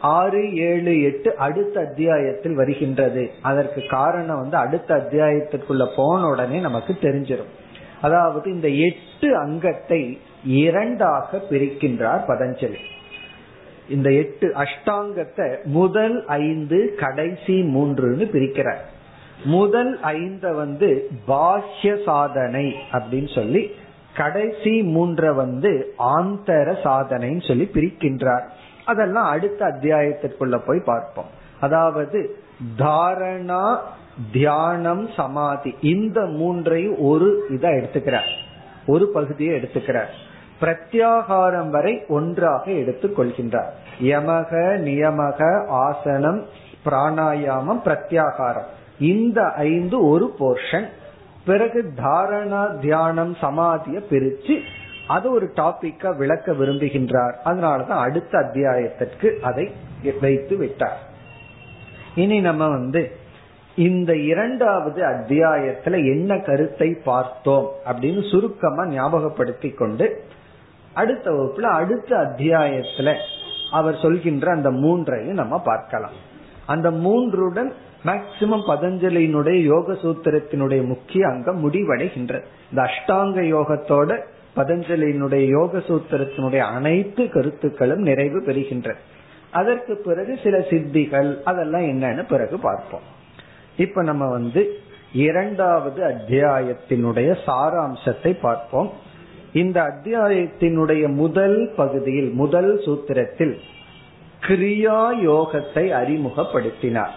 ஆறு 0.00 0.54
ஏழு 0.54 1.02
எட்டு 1.02 1.36
அடுத்த 1.36 1.80
அத்தியாயத்தில் 1.80 2.54
வருகின்றது. 2.54 3.30
அதற்கு 3.42 3.86
காரணம் 3.86 4.40
வந்து 4.40 4.56
அடுத்த 4.56 4.94
அத்தியாயத்திற்குள்ள 4.94 5.88
போன 5.96 6.28
உடனே 6.28 6.58
நமக்கு 6.58 6.96
தெரிஞ்சிடும் 7.00 7.52
அதாவது 8.00 8.52
இந்த 8.52 8.68
எட்டு 8.68 9.36
அங்கத்தை 9.36 10.20
இரண்டாக 10.44 11.42
பிரிக்கின்றார் 11.50 12.22
பதஞ்சலி. 12.28 12.76
இந்த 13.88 14.12
எட்டு 14.12 14.54
அஷ்டாங்கத்தை 14.56 15.62
முதல் 15.64 16.26
ஐந்து 16.26 16.94
கடைசி 16.98 17.62
மூன்றுன்னு 17.62 18.24
பிரிக்கிறார். 18.32 18.78
முதல் 19.44 20.00
ஐந்த 20.00 20.52
வந்து 20.52 21.08
பாஹ்ய 21.28 22.04
சாதனை 22.04 22.74
அப்படின்னு 22.92 23.34
சொல்லி 23.34 23.70
கடைசி 24.16 24.96
மூன்ற 24.96 25.34
வந்து 25.34 25.94
ஆந்தர 25.98 26.74
சாதனைன்னு 26.84 27.46
சொல்லி 27.46 27.70
பிரிக்கின்றார். 27.72 28.48
அதெல்லாம் 28.84 29.24
அடுத்த 29.24 29.66
அத்தியாயத்திற்குள்ள 29.66 30.60
போய் 30.66 30.80
பார்ப்போம். 30.80 31.24
அதாவது 31.60 32.36
தாரணா 32.78 33.78
தியானம் 34.32 35.08
சமாதி 35.16 35.74
இந்த 35.80 36.20
மூன்றையும் 36.20 36.98
ஒரு 36.98 37.46
இதா 37.48 37.84
எடுத்துக்கிறார். 37.84 38.30
ஒரு 38.86 39.08
பகுதியை 39.08 39.60
எடுத்துக்கிறார். 39.60 40.12
பிரத்யாகாரம் 40.60 41.70
வரை 41.70 42.04
ஒன்றாக 42.08 42.70
எடுத்துக் 42.70 43.20
கொள்கின்றார். 43.20 43.70
யமக 44.02 44.50
நியமக 44.78 45.66
ஆசனம் 45.66 46.44
பிராணாயாமம் 46.84 47.80
பிரத்யாகாரம். 47.84 48.70
இந்த 48.98 49.42
ஐந்து 49.42 50.06
ஒரு 50.06 50.34
போர்ஷன் 50.38 50.86
பிறகு 51.44 51.92
தாரணா 51.96 52.78
தியானம் 52.78 53.36
சமாதிய 53.40 54.02
பிரிச்சு 54.10 54.60
அது 55.08 55.32
ஒரு 55.32 55.50
டாபிக்கா 55.56 56.16
விளக்க 56.16 56.52
விரும்புகின்றார். 56.52 57.34
அதனாலதான் 57.44 58.02
அடுத்த 58.06 58.38
அத்தியாயத்திற்கு 58.38 59.40
அதை 59.40 59.72
வைத்து 60.20 60.56
விட்டார். 60.56 60.98
இனி 62.14 62.40
நம்ம 62.40 62.68
வந்து 62.68 63.16
இந்த 63.76 64.16
இரண்டாவது 64.16 65.02
அத்தியாயத்துல 65.02 65.92
என்ன 65.92 66.38
கருத்தை 66.38 66.94
பார்த்தோம் 67.04 67.70
அப்படின்னு 67.86 68.30
சுருக்கமா 68.30 68.86
ஞாபகப்படுத்தி 68.86 69.70
கொண்டு 69.70 70.24
அடுத்த 70.92 71.30
வகுப்புல 71.30 71.60
அடுத்த 71.60 72.16
அத்தியாயத்துல 72.16 73.14
அவர் 73.70 73.96
சொல்கின்ற 73.96 74.50
அந்த 74.50 74.70
மூன்றையும் 74.70 75.34
நம்ம 75.34 75.58
பார்க்கலாம். 75.58 76.32
அந்த 76.66 76.90
மூன்றுடன் 76.90 77.72
மேக்சிமம் 78.04 78.64
பதஞ்சலியினுடைய 78.66 79.62
யோக 79.62 79.92
சூத்திரத்தினுடைய 79.92 80.86
முக்கிய 80.86 81.28
அங்கம் 81.28 81.70
முடிவடைகின்றது. 81.70 82.44
இந்த 82.70 82.82
அஷ்டாங்க 82.82 83.38
யோகத்தோட 83.54 84.20
பதஞ்சலியினுடைய 84.56 85.48
யோக 85.48 85.78
சூத்திரத்தினுடைய 85.78 86.58
அனைத்து 86.58 87.28
கருத்துக்களும் 87.28 88.00
நிறைவு 88.00 88.40
பெறுகின்றன 88.40 88.94
அதற்கு 89.50 89.96
பிறகு 89.96 90.38
சில 90.42 90.58
சித்திகள் 90.58 91.42
அதெல்லாம் 91.42 91.82
என்னன்னு 91.82 92.28
பிறகு 92.28 92.58
பார்ப்போம். 92.58 93.00
இப்ப 93.76 94.02
நம்ம 94.02 94.28
வந்து 94.28 94.74
இரண்டாவது 95.12 96.02
அத்தியாயத்தினுடைய 96.04 97.36
சாராம்சத்தை 97.46 98.40
பார்ப்போம். 98.40 98.90
இந்த 99.52 99.82
அத்தியாயத்தினுடைய 99.82 101.14
முதல் 101.14 101.72
பகுதியில் 101.76 102.30
முதல் 102.32 102.80
சூத்திரத்தில் 102.84 103.58
கிரியா 104.46 104.98
யோகத்தை 105.24 105.84
அறிமுகப்படுத்தினார். 106.00 107.14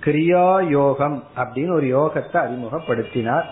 கிரியா 0.00 0.68
யோகம் 0.68 1.24
அப்படின்னு 1.36 1.72
ஒரு 1.72 1.86
யோகத்தை 1.98 2.36
அறிமுகப்படுத்தினார். 2.36 3.44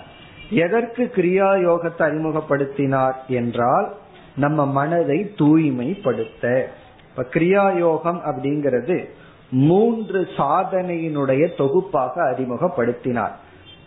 எதற்கு 0.51 1.13
கிரியா 1.15 1.51
யோகத்தை 1.69 2.03
அறிமுகப்படுத்தினார் 2.11 3.15
என்றால் 3.29 3.95
நம்ம 4.37 4.67
மனதை 4.67 5.35
தூய்மைப்படுத்த. 5.37 6.69
இப்ப 7.11 7.27
கிரியா 7.31 7.79
யோகம் 7.79 8.21
அப்படிங்கிறது 8.25 9.09
மூன்று 9.51 10.29
சாதனையினுடைய 10.37 11.55
தொகுப்பாக 11.57 12.15
அறிமுகப்படுத்தினார். 12.31 13.35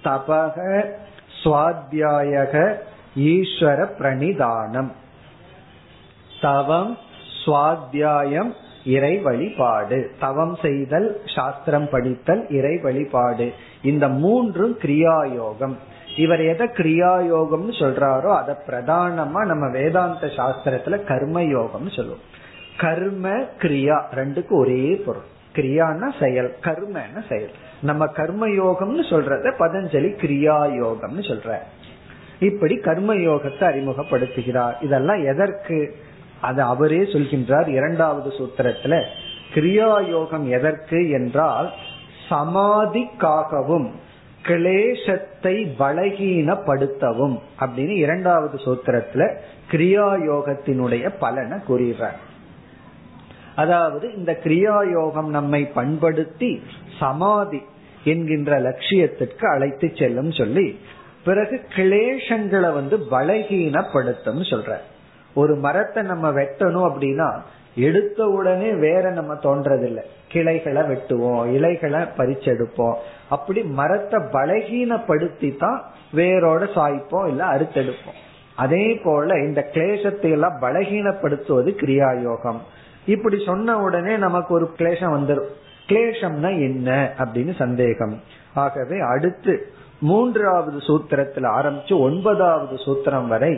தபக 0.04 0.58
சுவாத்தியாயக 1.43 2.76
ஈஸ்வர 3.16 3.80
பிரணிதானம். 4.00 4.91
தவம் 6.41 6.98
சுவாத்தியாயம் 7.46 8.52
இறை 8.86 9.18
வழிபாடு. 9.18 10.12
தவம் 10.20 10.56
செய்தல் 10.62 11.22
சாஸ்திரம் 11.36 11.90
படித்தல் 11.90 12.50
இறை 12.50 12.78
வழிபாடு. 12.78 13.54
இந்த 13.82 14.08
மூன்றும் 14.08 14.78
கிரியாயோகம். 14.80 15.76
இவர் 16.16 16.42
எதை 16.42 16.68
கிரியாயோகம்னு 16.68 17.74
சொல்றாரோ 17.80 18.36
அதை 18.36 18.56
பிரதானமா 18.68 19.46
நம்ம 19.46 19.70
வேதாந்த 19.70 20.28
சாஸ்திரத்துல 20.28 21.04
கர்ம 21.04 21.42
யோகம்னு 21.42 21.96
சொல்லுவோம். 21.96 22.24
கர்ம 22.78 23.30
கிரியா 23.58 24.02
ரெண்டுக்கு 24.16 24.50
ஒரே 24.50 25.04
பொருள். 25.06 25.28
கிரியானா 25.56 26.08
செயல் 26.20 26.56
கர்மன 26.62 27.24
செயல். 27.30 27.52
நம்ம 27.82 28.08
கர்ம 28.08 28.48
யோகம்னு 28.48 29.04
சொல்றத 29.10 29.54
பதஞ்சலி 29.60 30.10
கிரியா 30.24 30.58
யோகம்னு 30.82 31.24
சொல்ற 31.24 31.58
இப்படி 32.40 32.76
கர்ம 32.76 33.14
யோகத்தை 33.16 33.66
அறிமுகப்படுத்துகிறார். 33.72 34.74
இதெல்லாம் 34.82 35.26
எதற்கு? 35.26 35.96
அது 36.46 36.62
அவரே 36.66 37.02
சொல்கின்றார் 37.12 37.70
இரண்டாவது 37.72 38.30
சூத்திரத்துல 38.38 38.96
கிரியா 39.54 39.91
யோகம் 40.10 40.46
எதற்கு 40.52 41.00
என்றால் 41.12 41.68
சமாதிக்காகவும் 42.30 43.88
கிளேசத்தை 44.46 45.54
பலகீனப்படுத்தவும் 45.80 47.36
அப்படின்னு 47.60 47.96
இரண்டாவது 47.98 48.58
சூத்திரத்துல 48.66 49.24
கிரியா 49.72 50.08
யோகத்தினுடைய 50.26 51.06
பலனை 51.20 51.58
கூறுகிறார் 51.60 52.20
அதாவது 53.56 54.06
இந்த 54.14 54.32
கிரியா 54.43 54.76
யோகம் 54.91 55.30
நம்மை 55.30 55.62
பண்படுத்தி 55.76 56.52
சமாதி 57.00 57.62
என்கின்ற 58.04 58.58
லட்சியத்திற்கு 58.60 59.46
அழைத்து 59.48 59.88
செல்லும் 59.96 60.32
சொல்லி 60.32 60.68
பிறகு 61.24 61.56
கிளேஷங்களை 61.76 62.70
வந்து 62.74 62.96
பலகீனப்படுத்தும் 63.12 64.43
சொல்ற 64.50 64.74
ஒரு 65.36 65.54
மரத்தை 65.66 66.02
நம்ம 66.04 66.26
வெட்டணும் 66.40 66.88
அப்படின்னா 66.90 67.30
எடுத்த 67.88 68.26
உடனே 68.38 68.70
வேற 68.84 69.04
நம்ம 69.12 69.34
தோன்றதில்லை. 69.46 70.04
கிளைகளை 70.34 70.82
வெட்டுவோம் 70.92 71.42
இலைகளை 71.56 72.02
பறிச்செடுப்போம். 72.18 72.96
அப்படி 73.30 73.62
மரத்தை 73.80 74.20
பலகீனப்படுத்தி 74.36 75.50
தான் 75.58 75.80
வேரோட 76.16 76.62
சாய்ப்போம் 76.78 77.28
இல்ல 77.28 77.44
அறுத்தெடுப்போம். 77.56 78.20
அதே 78.56 78.86
போல 79.04 79.38
இந்த 79.48 79.62
கிளேசத்தை 79.74 80.32
எல்லாம் 80.32 80.58
பலகீனப்படுத்துவது 80.62 81.72
கிரியா 81.82 82.10
யோகம் 82.22 82.62
இப்படி 83.06 83.38
சொன்ன 83.46 83.78
உடனே 83.78 84.14
நமக்கு 84.18 84.52
ஒரு 84.54 84.68
கிளேசம் 84.78 85.16
வந்துடும் 85.18 85.50
கிளேசம்னா 85.90 86.52
என்ன 86.68 86.90
அப்படின்னு 87.22 87.54
சந்தேகம். 87.56 88.16
ஆகவே 88.64 89.00
அடுத்து 89.14 89.54
மூன்றாவது 90.00 90.80
சூத்திரத்தில் 90.88 91.48
ஆரம்பிச்சு 91.58 91.94
ஒன்பதாவது 92.08 92.76
சூத்திரம் 92.86 93.28
வரை 93.28 93.54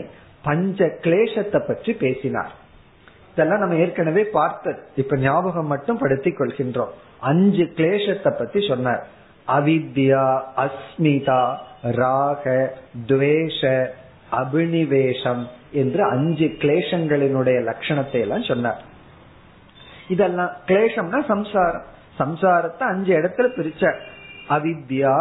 பஞ்ச 0.47 0.85
கிளேசத்தை 1.05 1.59
பற்றி 1.67 1.91
பேசினார். 2.03 2.53
இதெல்லாம் 3.33 3.61
நம்ம 3.63 3.75
ஏற்கனவே 3.83 4.23
பார்த்தது. 4.39 4.79
இப்ப 5.01 5.17
ஞாபகம் 5.25 5.71
மட்டும் 5.73 6.01
படுத்திக் 6.01 6.39
கொள்கின்றோம். 6.39 6.93
அஞ்சு 7.29 7.65
கிளேசத்தை 7.77 8.31
பத்தி 8.39 8.59
சொன்னார். 8.67 9.03
அவித்யா 9.57 10.25
அஸ்மிதா 10.63 11.41
ராக 11.99 12.45
துவேஷ 13.09 13.61
அபினிவேஷம் 14.39 15.43
என்று 15.81 16.01
அஞ்சு 16.13 16.47
கிளேசங்களினுடைய 16.61 17.57
லட்சணத்தை 17.69 18.19
எல்லாம் 18.25 18.49
சொன்னார். 18.51 18.81
இதெல்லாம் 20.07 20.51
கிளேசம்னா 20.67 21.19
சம்சாரம். 21.33 21.85
சம்சாரத்தை 22.19 22.85
அஞ்சு 22.93 23.11
இடத்துல 23.17 23.47
பிரிச்ச 23.57 23.83
அவித்யா 24.55 25.15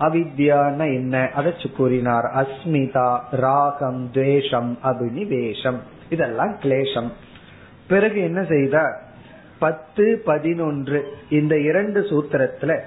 அவித்யான 0.00 0.94
என்ன? 0.94 1.30
அதை 1.34 1.54
கூறினார் 1.76 2.24
அஸ்மிதா 2.24 3.20
ராகம் 3.30 4.10
துவேஷம் 4.12 4.78
அபினிவேஷம். 4.84 5.76
இதெல்லாம் 6.10 6.56
கிளேஷம். 6.62 7.10
பிறகு 7.88 8.20
என்ன 8.20 8.44
செய்தார்? 8.44 9.02
பத்து 9.58 10.22
பதினொன்று 10.24 11.04
இந்த 11.30 11.58
இரண்டு 11.60 12.00
சூத்திரத்துல 12.00 12.80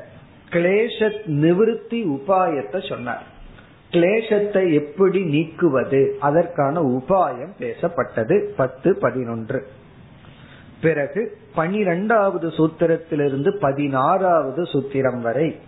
கிளேச 0.50 1.12
நிவிருத்தி 1.26 2.20
உபாயத்தை 2.20 2.90
சொன்னார். 2.90 3.24
கிளேசத்தை 3.92 4.74
எப்படி 4.74 5.24
நீக்குவது? 5.24 6.12
அதற்கான 6.20 6.82
உபாயம் 6.82 7.52
பேசப்பட்டது. 7.60 8.40
பத்து 8.40 8.98
பதினொன்று. 9.02 9.68
பிறகு 10.82 11.38
பனிரெண்டாவது 11.56 12.48
சூத்திரத்திலிருந்து 12.48 13.58
பதினாறாவது 13.60 14.62
சூத்திரம் 14.62 15.22
வரை 15.22 15.60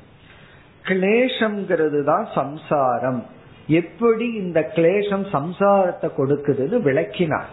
கிளேசம்ங்கிறது 0.85 2.03
தான் 2.03 2.27
சம்சாரம். 2.35 3.25
எப்படி 3.67 4.33
இந்த 4.33 4.59
கிளேசம் 4.75 5.25
சம்சாரத்தை 5.31 6.07
கொடுக்குதுன்னு 6.17 6.79
விளக்கினார். 6.81 7.51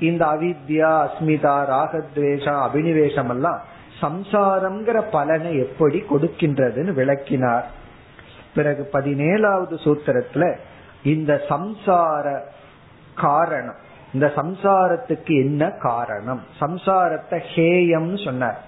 இந்த 0.00 0.24
அவித்யா 0.26 0.90
அஸ்மிதா 1.06 1.56
ராகத்வேஷம் 1.74 2.60
அபினிவேஷம் 2.66 3.28
எல்லாம் 3.28 3.60
சம்சாரம்ங்கிற 4.02 4.98
பலனை 5.10 5.58
எப்படி 5.58 5.98
கொடுக்கின்றதுன்னு 6.10 6.92
விளக்கினார். 6.92 7.66
பிறகு 8.54 8.90
பதினேழாவது 8.92 9.76
சூத்திரத்துல 9.84 10.56
இந்த 11.02 11.42
சம்சார 11.48 12.40
காரணம் 13.14 13.78
இந்த 14.12 14.32
சம்சாரத்துக்கு 14.36 15.32
என்ன 15.44 15.70
காரணம்? 15.70 16.40
சம்சாரத்தை 16.60 17.38
ஹேயம் 17.54 18.24
சொன்னார். 18.24 18.60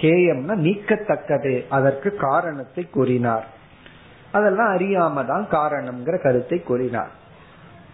ஹேயம்னா 0.00 0.54
நீக்கத்தக்கது. 0.66 1.64
அதற்கு 1.68 2.16
காரணத்தை 2.16 2.84
கூறினார். 2.90 3.46
அதெல்லாம் 4.32 4.76
அறியாம 4.76 5.26
தான் 5.26 5.46
காரணம்ங்கிற 5.50 6.16
கருத்தை 6.22 6.62
கூறினார். 6.62 7.12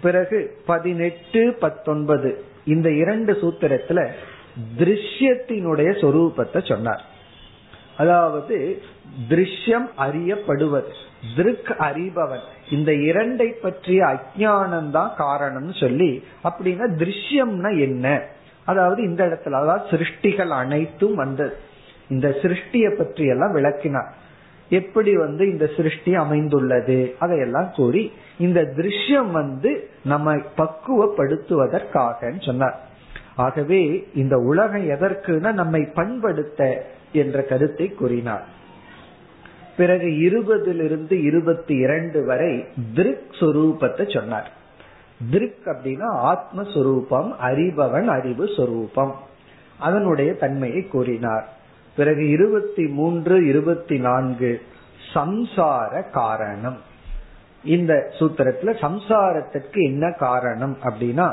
பிறகு 0.01 0.57
பதினெட்டு 0.67 1.57
பத்தொன்பது 1.61 2.45
இந்த 2.65 2.91
இரண்டு 2.91 3.33
சூத்திரத்துல 3.33 4.01
திருஷ்யத்தினுடைய 4.79 5.91
சொரூபத்தை 6.03 6.69
சொன்னார். 6.69 7.03
அதாவது 7.97 8.83
திருஷ்யம் 9.29 9.89
அறியப்படுவது 9.99 10.93
திருக் 11.37 11.71
அறிபவன். 11.79 12.45
இந்த 12.71 12.93
இரண்டை 12.93 13.49
பற்றிய 13.63 14.01
அஜானம் 14.07 14.91
தான் 14.91 15.13
காரணம்னு 15.19 15.75
சொல்லி 15.81 16.25
அப்படின்னா 16.45 16.87
திருஷ்யம்னா 17.03 17.79
என்ன? 17.79 18.07
அதாவது 18.65 19.03
இந்த 19.03 19.27
இடத்துல 19.27 19.59
அதாவது 19.63 19.85
சிருஷ்டிகள் 19.91 20.49
அனைத்தும் 20.49 21.15
வந்தது. 21.15 21.57
இந்த 22.11 22.29
சிருஷ்டிய 22.29 22.97
பற்றி 22.97 23.25
எல்லாம் 23.25 23.53
விளக்கினார். 23.53 24.15
எப்படி 24.69 25.17
வந்து 25.17 25.51
இந்த 25.51 25.71
சிருஷ்டி 25.77 26.15
அமைந்துள்ளது? 26.15 27.15
அதையெல்லாம் 27.19 27.73
கூறி 27.77 28.13
இந்த 28.39 28.61
திருஷ்யம் 28.61 29.31
வந்து 29.31 29.91
நம்ம 30.05 30.35
பக்குவப்படுத்துவதற்காக 30.35 32.45
சொன்னார். 32.45 32.81
ஆகவே 33.37 34.09
இந்த 34.15 34.37
உலகம் 34.37 34.91
எதற்குனா 34.91 35.53
நம்மை 35.53 35.89
பண்படுத்த 35.95 36.87
என்ற 37.13 37.43
கருத்தை 37.43 37.89
கூறினார். 37.89 38.45
பிறகு 39.77 40.07
இருபதிலிருந்து 40.07 41.13
இருபத்தி 41.13 41.75
இரண்டு 41.75 42.25
வரை 42.25 42.65
திருக் 42.95 43.31
சுரூபத்தை 43.31 44.13
சொன்னார். 44.13 44.53
திருக் 45.31 45.57
அப்படின்னா 45.65 46.33
ஆத்மஸ்வரூபம் 46.33 47.33
அறிபவன் 47.43 48.07
அறிவு 48.07 48.49
சொரூபம். 48.57 49.15
அதனுடைய 49.79 50.35
தன்மையை 50.35 50.87
கூறினார். 50.87 51.49
பிறகு 52.01 52.31
இருபத்தி 52.31 52.85
மூன்று 52.87 53.35
இருபத்தி 53.47 53.99
நான்கு 53.99 54.51
சம்சார 55.15 56.11
காரணம். 56.11 56.79
இந்த 57.65 57.93
சூத்திரத்துல 58.19 58.73
சம்சாரத்திற்கு 58.85 59.81
என்ன 59.83 60.11
காரணம் 60.11 60.77
அப்படின்னா 60.83 61.29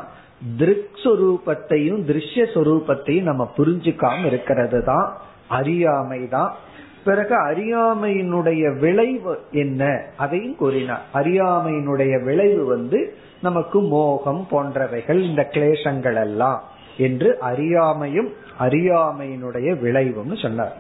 திருக் 0.57 0.97
சொரூபத்தையும் 1.03 2.01
திருஷ்ய 2.09 2.45
சொரூபத்தையும் 2.53 3.29
நம்ம 3.29 3.51
புரிஞ்சுக்காம 3.57 4.25
இருக்கிறது 4.25 4.83
தான் 4.83 5.17
அறியாமை 5.47 6.27
தான். 6.27 6.55
பிறகு 7.03 7.35
அறியாமையினுடைய 7.47 8.79
விளைவு 8.79 9.39
என்ன? 9.51 10.03
அதையும் 10.17 10.55
கூறினார். 10.55 11.03
அறியாமையினுடைய 11.13 12.23
விளைவு 12.23 12.65
வந்து 12.65 13.15
நமக்கு 13.41 13.81
மோகம் 13.81 14.47
போன்றவைகள் 14.51 15.19
இந்த 15.19 15.47
கிளேசங்கள் 15.51 16.19
எல்லாம். 16.21 16.63
என்று 16.97 17.37
அறியாமையும் 17.41 18.29
அறியாமையினுடைய 18.59 19.69
விளைவுன்னு 19.83 20.41
சொன்னார். 20.41 20.75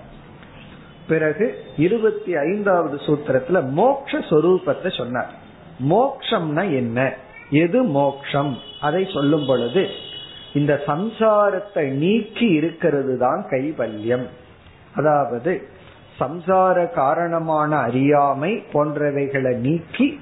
பிறகு 1.07 1.57
இருபத்தி 1.77 2.35
ஐந்தாவது 2.35 2.95
சூத்திரத்துல 2.95 3.69
மோக்ஷ 3.69 4.17
சொரூபத்தை 4.17 4.97
சொன்னார். 4.97 5.31
மோக்ஷம்னா 5.89 6.71
என்ன? 6.71 7.13
எது 7.49 7.83
மோக்ஷம்? 7.83 8.57
அதை 8.81 9.07
சொல்லும் 9.13 9.45
பொழுது 9.45 9.87
இந்த 10.53 10.83
சம்சாரத்தை 10.85 11.91
நீக்கி 11.91 12.45
இருக்கிறது 12.45 13.17
தான் 13.17 13.45
கைவல்யம். 13.49 14.27
அதாவது 14.95 15.67
சம்சார 16.19 16.93
காரணமான 16.93 17.77
அறியாமை 17.77 18.63
போன்றவைகளை 18.73 19.55
நீக்கி 19.55 20.19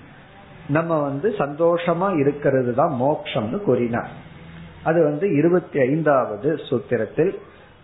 நம்ம 0.68 1.02
வந்து 1.02 1.36
சந்தோஷமா 1.38 2.20
இருக்கிறது 2.20 2.74
தான் 2.74 2.94
மோக்ஷம்னு 3.02 3.58
கூறினார். 3.62 4.10
அது 4.86 5.04
வந்து 5.04 5.36
இருபத்தி 5.36 5.80
ஐந்தாவது 5.80 6.56
சூத்திரத்தில். 6.56 7.36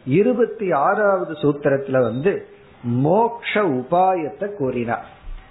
இருபத்தி 0.05 0.71
ஆறாவது 0.71 1.33
சூத்திரத்துல 1.33 2.01
வந்து 2.01 2.45
மோக்ஷ 2.83 3.61
உபாயத்தை 3.61 4.55
கூறினார். 4.55 5.05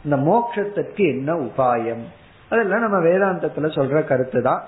இந்த 0.05 0.16
மோக்ஷத்துக்கு 0.16 0.96
என்ன 0.96 1.34
உபாயம்? 1.34 2.05
அதெல்லாம் 2.51 2.80
நம்ம 2.80 2.98
வேதாந்தத்துல 2.98 3.66
சொல்ற 3.70 4.05
கருத்து 4.05 4.42
தான் 4.42 4.62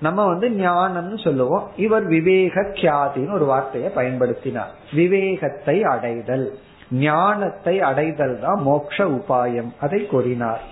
நம்ம 0.00 0.26
வந்து 0.26 0.48
ஞானம்னு 0.48 1.24
சொல்லுவோம். 1.24 1.70
இவர் 1.76 2.04
விவேக 2.04 2.60
கியாதின்னு 2.60 3.32
ஒரு 3.32 3.44
வார்த்தையை 3.44 3.90
பயன்படுத்தினார். 3.94 4.74
விவேகத்தை 4.92 5.82
அடைதல். 5.82 6.58
ஞானத்தை 6.90 7.80
அடைதல் 7.80 8.40
தான் 8.40 8.62
மோக்ஷ 8.62 9.04
உபாயம். 9.04 9.70
அதை 9.80 10.06
கூறினார். 10.06 10.62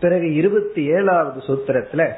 பிறகு 0.00 0.34
இருபத்தி 0.34 0.86
ஏழாவது 0.86 1.40
சூத்திரத்துல 1.40 2.12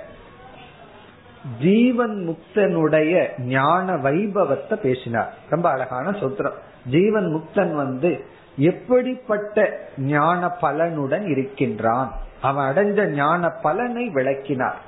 ஜீவன் 1.60 2.28
முக்தனுடைய 2.28 3.40
ஞான 3.40 3.94
வைபவத்தை 3.94 4.74
பேசினார். 4.74 5.34
ரொம்ப 5.48 5.70
அழகான 5.70 6.10
சூத்திரம். 6.10 6.58
ஜீவன் 6.90 7.26
முக்தன் 7.34 7.72
வந்து 7.72 8.24
எப்படிப்பட்ட 8.56 9.78
ஞான 9.98 10.52
பலனுடன் 10.62 11.26
இருக்கின்றான்? 11.26 12.12
அவன் 12.40 12.74
அடைஞ்ச 12.74 13.06
ஞான 13.06 13.48
பலனை 13.48 14.08
விளக்கினார். 14.08 14.78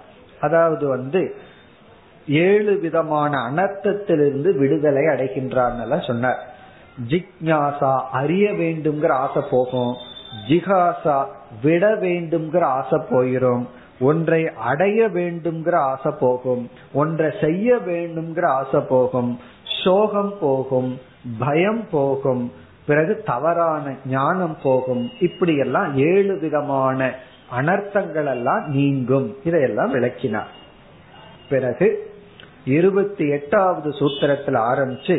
அதாவது 0.40 0.88
வந்து 0.88 1.36
ஏழு 2.28 2.78
விதமான 2.78 3.50
அனர்த்தத்திலிருந்து 3.50 4.58
விடுதலை 4.58 5.02
அடைகின்றான் 5.02 6.06
சொன்னார். 6.06 6.50
ஜிக்ஞாசா 7.08 8.00
அறிய 8.12 8.50
வேண்டும்ங்கிற 8.50 9.10
ஆசை 9.10 9.42
போகும். 9.50 9.94
ஜிகாசா 10.48 11.26
விட 11.62 11.94
வேண்டும்ங்கிற 11.94 12.60
ஆசை 12.60 13.00
போயிரும். 13.10 13.66
ஒன்றை 14.02 14.42
அடைய 14.70 15.08
வேண்டும்ங்கிற 15.08 15.74
ஆசை 15.74 16.12
போகும் 16.20 16.70
ஒன்றை 16.92 17.30
செய்ய 17.40 17.76
வேண்டும்ங்கிற 17.86 18.46
ஆசை 18.46 18.80
போகும் 18.88 19.32
சோகம் 19.84 20.34
போகும் 20.40 20.90
பயம் 21.38 21.84
போகும் 21.90 22.52
பிறகு 22.86 23.22
தவறான 23.24 23.94
ஞானம் 24.06 24.56
போகும். 24.62 25.04
இப்படி 25.20 25.56
எல்லாம் 25.56 25.96
ஏழு 25.96 26.38
விதமான 26.38 27.14
அனர்த்தங்கள் 27.60 28.26
எல்லாம் 28.26 28.64
நீங்கும். 28.68 29.36
இதையெல்லாம் 29.44 29.90
விளக்கினார். 29.90 30.50
பிறகு 31.48 31.88
இருபத்தி 32.64 33.28
எட்டாவது 33.28 33.90
சூத்திரத்தில் 33.90 34.58
ஆரம்பிச்சு 34.70 35.16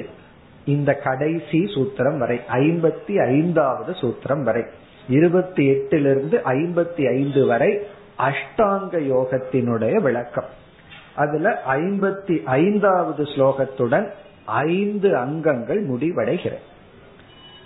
இந்த 0.66 0.94
கடைசி 0.94 1.60
சூத்திரம் 1.76 2.18
வரை 2.18 2.40
ஐம்பத்தி 2.52 3.14
ஐந்தாவது 3.26 3.92
சூத்திரம் 3.92 4.44
வரை 4.44 4.64
இருபத்தி 5.10 5.64
எட்டிலிருந்து 5.72 6.38
ஐம்பத்தி 6.58 7.04
ஐந்து 7.10 7.46
வரை 7.46 7.72
அஷ்டாங்க 8.18 9.00
யோகத்தினுடைய 9.00 10.02
விளக்கம். 10.02 10.62
அதுல 11.16 11.62
ஐம்பத்தி 11.70 12.44
ஐந்தாவது 12.44 13.24
ஸ்லோகத்துடன் 13.24 14.10
ஐந்து 14.46 15.18
அங்கங்கள் 15.18 15.88
முடிவடைகிறது. 15.88 16.58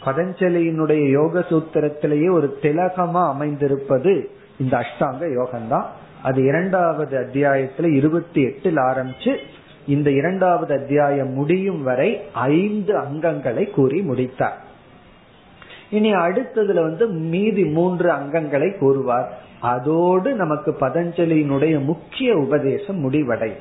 பதஞ்சலியினுடைய 0.06 1.10
யோக 1.10 1.40
சூத்திரத்திலேயே 1.40 2.32
ஒரு 2.32 2.58
திலகமா 2.62 3.28
அமைந்திருப்பது 3.28 4.30
இந்த 4.60 4.78
அஷ்டாங்க 4.78 5.46
யோகம்தான். 5.46 5.86
அது 6.24 6.44
இரண்டாவது 6.44 7.20
அத்தியாயத்துல 7.20 7.96
இருபத்தி 7.96 8.42
எட்டில் 8.42 8.76
ஆரம்பிச்சு 8.76 9.38
இந்த 9.88 10.12
இரண்டாவது 10.12 10.80
அத்தியாயம் 10.80 11.34
முடியும் 11.34 11.84
வரை 11.84 12.22
ஐந்து 12.34 12.98
அங்கங்களை 12.98 13.72
கூறி 13.72 14.02
முடித்தார். 14.02 14.66
இனி 15.90 16.14
அடுத்ததுல 16.14 16.82
வந்து 16.82 17.08
மீதி 17.08 17.64
மூன்று 17.64 18.12
அங்கங்களை 18.12 18.78
கூறுவார். 18.78 19.38
அதோடு 19.60 20.34
நமக்கு 20.34 20.72
பதஞ்சலியினுடைய 20.80 21.84
முக்கிய 21.84 22.36
உபதேசம் 22.36 23.12
முடிவடை. 23.12 23.52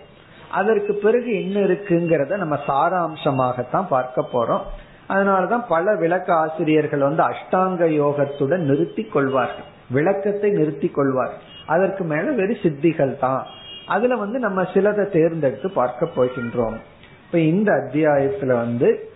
அதற்கு 0.51 0.95
பிறகு 0.95 1.43
என்ன 1.43 1.61
இருக்குங்கிறத 1.61 2.37
நம்ம 2.37 2.59
சாராம்சமாகத்தான் 2.67 3.87
பார்க்க 3.89 4.29
போறோம். 4.33 4.61
அதனாலதான் 5.09 5.65
பல 5.69 5.95
விளக்க 5.95 6.35
ஆசிரியர்கள் 6.35 7.01
வந்து 7.01 7.23
அஷ்டாங்க 7.23 7.83
யோகத்துடன் 8.03 8.65
நிறுத்தி 8.71 9.05
கொள்வார்கள். 9.05 9.69
விளக்கத்தை 9.91 10.51
நிறுத்தி 10.51 10.89
கொள்வார் 10.89 11.33
அதற்கு 11.67 12.05
மேல 12.05 12.31
வெறும் 12.31 12.63
சித்திகள் 12.63 13.19
தான். 13.19 13.47
அதுல 13.87 14.17
வந்து 14.17 14.39
நம்ம 14.39 14.63
சிலதை 14.63 15.05
தேர்ந்தெடுத்து 15.11 15.71
பார்க்க 15.71 16.09
போகின்றோம். 16.17 16.77
இப்ப 17.27 17.39
இந்த 17.39 17.73
அத்தியாயத்துல 17.73 18.47
வந்து 18.47 19.11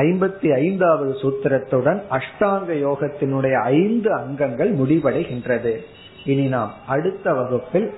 ஐம்பத்தி 0.00 0.48
ஐந்தாவது 0.56 1.12
சூத்திரத்துடன் 1.20 2.00
அஷ்டாங்க 2.10 2.72
யோகத்தினுடைய 2.82 3.54
ஐந்து 3.76 4.10
அங்கங்கள் 4.14 4.72
முடிவடைகின்றது 4.72 5.74
இனி 6.24 6.46
நாம் 6.48 6.72
அடுத்த 6.86 7.32
வகுப்பில் 7.32 7.88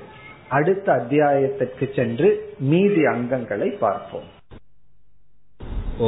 அடுத்த 0.51 0.87
அத்தியாயத்திற்கு 0.93 1.87
சென்று 1.95 2.29
மீதி 2.71 3.03
அங்கங்களை 3.07 3.69
பார்ப்போம் 3.79 4.29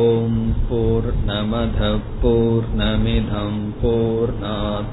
ஓம் 0.00 0.44
போர் 0.68 1.10
நமத 1.26 1.80
போர் 2.22 2.70
நமிதம் 2.76 3.60
போர் 3.82 4.34